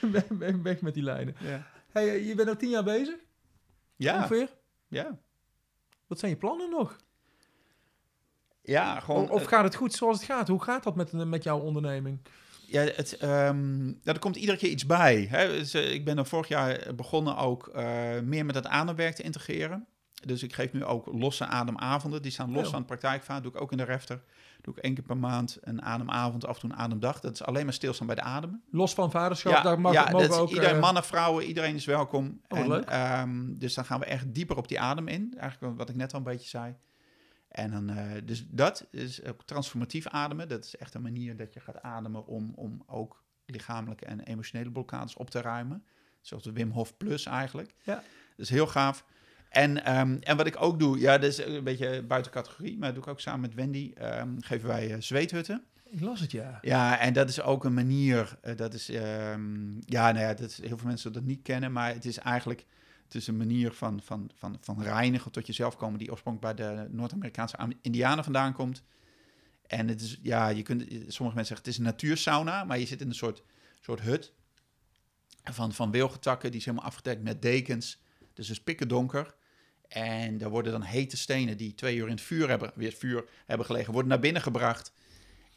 weg, 0.62 0.80
met 0.80 0.94
die 0.94 1.02
lijnen. 1.02 1.34
ja. 1.40 1.66
Hey, 1.92 2.24
je 2.24 2.34
bent 2.34 2.48
al 2.48 2.56
tien 2.56 2.70
jaar 2.70 2.84
bezig, 2.84 3.14
Ja, 3.96 4.16
ongeveer. 4.16 4.48
ja. 4.88 5.18
Wat 6.06 6.18
zijn 6.18 6.30
je 6.30 6.36
plannen 6.36 6.70
nog? 6.70 6.96
Ja, 8.62 9.00
gewoon... 9.00 9.22
Of, 9.22 9.30
of 9.30 9.44
gaat 9.44 9.64
het 9.64 9.74
goed 9.74 9.92
zoals 9.92 10.16
het 10.16 10.26
gaat? 10.26 10.48
Hoe 10.48 10.62
gaat 10.62 10.82
dat 10.82 10.94
met, 10.96 11.12
met 11.12 11.42
jouw 11.42 11.58
onderneming? 11.58 12.18
Ja, 12.66 12.80
het, 12.82 13.16
ehm, 13.16 13.86
ja, 13.86 13.94
er 14.12 14.18
komt 14.18 14.36
iedere 14.36 14.58
keer 14.58 14.70
iets 14.70 14.86
bij. 14.86 15.26
Hè. 15.30 15.48
Dus, 15.48 15.74
eh, 15.74 15.92
ik 15.92 16.04
ben 16.04 16.18
er 16.18 16.26
vorig 16.26 16.48
jaar 16.48 16.94
begonnen 16.96 17.36
ook 17.36 17.68
eh, 17.68 17.84
meer 18.22 18.44
met 18.46 18.54
het 18.54 18.66
ademwerk 18.66 19.14
te 19.14 19.22
integreren. 19.22 19.86
Dus 20.26 20.42
ik 20.42 20.52
geef 20.54 20.72
nu 20.72 20.84
ook 20.84 21.06
losse 21.12 21.46
ademavonden. 21.46 22.22
Die 22.22 22.30
staan 22.30 22.52
los 22.52 22.64
Oh. 22.64 22.70
van 22.70 22.78
het 22.78 22.86
praktijkvaart. 22.86 23.42
Doe 23.42 23.52
ik 23.52 23.60
ook 23.60 23.70
in 23.70 23.76
de 23.76 23.84
refter. 23.84 24.22
Doe 24.60 24.74
ik 24.76 24.82
één 24.82 24.94
keer 24.94 25.04
per 25.04 25.16
maand 25.16 25.58
een 25.60 25.82
ademavond, 25.82 26.46
af 26.46 26.54
en 26.54 26.60
toe 26.60 26.70
een 26.70 26.76
ademdag. 26.76 27.20
Dat 27.20 27.32
is 27.32 27.42
alleen 27.42 27.64
maar 27.64 27.72
stilstaan 27.74 28.06
bij 28.06 28.16
de 28.16 28.22
adem. 28.22 28.62
Los 28.70 28.94
van 28.94 29.10
vaderschap, 29.10 29.62
daar 29.62 29.80
mag, 29.80 29.92
ja, 29.92 30.00
mogen 30.10 30.28
dat 30.28 30.36
is 30.36 30.42
ook... 30.42 30.48
iedereen, 30.48 30.74
eh, 30.74 30.80
mannen, 30.80 31.04
vrouwen, 31.04 31.44
iedereen 31.44 31.74
is 31.74 31.84
welkom. 31.84 32.40
Oh, 32.48 32.58
en, 32.58 32.68
leuk. 32.68 32.84
ehm, 32.84 33.58
dus 33.58 33.74
dan 33.74 33.84
gaan 33.84 34.00
we 34.00 34.06
echt 34.06 34.34
dieper 34.34 34.56
op 34.56 34.68
die 34.68 34.80
adem 34.80 35.08
in. 35.08 35.34
Eigenlijk 35.38 35.76
wat 35.78 35.88
ik 35.88 35.96
net 35.96 36.12
al 36.12 36.18
een 36.18 36.24
beetje 36.24 36.48
zei. 36.48 36.74
En 37.54 37.70
dan, 37.70 37.90
eh, 37.90 38.10
dus 38.24 38.46
dat 38.48 38.86
is 38.90 39.24
ook 39.24 39.42
transformatief 39.44 40.06
ademen. 40.06 40.48
Dat 40.48 40.64
is 40.64 40.76
echt 40.76 40.94
een 40.94 41.02
manier 41.02 41.36
dat 41.36 41.54
je 41.54 41.60
gaat 41.60 41.82
ademen 41.82 42.26
om, 42.26 42.52
om 42.54 42.82
ook 42.86 43.22
lichamelijke 43.46 44.04
en 44.04 44.20
emotionele 44.20 44.70
blokkades 44.70 45.14
op 45.14 45.30
te 45.30 45.40
ruimen. 45.40 45.84
Zoals 46.20 46.42
de 46.42 46.52
Wim 46.52 46.70
Hof 46.70 46.96
Plus 46.96 47.26
eigenlijk. 47.26 47.74
Ja. 47.82 47.94
Dat 47.94 48.02
is 48.36 48.50
heel 48.50 48.66
gaaf. 48.66 49.04
En, 49.48 49.84
ehm, 49.84 50.16
en 50.20 50.36
wat 50.36 50.46
ik 50.46 50.62
ook 50.62 50.78
doe, 50.78 50.98
ja, 50.98 51.18
dat 51.18 51.30
is 51.30 51.44
een 51.44 51.64
beetje 51.64 52.02
buiten 52.02 52.32
categorie, 52.32 52.78
maar 52.78 52.86
dat 52.86 52.94
doe 52.94 53.04
ik 53.04 53.10
ook 53.10 53.20
samen 53.20 53.40
met 53.40 53.54
Wendy. 53.54 53.92
ehm, 53.94 54.40
geven 54.40 54.68
wij 54.68 54.92
eh, 54.92 55.00
zweethutten. 55.00 55.64
Ik 55.84 56.00
las 56.00 56.20
het, 56.20 56.30
ja. 56.32 56.58
Ja, 56.60 56.98
en 56.98 57.12
dat 57.12 57.28
is 57.28 57.40
ook 57.40 57.64
een 57.64 57.74
manier. 57.74 58.38
eh, 58.42 58.56
dat 58.56 58.74
is, 58.74 58.88
ehm, 58.88 59.72
ja, 59.80 60.12
nou 60.12 60.18
ja, 60.18 60.34
dat 60.34 60.50
is, 60.50 60.60
heel 60.60 60.78
veel 60.78 60.86
mensen 60.88 61.12
dat 61.12 61.22
niet 61.22 61.42
kennen, 61.42 61.72
maar 61.72 61.92
het 61.92 62.04
is 62.04 62.18
eigenlijk 62.18 62.66
het 63.14 63.22
is 63.22 63.28
een 63.28 63.36
manier 63.36 63.72
van, 63.72 64.00
van, 64.02 64.30
van, 64.34 64.58
van 64.60 64.82
reinigen 64.82 65.30
tot 65.30 65.46
jezelf 65.46 65.76
komen, 65.76 65.98
die 65.98 66.10
oorspronkelijk 66.10 66.56
bij 66.56 66.66
de 66.66 66.88
Noord-Amerikaanse 66.90 67.56
Am- 67.56 67.72
Indianen 67.82 68.24
vandaan 68.24 68.52
komt. 68.52 68.82
En 69.66 69.88
het 69.88 70.00
is, 70.00 70.18
ja, 70.22 70.48
je 70.48 70.62
kunt, 70.62 70.82
sommige 70.90 71.18
mensen 71.18 71.46
zeggen 71.46 71.56
het 71.56 71.66
is 71.66 71.76
een 71.76 71.84
natuursauna, 71.84 72.64
maar 72.64 72.78
je 72.78 72.86
zit 72.86 73.00
in 73.00 73.08
een 73.08 73.14
soort, 73.14 73.42
soort 73.80 74.00
hut 74.00 74.32
van, 75.44 75.72
van 75.72 75.90
wilgetakken, 75.90 76.50
die 76.50 76.60
is 76.60 76.66
helemaal 76.66 76.86
afgedekt 76.86 77.22
met 77.22 77.42
dekens. 77.42 77.98
Dus 78.32 78.48
het 78.48 78.56
is 78.56 78.62
pikken 78.62 78.88
donker. 78.88 79.34
En 79.88 80.38
daar 80.38 80.50
worden 80.50 80.72
dan 80.72 80.82
hete 80.82 81.16
stenen 81.16 81.56
die 81.56 81.74
twee 81.74 81.96
uur 81.96 82.04
in 82.04 82.10
het 82.10 82.20
vuur 82.20 82.48
hebben, 82.48 82.72
weer 82.74 82.92
vuur 82.92 83.28
hebben 83.46 83.66
gelegen, 83.66 83.92
worden 83.92 84.10
naar 84.10 84.20
binnen 84.20 84.42
gebracht. 84.42 84.92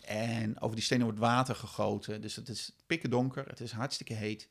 En 0.02 0.60
over 0.60 0.76
die 0.76 0.86
stenen 0.86 1.04
wordt 1.04 1.20
water 1.20 1.56
gegoten. 1.56 2.22
Dus 2.22 2.36
het 2.36 2.50
is 2.50 2.76
pikken 2.86 3.10
donker, 3.10 3.48
het 3.48 3.60
is 3.60 3.72
hartstikke 3.72 4.14
heet. 4.14 4.50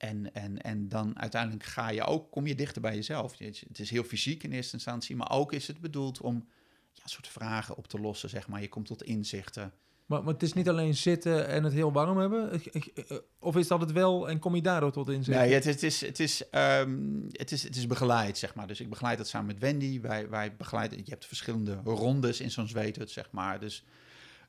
En, 0.00 0.34
en, 0.34 0.58
en 0.62 0.88
dan 0.88 1.18
uiteindelijk 1.18 1.64
ga 1.64 1.90
je 1.90 2.04
ook, 2.04 2.30
kom 2.30 2.46
je 2.46 2.54
dichter 2.54 2.82
bij 2.82 2.94
jezelf. 2.94 3.38
Het 3.38 3.40
is- 3.40 3.64
is 3.72 3.90
heel 3.90 4.04
fysiek 4.04 4.42
in 4.42 4.52
eerste 4.52 4.74
instantie, 4.74 5.16
maar 5.16 5.30
ook 5.30 5.52
is 5.52 5.66
het 5.66 5.80
bedoeld 5.80 6.20
om 6.20 6.48
ja, 6.92 7.02
soort 7.04 7.28
vragen 7.28 7.76
op 7.76 7.86
te 7.88 8.00
lossen, 8.00 8.28
zeg 8.28 8.48
maar. 8.48 8.60
Je 8.60 8.68
komt 8.68 8.86
tot 8.86 9.02
inzichten. 9.02 9.72
Maar, 10.06 10.24
maar 10.24 10.32
het 10.32 10.42
is 10.42 10.52
niet 10.52 10.68
alleen 10.68 10.94
zitten 10.94 11.46
en 11.48 11.64
het 11.64 11.72
heel 11.72 11.92
warm 11.92 12.18
hebben. 12.18 12.52
Eh, 12.52 13.16
Of 13.38 13.56
is 13.56 13.66
dat 13.68 13.80
het 13.80 13.92
wel 13.92 14.28
en 14.28 14.38
kom 14.38 14.54
je 14.54 14.62
daardoor 14.62 14.92
tot 14.92 15.08
inzicht? 15.08 15.38
Nee, 15.38 15.52
het, 15.52 15.64
het, 15.64 15.82
is, 15.82 16.00
het, 16.00 16.20
is, 16.20 16.48
ehm, 16.50 17.20
het, 17.28 17.52
is, 17.52 17.62
het 17.62 17.76
is 17.76 17.86
begeleid, 17.86 18.38
zeg 18.38 18.54
maar. 18.54 18.66
Dus 18.66 18.80
ik 18.80 18.88
begeleid 18.88 19.18
dat 19.18 19.28
samen 19.28 19.46
met 19.46 19.58
Wendy. 19.58 20.00
Wij, 20.00 20.28
wij 20.28 20.56
begeleiden, 20.56 20.98
je 20.98 21.10
hebt 21.10 21.26
verschillende 21.26 21.80
rondes 21.84 22.40
in 22.40 22.50
zo'n 22.50 22.68
zweethut, 22.68 23.10
zeg 23.10 23.30
maar. 23.30 23.60
Dus, 23.60 23.84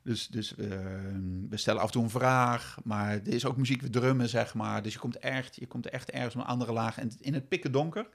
dus, 0.04 0.28
dus 0.28 0.56
ehm, 0.56 1.48
we 1.50 1.58
stellen 1.58 1.82
af 1.82 1.88
en 1.88 1.92
toe 1.94 2.04
een 2.04 2.10
vraag, 2.10 2.78
maar 2.84 3.12
er 3.12 3.28
is 3.28 3.46
ook 3.46 3.58
muziek, 3.58 3.82
we 3.82 3.90
drummen, 3.90 4.30
zeg 4.30 4.54
maar. 4.54 4.82
Dus 4.82 4.94
je 4.94 5.00
komt 5.00 5.18
echt, 5.20 5.56
je 5.56 5.68
komt 5.68 5.90
echt 5.90 6.12
ergens 6.12 6.36
op 6.36 6.42
een 6.42 6.48
andere 6.48 6.72
laag 6.74 6.98
en 6.98 7.12
in 7.20 7.34
het 7.34 7.48
pikken 7.48 7.72
donker. 7.72 8.08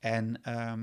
En, 0.00 0.42
ehm, 0.42 0.76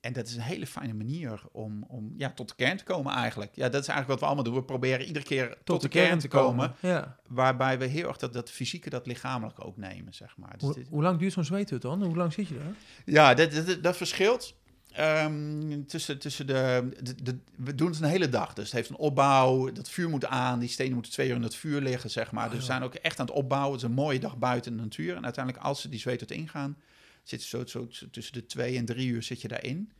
en 0.00 0.12
dat 0.12 0.26
is 0.26 0.34
een 0.34 0.40
hele 0.42 0.66
fijne 0.66 0.94
manier 0.94 1.42
om, 1.52 1.84
om 1.88 2.14
ja, 2.16 2.30
tot 2.30 2.48
de 2.48 2.54
kern 2.54 2.76
te 2.76 2.84
komen 2.84 3.12
eigenlijk. 3.12 3.50
Ja, 3.54 3.68
dat 3.68 3.82
is 3.82 3.88
eigenlijk 3.88 4.08
wat 4.08 4.18
we 4.20 4.24
allemaal 4.26 4.44
doen. 4.44 4.54
We 4.54 4.62
proberen 4.64 5.06
iedere 5.06 5.24
keer 5.24 5.56
tot, 5.64 5.80
de, 5.80 5.88
kern, 5.88 6.18
te 6.18 6.28
komen. 6.28 6.74
Ja. 6.80 7.16
Waarbij 7.28 7.78
we 7.78 7.84
heel 7.84 8.08
erg 8.08 8.16
dat, 8.16 8.32
dat 8.32 8.50
fysieke, 8.50 8.90
dat 8.90 9.06
lichamelijke 9.06 9.62
ook 9.62 9.76
nemen, 9.76 10.14
zeg 10.14 10.36
maar. 10.36 10.54
Dus 10.58 10.74
dit- 10.74 10.88
hoe 10.88 11.02
lang 11.02 11.18
duurt 11.18 11.32
zo'n 11.32 11.44
zweethut 11.44 11.82
dan? 11.82 12.02
Hoe 12.04 12.16
lang 12.16 12.32
zit 12.32 12.48
je 12.48 12.54
daar? 12.58 12.74
ja, 13.04 13.34
dat, 13.34 13.52
dat, 13.52 13.82
dat 13.82 13.96
verschilt. 13.96 14.54
Ehm, 14.92 15.82
tussen, 15.84 16.18
tussen 16.18 16.46
de, 16.46 16.88
de, 17.02 17.22
de- 17.22 17.38
We 17.56 17.74
doen 17.74 17.90
het 17.90 18.00
een 18.00 18.08
hele 18.08 18.28
dag. 18.28 18.52
Dus 18.52 18.64
het 18.64 18.72
heeft 18.74 18.88
een 18.88 18.96
opbouw. 18.96 19.72
Dat 19.72 19.90
vuur 19.90 20.08
moet 20.08 20.26
aan. 20.26 20.58
Die 20.58 20.68
stenen 20.68 20.92
moeten 20.92 21.12
twee 21.12 21.28
uur 21.28 21.34
in 21.34 21.42
het 21.42 21.54
vuur 21.54 21.80
liggen, 21.80 22.10
zeg 22.10 22.32
maar. 22.32 22.44
Oh, 22.44 22.50
dus 22.50 22.58
we 22.60 22.64
zijn 22.66 22.82
ook 22.82 22.94
echt 22.94 23.20
aan 23.20 23.26
het 23.26 23.34
opbouwen. 23.34 23.72
Het 23.72 23.82
is 23.82 23.88
een 23.88 23.94
mooie 23.94 24.18
dag 24.20 24.38
buiten 24.38 24.70
in 24.70 24.76
de 24.76 24.82
natuur. 24.82 25.16
En 25.16 25.24
uiteindelijk, 25.24 25.64
als 25.64 25.80
ze 25.80 25.88
die 25.88 26.00
zweet 26.00 26.30
ingaan, 26.30 26.76
zit 27.22 27.42
zo, 27.42 27.66
zo 27.66 27.88
tussen 28.10 28.32
de 28.32 28.46
twee 28.46 28.76
en 28.76 28.84
drie 28.84 29.08
uur 29.08 29.22
zit 29.22 29.40
je 29.40 29.48
daarin. 29.48 29.92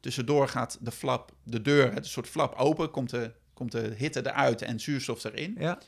Tussendoor 0.00 0.48
gaat 0.48 0.78
de 0.80 0.90
flap, 0.90 1.32
de 1.42 1.62
deur, 1.62 1.92
het 1.94 2.06
soort 2.06 2.28
flap 2.28 2.54
open, 2.54 2.90
komt 2.90 3.10
de, 3.10 3.32
komt 3.54 3.72
de 3.72 3.94
hitte 3.96 4.20
eruit 4.26 4.62
en 4.62 4.80
zuurstof 4.80 5.24
erin. 5.24 5.56
Ja. 5.58 5.78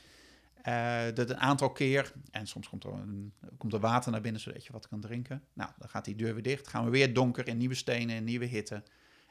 Eh, 0.63 1.05
dat 1.15 1.31
een 1.31 1.39
aantal 1.39 1.73
keer. 1.73 2.13
En 2.31 2.47
soms 2.47 2.69
komt 2.69 2.85
er, 2.85 2.93
een, 2.93 3.33
komt 3.59 3.73
er 3.73 3.81
water 3.81 4.13
naar 4.13 4.21
binnen 4.21 4.41
zodat 4.41 4.67
je 4.67 4.73
wat 4.73 4.89
kan 4.89 5.01
drinken. 5.01 5.43
Nou, 5.53 5.71
dan 5.79 5.89
gaat 5.89 6.05
die 6.05 6.17
deur 6.17 6.35
weer 6.35 6.43
dicht. 6.43 6.69
Gaan 6.69 6.85
we 6.85 6.91
weer 6.91 7.15
donker 7.15 7.49
in 7.49 7.57
nieuwe 7.57 7.75
stenen 7.75 8.17
en 8.17 8.25
nieuwe 8.25 8.45
hitte. 8.45 8.83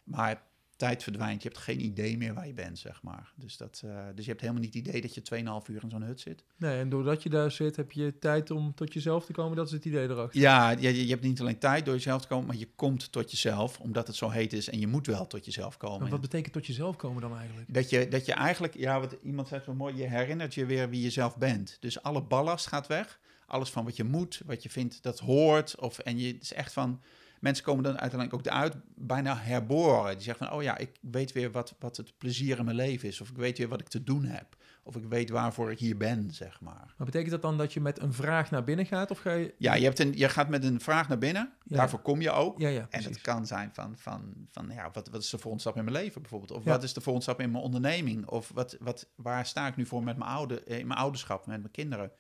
Maar 0.04 0.44
tijd 0.82 1.04
verdwijnt. 1.04 1.44
Je 1.44 1.50
hebt 1.50 1.62
geen 1.62 1.84
idee 1.84 2.18
meer 2.18 2.34
waar 2.34 2.48
je 2.48 2.54
bent, 2.54 2.80
zeg 2.80 3.02
maar. 3.02 3.34
Dus, 3.36 3.58
dat, 3.58 3.82
eh, 3.86 4.06
dus 4.16 4.24
je 4.26 4.30
hebt 4.30 4.42
helemaal 4.42 4.62
niet 4.62 4.74
het 4.74 4.88
idee 4.88 5.02
dat 5.02 5.14
je 5.14 5.22
2,5 5.22 5.68
uur 5.68 5.84
in 5.84 5.90
zo'n 5.90 6.02
hut 6.02 6.20
zit. 6.20 6.44
Nee, 6.58 6.80
en 6.80 6.90
doordat 6.90 7.24
je 7.24 7.30
daar 7.30 7.52
zit, 7.52 7.76
heb 7.76 7.92
je 7.92 8.20
tijd 8.20 8.52
om 8.52 8.74
tot 8.74 8.94
jezelf 8.94 9.26
te 9.26 9.32
komen. 9.32 9.58
Dat 9.58 9.66
is 9.66 9.72
het 9.72 9.86
idee 9.86 10.10
erachter. 10.10 10.40
Ja, 10.42 10.70
je, 10.70 11.06
je 11.06 11.10
hebt 11.10 11.22
niet 11.22 11.40
alleen 11.40 11.58
tijd 11.58 11.86
door 11.86 11.94
jezelf 11.94 12.22
te 12.22 12.28
komen, 12.28 12.48
maar 12.48 12.56
je 12.56 12.70
komt 12.76 13.12
tot 13.12 13.32
jezelf, 13.32 13.80
omdat 13.80 14.08
het 14.08 14.16
zo 14.16 14.30
heet 14.30 14.54
is. 14.54 14.70
En 14.70 14.80
je 14.80 14.88
moet 14.88 15.08
wel 15.08 15.28
tot 15.28 15.46
jezelf 15.46 15.78
komen. 15.78 16.02
Maar 16.02 16.10
wat 16.10 16.22
betekent 16.22 16.54
tot 16.54 16.66
jezelf 16.66 16.96
komen 16.96 17.22
dan 17.22 17.38
eigenlijk? 17.38 17.74
Dat 17.74 17.90
je, 17.90 18.08
dat 18.08 18.26
je 18.26 18.34
eigenlijk, 18.34 18.78
ja, 18.78 19.00
wat 19.00 19.16
iemand 19.24 19.48
zei 19.48 19.62
zo 19.62 19.74
mooi, 19.74 19.96
je 19.96 20.08
herinnert 20.08 20.54
je 20.54 20.66
weer 20.66 20.90
wie 20.90 21.02
je 21.02 21.10
zelf 21.10 21.38
bent. 21.38 21.78
Dus 21.80 22.04
alle 22.04 22.22
ballast 22.22 22.68
gaat 22.68 22.88
weg. 22.88 23.20
Alles 23.46 23.70
van 23.70 23.84
wat 23.84 23.96
je 23.96 24.04
moet, 24.04 24.42
wat 24.46 24.64
je 24.64 24.70
vindt 24.70 25.04
dat 25.04 25.20
hoort. 25.20 25.80
Of, 25.80 26.00
en 26.00 26.20
je 26.20 26.34
het 26.34 26.42
is 26.42 26.54
echt 26.54 26.74
van, 26.74 27.02
mensen 27.42 27.64
komen 27.64 27.84
dan 27.84 28.00
uiteindelijk 28.00 28.34
ook 28.34 28.46
eruit 28.46 28.76
bijna 28.96 29.38
herboren. 29.38 30.14
Die 30.14 30.24
zeggen 30.24 30.48
van, 30.48 30.56
oh 30.56 30.64
ja, 30.64 30.78
ik 30.78 30.92
weet 31.02 31.32
weer 31.32 31.52
wat, 31.52 31.76
wat 31.80 31.98
het 31.98 32.18
plezier 32.18 32.58
in 32.58 32.66
mijn 32.66 32.76
leven 32.76 33.08
is. 33.08 33.22
Of 33.22 33.30
ik 33.30 33.36
weet 33.36 33.58
weer 33.58 33.68
wat 33.68 33.82
ik 33.82 33.88
te 33.88 34.04
doen 34.04 34.26
heb. 34.26 34.56
Of 34.84 34.96
ik 34.96 35.06
weet 35.06 35.30
waarvoor 35.30 35.72
ik 35.72 35.80
hier 35.80 35.98
ben, 35.98 36.32
zeg 36.32 36.62
maar. 36.62 36.94
Maar 36.98 37.06
betekent 37.06 37.32
dat 37.32 37.42
dan 37.42 37.58
dat 37.58 37.74
je 37.74 37.82
met 37.82 38.02
een 38.02 38.14
vraag 38.14 38.52
naar 38.52 38.64
binnen 38.64 38.86
gaat? 38.86 39.12
Of 39.12 39.20
ga 39.20 39.34
je... 39.34 39.54
Ja, 39.58 39.74
je, 39.74 39.84
hebt 39.84 40.00
een, 40.00 40.18
je 40.18 40.30
gaat 40.30 40.50
met 40.50 40.64
een 40.64 40.82
vraag 40.82 41.08
naar 41.08 41.18
binnen. 41.18 41.54
Ja. 41.64 41.78
Daarvoor 41.78 42.00
kom 42.00 42.22
je 42.22 42.32
ook. 42.32 42.60
Ja, 42.60 42.68
ja, 42.68 42.88
En 42.90 43.04
het 43.04 43.22
kan 43.22 43.48
zijn 43.48 43.70
van, 43.74 43.98
van, 43.98 44.34
van 44.52 44.70
ja, 44.70 44.90
wat, 44.94 45.10
wat 45.10 45.22
is 45.22 45.30
de 45.30 45.38
volgende 45.38 45.60
stap 45.60 45.78
in 45.78 45.84
mijn 45.84 45.96
leven 45.96 46.22
bijvoorbeeld? 46.22 46.52
Of 46.52 46.64
wat 46.64 46.84
is 46.84 46.94
de 46.94 47.02
volgende 47.02 47.28
stap 47.28 47.42
in 47.42 47.52
mijn 47.52 47.64
onderneming? 47.64 48.28
Of 48.28 48.52
wat, 48.54 48.78
wat, 48.80 49.10
waar 49.16 49.46
sta 49.46 49.68
ik 49.68 49.76
nu 49.76 49.86
voor 49.86 50.04
met 50.04 50.18
mijn 50.18 50.30
oude, 50.30 50.64
eh, 50.64 50.80
in 50.80 50.88
mijn 50.88 51.00
ouderschap, 51.00 51.46
met 51.46 51.60
mijn 51.60 51.72
kinderen? 51.72 52.12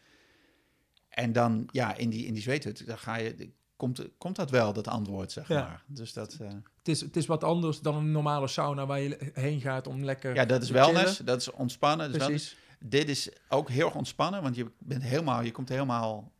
En 1.09 1.33
dan, 1.33 1.69
ja, 1.71 1.95
in 1.95 2.09
die, 2.09 2.25
in 2.25 2.33
die 2.33 2.43
zweethut, 2.43 2.87
dan 2.87 2.97
ga 2.97 3.15
je, 3.15 3.51
komt, 3.81 4.01
komt 4.17 4.35
dat 4.35 4.49
wel, 4.49 4.73
dat 4.73 4.87
antwoord, 4.87 5.31
zeg 5.31 5.47
Ja. 5.47 5.61
maar. 5.61 5.83
Dus 5.87 6.13
dat, 6.13 6.33
eh, 6.41 6.47
Het, 6.47 6.87
is, 6.87 7.01
het 7.01 7.15
is 7.15 7.25
wat 7.25 7.43
anders 7.43 7.79
dan 7.79 7.95
een 7.95 8.11
normale 8.11 8.47
sauna 8.47 8.85
waar 8.85 8.99
je 8.99 9.31
heen 9.33 9.61
gaat 9.61 9.87
om 9.87 10.03
lekker 10.03 10.35
ja, 10.35 10.45
dat 10.45 10.61
is 10.63 10.69
wellness, 10.69 11.11
chillen. 11.11 11.25
dat 11.25 11.41
is 11.41 11.51
ontspannen. 11.51 12.09
Is 12.11 12.17
wellness. 12.17 12.55
Precies. 12.55 12.89
Dit 12.89 13.09
is 13.09 13.29
ook 13.49 13.69
heel 13.69 13.85
erg 13.85 13.95
ontspannen, 13.95 14.41
want 14.41 14.55
je 14.55 14.71
bent 14.79 15.03
helemaal, 15.03 15.41
je 15.41 15.51
komt 15.51 15.69
helemaal 15.69 16.31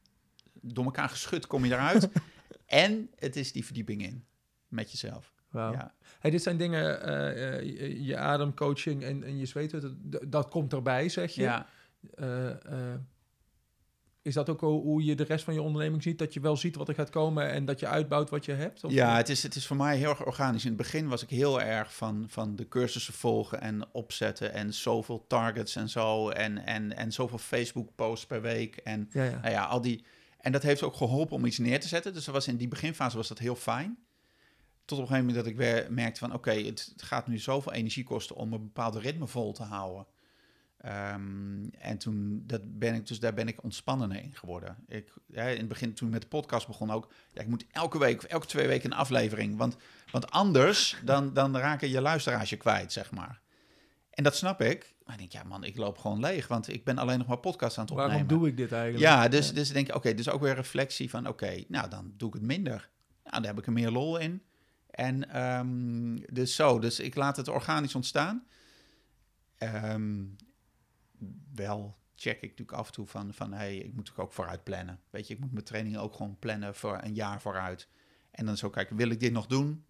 door 0.62 0.86
elkaar 0.86 1.10
geschud, 1.10 1.48
kom 1.48 1.66
je 1.66 1.74
eruit. 1.74 2.10
en 2.66 3.10
het 3.16 3.36
is 3.36 3.52
die 3.52 3.66
verdieping 3.66 4.02
in, 4.04 4.26
met 4.68 4.92
jezelf. 4.92 5.34
Wauw. 5.50 5.72
Ja. 5.72 5.94
Hey, 6.20 6.32
dit 6.32 6.42
zijn 6.44 6.58
dingen, 6.58 7.02
eh, 7.04 7.58
eh, 7.58 7.64
je, 7.64 8.04
je 8.04 8.18
ademcoaching 8.18 9.04
en, 9.04 9.24
en 9.24 9.38
je 9.38 9.46
zweethut, 9.46 9.82
dat, 9.82 10.22
dat 10.32 10.48
komt 10.50 10.74
erbij, 10.74 11.10
zeg 11.10 11.32
je. 11.32 11.42
ja. 11.42 11.68
Is 14.22 14.34
dat 14.34 14.50
ook 14.50 14.60
hoe 14.60 15.04
je 15.04 15.16
de 15.16 15.24
rest 15.24 15.44
van 15.44 15.54
je 15.54 15.62
onderneming 15.62 16.04
ziet? 16.04 16.20
Dat 16.20 16.34
je 16.34 16.40
wel 16.40 16.58
ziet 16.58 16.76
wat 16.76 16.88
er 16.88 16.94
gaat 16.94 17.10
komen 17.10 17.50
en 17.52 17.66
dat 17.66 17.80
je 17.80 17.88
uitbouwt 17.88 18.30
wat 18.30 18.46
je 18.46 18.52
hebt? 18.52 18.84
Of- 18.84 18.92
Ja, 18.92 19.16
het 19.16 19.30
is, 19.30 19.44
het 19.44 19.56
is 19.56 19.68
voor 19.68 19.76
mij 19.78 19.98
heel 19.98 20.10
erg 20.10 20.26
organisch. 20.26 20.64
In 20.64 20.68
het 20.70 20.78
begin 20.78 21.08
was 21.08 21.24
ik 21.24 21.30
heel 21.30 21.62
erg 21.62 21.96
van, 21.96 22.26
van 22.28 22.56
de 22.56 22.68
cursussen 22.68 23.14
volgen 23.14 23.62
en 23.62 23.86
opzetten 23.92 24.54
en 24.54 24.74
zoveel 24.74 25.26
targets 25.28 25.76
en 25.76 25.90
zo. 25.90 26.30
En, 26.30 26.66
en, 26.66 26.96
en 26.98 27.12
zoveel 27.12 27.38
Facebook-posts 27.38 28.26
per 28.26 28.42
week. 28.42 28.76
En 28.76 29.10
ja, 29.12 29.24
ja. 29.24 29.40
nou 29.40 29.52
ja, 29.52 29.66
al 29.66 29.82
die. 29.82 30.04
En 30.40 30.52
dat 30.52 30.64
heeft 30.64 30.84
ook 30.84 30.96
geholpen 30.96 31.36
om 31.36 31.46
iets 31.46 31.58
neer 31.58 31.80
te 31.80 31.88
zetten. 31.88 32.14
Dus 32.14 32.26
dat 32.26 32.34
was 32.34 32.48
in 32.48 32.58
die 32.58 32.68
beginfase 32.68 33.18
was 33.18 33.28
dat 33.28 33.40
heel 33.40 33.56
fijn. 33.56 33.98
Tot 34.86 34.98
op 35.00 35.04
een 35.04 35.10
gegeven 35.12 35.26
moment 35.28 35.46
dat 35.46 35.54
ik 35.54 35.58
weer 35.60 35.88
merkte 35.94 36.20
van 36.20 36.34
oké, 36.34 36.52
het 36.52 36.94
gaat 36.98 37.28
nu 37.28 37.38
zoveel 37.38 37.74
energie 37.74 38.04
kosten 38.04 38.36
om 38.36 38.54
een 38.54 38.62
bepaalde 38.62 39.00
ritme 39.00 39.28
vol 39.28 39.54
te 39.54 39.64
houden. 39.64 40.06
Ehm, 40.82 41.64
en 41.80 41.98
toen 41.98 42.44
dat 42.46 42.80
ben 42.80 42.94
ik, 42.94 43.08
dus 43.08 43.20
daar 43.20 43.34
ben 43.34 43.48
ik 43.48 43.64
ontspannender 43.64 44.24
in 44.24 44.36
geworden. 44.36 44.78
Ik, 44.88 45.14
in 45.28 45.38
het 45.42 45.68
begin, 45.68 45.94
toen 45.94 46.08
ik 46.08 46.14
met 46.14 46.22
de 46.22 46.28
podcast 46.28 46.68
begon 46.68 46.92
ook, 46.92 47.12
ja, 47.32 47.42
ik 47.42 47.48
moet 47.48 47.66
elke 47.72 48.00
week 48.00 48.18
of 48.18 48.24
elke 48.24 48.46
twee 48.46 48.68
weken 48.68 48.92
een 48.92 48.98
aflevering. 48.98 49.58
Want, 49.58 49.78
want 50.12 50.32
anders 50.32 50.98
dan, 51.04 51.34
dan 51.34 51.58
raken 51.58 51.90
je 51.90 52.02
luisteraars 52.02 52.50
je 52.50 52.58
kwijt, 52.58 52.92
zeg 52.92 53.12
maar. 53.12 53.42
En 54.10 54.24
dat 54.24 54.36
snap 54.36 54.62
ik. 54.62 54.94
Maar 55.06 55.14
ik 55.14 55.20
denk, 55.20 55.44
ja 55.44 55.50
man, 55.50 55.64
ik 55.64 55.78
loop 55.78 55.98
gewoon 55.98 56.20
leeg, 56.20 56.48
want 56.48 56.74
ik 56.74 56.84
ben 56.84 56.98
alleen 56.98 57.18
nog 57.18 57.28
maar 57.28 57.38
podcast 57.38 57.78
aan 57.78 57.84
het 57.84 57.92
opnemen. 57.92 58.12
Waarom 58.12 58.28
doe 58.28 58.48
ik 58.48 58.58
dit 58.58 58.72
eigenlijk? 58.72 59.04
Ja, 59.04 59.28
dus, 59.28 59.54
dus 59.54 59.72
denk 59.72 59.88
ik, 59.88 59.96
oké, 59.96 60.14
dus 60.14 60.30
ook 60.30 60.42
weer 60.42 60.56
reflectie 60.56 61.10
van, 61.10 61.28
oké, 61.28 61.64
nou 61.68 61.90
dan 61.90 62.14
doe 62.18 62.28
ik 62.28 62.34
het 62.34 62.44
minder. 62.44 62.90
Nou, 63.24 63.38
daar 63.38 63.52
heb 63.52 63.60
ik 63.60 63.66
er 63.66 63.72
meer 63.72 63.92
lol 63.92 64.18
in. 64.18 64.44
En 64.90 65.30
ehm, 65.30 66.34
dus 66.34 66.56
zo, 66.56 66.80
dus 66.80 67.00
ik 67.00 67.16
laat 67.16 67.38
het 67.38 67.48
organisch 67.48 67.96
ontstaan. 67.96 68.46
Ehm, 69.58 70.24
wel 71.54 71.98
check 72.16 72.36
ik 72.36 72.50
natuurlijk 72.50 72.78
af 72.78 72.88
en 72.88 72.94
toe 72.94 73.08
van, 73.08 73.34
van 73.34 73.54
hey, 73.54 73.78
ik 73.78 73.94
moet 73.94 74.18
ook 74.18 74.34
vooruit 74.34 74.64
plannen. 74.64 75.00
Weet 75.10 75.28
je, 75.28 75.34
ik 75.34 75.40
moet 75.40 75.52
mijn 75.52 75.66
trainingen 75.66 76.02
ook 76.02 76.16
gewoon 76.16 76.40
plannen 76.40 76.76
voor 76.76 77.00
een 77.02 77.14
jaar 77.14 77.42
vooruit. 77.42 77.88
En 78.32 78.46
dan 78.46 78.58
zo 78.58 78.70
kijken, 78.70 78.96
wil 78.96 79.10
ik 79.10 79.20
dit 79.20 79.32
nog 79.32 79.48
doen? 79.48 79.86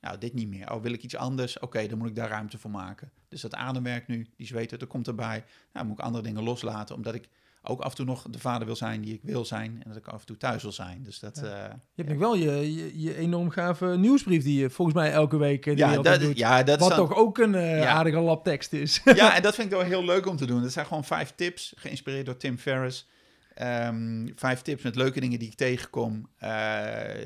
Nou, 0.00 0.18
dit 0.18 0.34
niet 0.34 0.48
meer. 0.48 0.72
Oh, 0.72 0.82
wil 0.82 0.92
ik 0.92 1.02
iets 1.02 1.16
anders? 1.16 1.58
Oké, 1.58 1.86
dan 1.86 1.98
moet 1.98 2.08
ik 2.08 2.14
daar 2.14 2.28
ruimte 2.28 2.58
voor 2.58 2.70
maken. 2.70 3.12
Dus 3.28 3.40
dat 3.40 3.54
ademwerk 3.54 4.06
nu, 4.06 4.26
die 4.36 4.46
zweten, 4.46 4.78
dat 4.78 4.88
komt 4.88 5.06
erbij. 5.06 5.44
Nou, 5.72 5.86
moet 5.86 5.98
ik 5.98 6.04
andere 6.04 6.24
dingen 6.24 6.42
loslaten, 6.42 6.94
omdat 6.94 7.14
ik 7.14 7.28
ook 7.68 7.80
af 7.80 7.90
en 7.90 7.96
toe 7.96 8.04
nog 8.04 8.26
de 8.30 8.38
vader 8.38 8.66
wil 8.66 8.76
zijn 8.76 9.00
die 9.00 9.14
ik 9.14 9.20
wil 9.22 9.44
zijn. 9.44 9.70
En 9.82 9.88
dat 9.88 9.96
ik 9.96 10.06
af 10.06 10.20
en 10.20 10.26
toe 10.26 10.36
thuis 10.36 10.62
wil 10.62 10.72
zijn. 10.72 11.02
Dus 11.02 11.18
dat... 11.18 11.40
Ja. 11.42 11.68
eh, 11.68 11.74
Je 11.94 12.02
hebt 12.04 12.18
wel 12.18 12.36
je, 12.36 12.74
je, 12.74 13.00
je 13.02 13.16
enorm 13.16 13.50
gave 13.50 13.86
nieuwsbrief 13.86 14.42
die 14.44 14.60
je 14.60 14.70
volgens 14.70 14.96
mij 14.96 15.12
elke 15.12 15.36
week 15.36 15.66
eh, 15.66 15.72
de 15.72 15.78
ja, 15.80 15.96
dat, 16.02 16.20
doet. 16.20 16.38
ja, 16.38 16.62
dat 16.62 16.80
is 16.80 16.86
wat 16.88 16.96
dan- 16.96 17.06
toch 17.08 17.16
ook 17.18 17.38
een 17.38 17.54
eh, 17.54 17.78
Ja. 17.78 17.88
aardige 17.88 18.18
labtekst 18.18 18.72
is. 18.72 19.00
ja, 19.14 19.34
en 19.36 19.42
dat 19.42 19.54
vind 19.54 19.66
ik 19.72 19.78
wel 19.78 19.86
heel 19.86 20.04
leuk 20.04 20.26
om 20.26 20.36
te 20.36 20.46
doen. 20.46 20.62
Dat 20.62 20.72
zijn 20.72 20.86
gewoon 20.86 21.04
vijf 21.04 21.32
tips, 21.34 21.72
geïnspireerd 21.76 22.26
door 22.26 22.36
Tim 22.36 22.58
Ferriss. 22.58 23.08
Ehm, 23.54 24.28
vijf 24.34 24.62
tips 24.62 24.82
met 24.82 24.96
leuke 24.96 25.20
dingen 25.20 25.38
die 25.38 25.48
ik 25.48 25.54
tegenkom. 25.56 26.28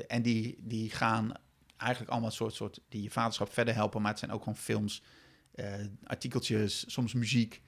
en 0.09 0.23
die, 0.23 0.59
die 0.63 0.91
gaan 0.91 1.33
eigenlijk 1.77 2.11
allemaal 2.13 2.31
soort, 2.31 2.55
soort 2.55 2.81
die 2.89 3.03
je 3.03 3.11
vaderschap 3.11 3.53
verder 3.53 3.75
helpen. 3.75 4.01
Maar 4.01 4.11
het 4.11 4.19
zijn 4.19 4.31
ook 4.33 4.43
gewoon 4.43 4.57
films, 4.59 5.03
artikeltjes, 6.05 6.85
soms 6.93 7.13
muziek. 7.13 7.63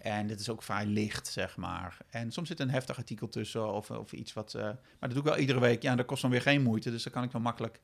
En 0.00 0.26
dit 0.26 0.40
is 0.40 0.50
ook 0.50 0.62
vrij 0.62 0.86
licht, 0.86 1.26
zeg 1.26 1.56
maar. 1.56 1.96
En 2.10 2.32
soms 2.32 2.48
zit 2.48 2.60
een 2.60 2.70
heftig 2.70 2.96
artikel 2.98 3.28
tussen 3.28 3.72
of, 3.72 3.90
of 3.90 4.12
iets 4.12 4.32
wat... 4.32 4.54
eh, 4.54 4.62
maar 4.62 4.76
dat 5.00 5.10
doe 5.10 5.18
ik 5.18 5.24
wel 5.24 5.36
iedere 5.38 5.60
week. 5.60 5.82
Ja, 5.82 5.96
dat 5.96 6.06
kost 6.06 6.22
dan 6.22 6.30
weer 6.30 6.42
geen 6.42 6.62
moeite. 6.62 6.90
Dus 6.90 7.02
dan 7.02 7.12
kan 7.12 7.22
ik 7.22 7.32
wel 7.32 7.40
makkelijk 7.40 7.80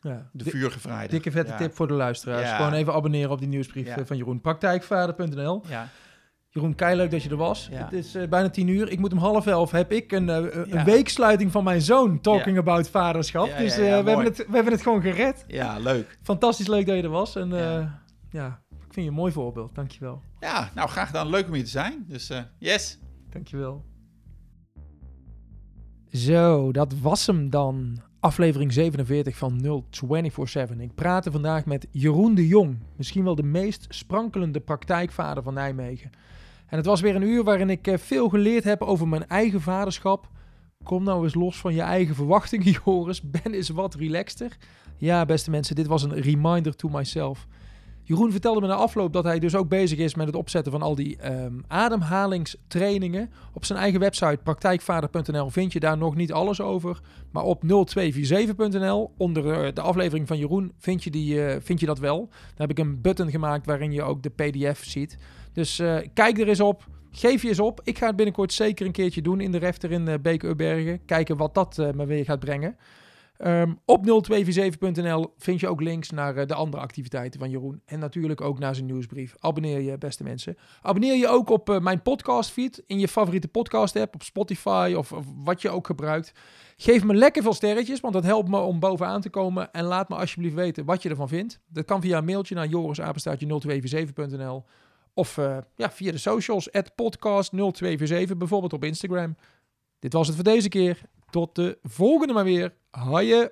ja. 0.00 0.30
de 0.32 0.44
vuur 0.44 0.70
vrijdag. 0.70 1.10
Dikke 1.10 1.30
vette 1.30 1.52
ja. 1.52 1.58
tip 1.58 1.74
voor 1.74 1.86
de 1.86 1.94
luisteraars. 1.94 2.48
Ja. 2.48 2.56
Gewoon 2.56 2.72
even 2.72 2.92
abonneren 2.94 3.30
op 3.30 3.38
die 3.38 3.48
nieuwsbrief 3.48 3.86
eh, 3.86 4.04
van 4.04 4.16
Jeroen. 4.16 4.40
Praktijkvader.nl. 4.40 5.62
Ja, 5.68 5.88
Jeroen, 6.48 6.74
leuk 6.78 7.10
dat 7.10 7.22
je 7.22 7.30
er 7.30 7.36
was. 7.36 7.68
Ja. 7.70 7.84
Het 7.84 7.92
is 7.92 8.14
eh, 8.14 8.28
bijna 8.28 8.50
tien 8.50 8.68
uur. 8.68 8.90
Ik 8.90 8.98
moet 8.98 9.12
om 9.12 9.18
half 9.18 9.46
elf 9.46 9.70
heb 9.70 9.92
ik 9.92 10.12
een, 10.12 10.28
een 10.28 10.68
Ja. 10.68 10.84
weeksluiting 10.84 11.52
van 11.52 11.64
mijn 11.64 11.82
zoon 11.82 12.20
talking 12.20 12.58
about 12.58 12.88
vaderschap. 12.88 13.58
Dus 13.58 13.76
we, 13.76 13.82
mooi. 13.82 13.92
hebben 13.92 14.24
het, 14.24 14.36
we 14.36 14.54
hebben 14.54 14.72
het 14.72 14.82
gewoon 14.82 15.02
gered. 15.02 15.44
ja, 15.46 15.78
leuk. 15.78 16.18
Fantastisch 16.22 16.66
leuk 16.66 16.86
dat 16.86 16.96
je 16.96 17.02
er 17.02 17.08
was. 17.08 17.36
En 17.36 17.48
Ja. 18.30 18.64
Vind 18.96 19.08
je 19.08 19.14
een 19.14 19.20
mooi 19.20 19.32
voorbeeld. 19.32 19.74
Dankjewel. 19.74 20.22
Ja, 20.40 20.70
nou 20.74 20.88
graag 20.88 21.06
gedaan. 21.06 21.28
Leuk 21.28 21.46
om 21.46 21.54
hier 21.54 21.64
te 21.64 21.70
zijn. 21.70 22.04
Dus 22.08 22.30
eh, 22.30 22.40
yes. 22.58 22.98
Dankjewel. 23.30 23.84
Zo, 26.12 26.72
dat 26.72 26.98
was 26.98 27.26
hem 27.26 27.50
dan. 27.50 27.98
Aflevering 28.20 28.72
47 28.72 29.36
van 29.36 29.60
0247. 29.60 30.78
Ik 30.78 30.94
praatte 30.94 31.30
vandaag 31.30 31.64
met 31.64 31.86
Jeroen 31.90 32.34
de 32.34 32.46
Jong. 32.46 32.78
Misschien 32.96 33.24
wel 33.24 33.34
de 33.34 33.42
meest 33.42 33.86
sprankelende 33.88 34.60
praktijkvader 34.60 35.42
van 35.42 35.54
Nijmegen. 35.54 36.10
En 36.66 36.76
het 36.76 36.86
was 36.86 37.00
weer 37.00 37.14
een 37.14 37.22
uur 37.22 37.44
waarin 37.44 37.70
ik 37.70 37.86
eh, 37.86 37.98
veel 37.98 38.28
geleerd 38.28 38.64
heb 38.64 38.82
over 38.82 39.08
mijn 39.08 39.26
eigen 39.26 39.60
vaderschap. 39.60 40.28
Kom 40.84 41.04
nou 41.04 41.24
eens 41.24 41.34
los 41.34 41.56
van 41.56 41.74
je 41.74 41.82
eigen 41.82 42.14
verwachtingen, 42.14 42.76
Joris. 42.84 43.22
Ben 43.22 43.54
eens 43.54 43.68
wat 43.68 43.94
relaxter. 43.94 44.56
Ja, 44.96 45.24
beste 45.24 45.50
mensen, 45.50 45.74
dit 45.74 45.86
was 45.86 46.02
een 46.02 46.20
reminder 46.20 46.76
to 46.76 46.88
myself. 46.88 47.46
Jeroen 48.08 48.30
vertelde 48.30 48.60
me 48.60 48.66
na 48.66 48.74
afloop 48.74 49.12
dat 49.12 49.24
hij 49.24 49.38
dus 49.38 49.54
ook 49.54 49.68
bezig 49.68 49.98
is 49.98 50.14
met 50.14 50.26
het 50.26 50.36
opzetten 50.36 50.72
van 50.72 50.82
al 50.82 50.94
die 50.94 51.16
ehm, 51.16 51.52
ademhalingstrainingen. 51.66 53.30
Op 53.52 53.64
zijn 53.64 53.78
eigen 53.78 54.00
website 54.00 54.38
praktijkvader.nl 54.42 55.50
vind 55.50 55.72
je 55.72 55.80
daar 55.80 55.98
nog 55.98 56.14
niet 56.14 56.32
alles 56.32 56.60
over. 56.60 57.00
Maar 57.30 57.42
op 57.42 57.62
0247.nl, 57.62 59.14
onder 59.16 59.52
eh, 59.52 59.72
de 59.74 59.80
aflevering 59.80 60.26
van 60.26 60.38
Jeroen, 60.38 60.72
vind 60.78 61.04
je, 61.04 61.10
die, 61.10 61.44
eh, 61.44 61.60
vind 61.60 61.80
je 61.80 61.86
dat 61.86 61.98
wel. 61.98 62.28
Daar 62.30 62.66
heb 62.68 62.70
ik 62.70 62.78
een 62.78 63.00
button 63.00 63.30
gemaakt 63.30 63.66
waarin 63.66 63.92
je 63.92 64.02
ook 64.02 64.22
de 64.22 64.30
PDF 64.30 64.84
ziet. 64.84 65.18
Dus 65.52 65.80
uh, 65.80 65.98
kijk 66.14 66.38
er 66.38 66.48
eens 66.48 66.60
op. 66.60 66.86
Geef 67.10 67.42
je 67.42 67.48
eens 67.48 67.60
op. 67.60 67.80
Ik 67.84 67.98
ga 67.98 68.06
het 68.06 68.16
binnenkort 68.16 68.52
zeker 68.52 68.86
een 68.86 68.92
keertje 68.92 69.22
doen 69.22 69.40
in 69.40 69.52
de 69.52 69.58
refter 69.58 69.92
in 69.92 70.08
uh, 70.08 70.14
Beek-Ubbergen. 70.22 71.04
Kijken 71.04 71.36
wat 71.36 71.54
dat 71.54 71.76
me 71.94 72.06
weer 72.06 72.24
gaat 72.24 72.40
brengen. 72.40 72.76
Um, 73.44 73.78
op 73.84 74.06
0247.nl 74.06 75.34
vind 75.38 75.60
je 75.60 75.68
ook 75.68 75.80
links 75.80 76.10
naar 76.10 76.36
uh, 76.36 76.46
de 76.46 76.54
andere 76.54 76.82
activiteiten 76.82 77.40
van 77.40 77.50
Jeroen. 77.50 77.82
En 77.84 77.98
natuurlijk 77.98 78.40
ook 78.40 78.58
naar 78.58 78.74
zijn 78.74 78.86
nieuwsbrief. 78.86 79.34
Abonneer 79.38 79.80
je, 79.80 79.98
beste 79.98 80.22
mensen. 80.22 80.56
Abonneer 80.82 81.14
je 81.16 81.28
ook 81.28 81.50
op 81.50 81.70
uh, 81.70 81.78
mijn 81.78 82.02
podcastfeed 82.02 82.82
in 82.86 82.98
je 82.98 83.08
favoriete 83.08 83.48
podcast 83.48 83.96
app, 83.96 84.14
op 84.14 84.22
Spotify 84.22 84.94
of, 84.96 85.12
wat 85.44 85.62
je 85.62 85.70
ook 85.70 85.86
gebruikt. 85.86 86.32
Geef 86.76 87.04
me 87.04 87.14
lekker 87.14 87.42
veel 87.42 87.54
sterretjes, 87.54 88.00
want 88.00 88.14
dat 88.14 88.24
helpt 88.24 88.48
me 88.48 88.58
om 88.58 88.80
bovenaan 88.80 89.20
te 89.20 89.30
komen. 89.30 89.72
En 89.72 89.84
laat 89.84 90.08
me 90.08 90.16
alsjeblieft 90.16 90.54
weten 90.54 90.84
wat 90.84 91.02
je 91.02 91.08
ervan 91.08 91.28
vindt. 91.28 91.60
Dat 91.68 91.84
kan 91.84 92.00
via 92.00 92.18
een 92.18 92.24
mailtje 92.24 92.54
naar 92.54 92.68
jorisapenstaartje0247.nl 92.68 94.64
of 95.14 95.36
uh, 95.36 95.58
ja, 95.76 95.90
via 95.90 96.12
de 96.12 96.18
socials, 96.18 96.68
podcast0247, 96.70 98.36
bijvoorbeeld 98.36 98.72
op 98.72 98.84
Instagram. 98.84 99.36
Dit 99.98 100.12
was 100.12 100.26
het 100.26 100.36
voor 100.36 100.44
deze 100.44 100.68
keer. 100.68 101.00
Tot 101.36 101.54
de 101.54 101.78
volgende 101.82 102.32
maar 102.32 102.44
weer. 102.44 102.74
Haaien. 102.90 103.50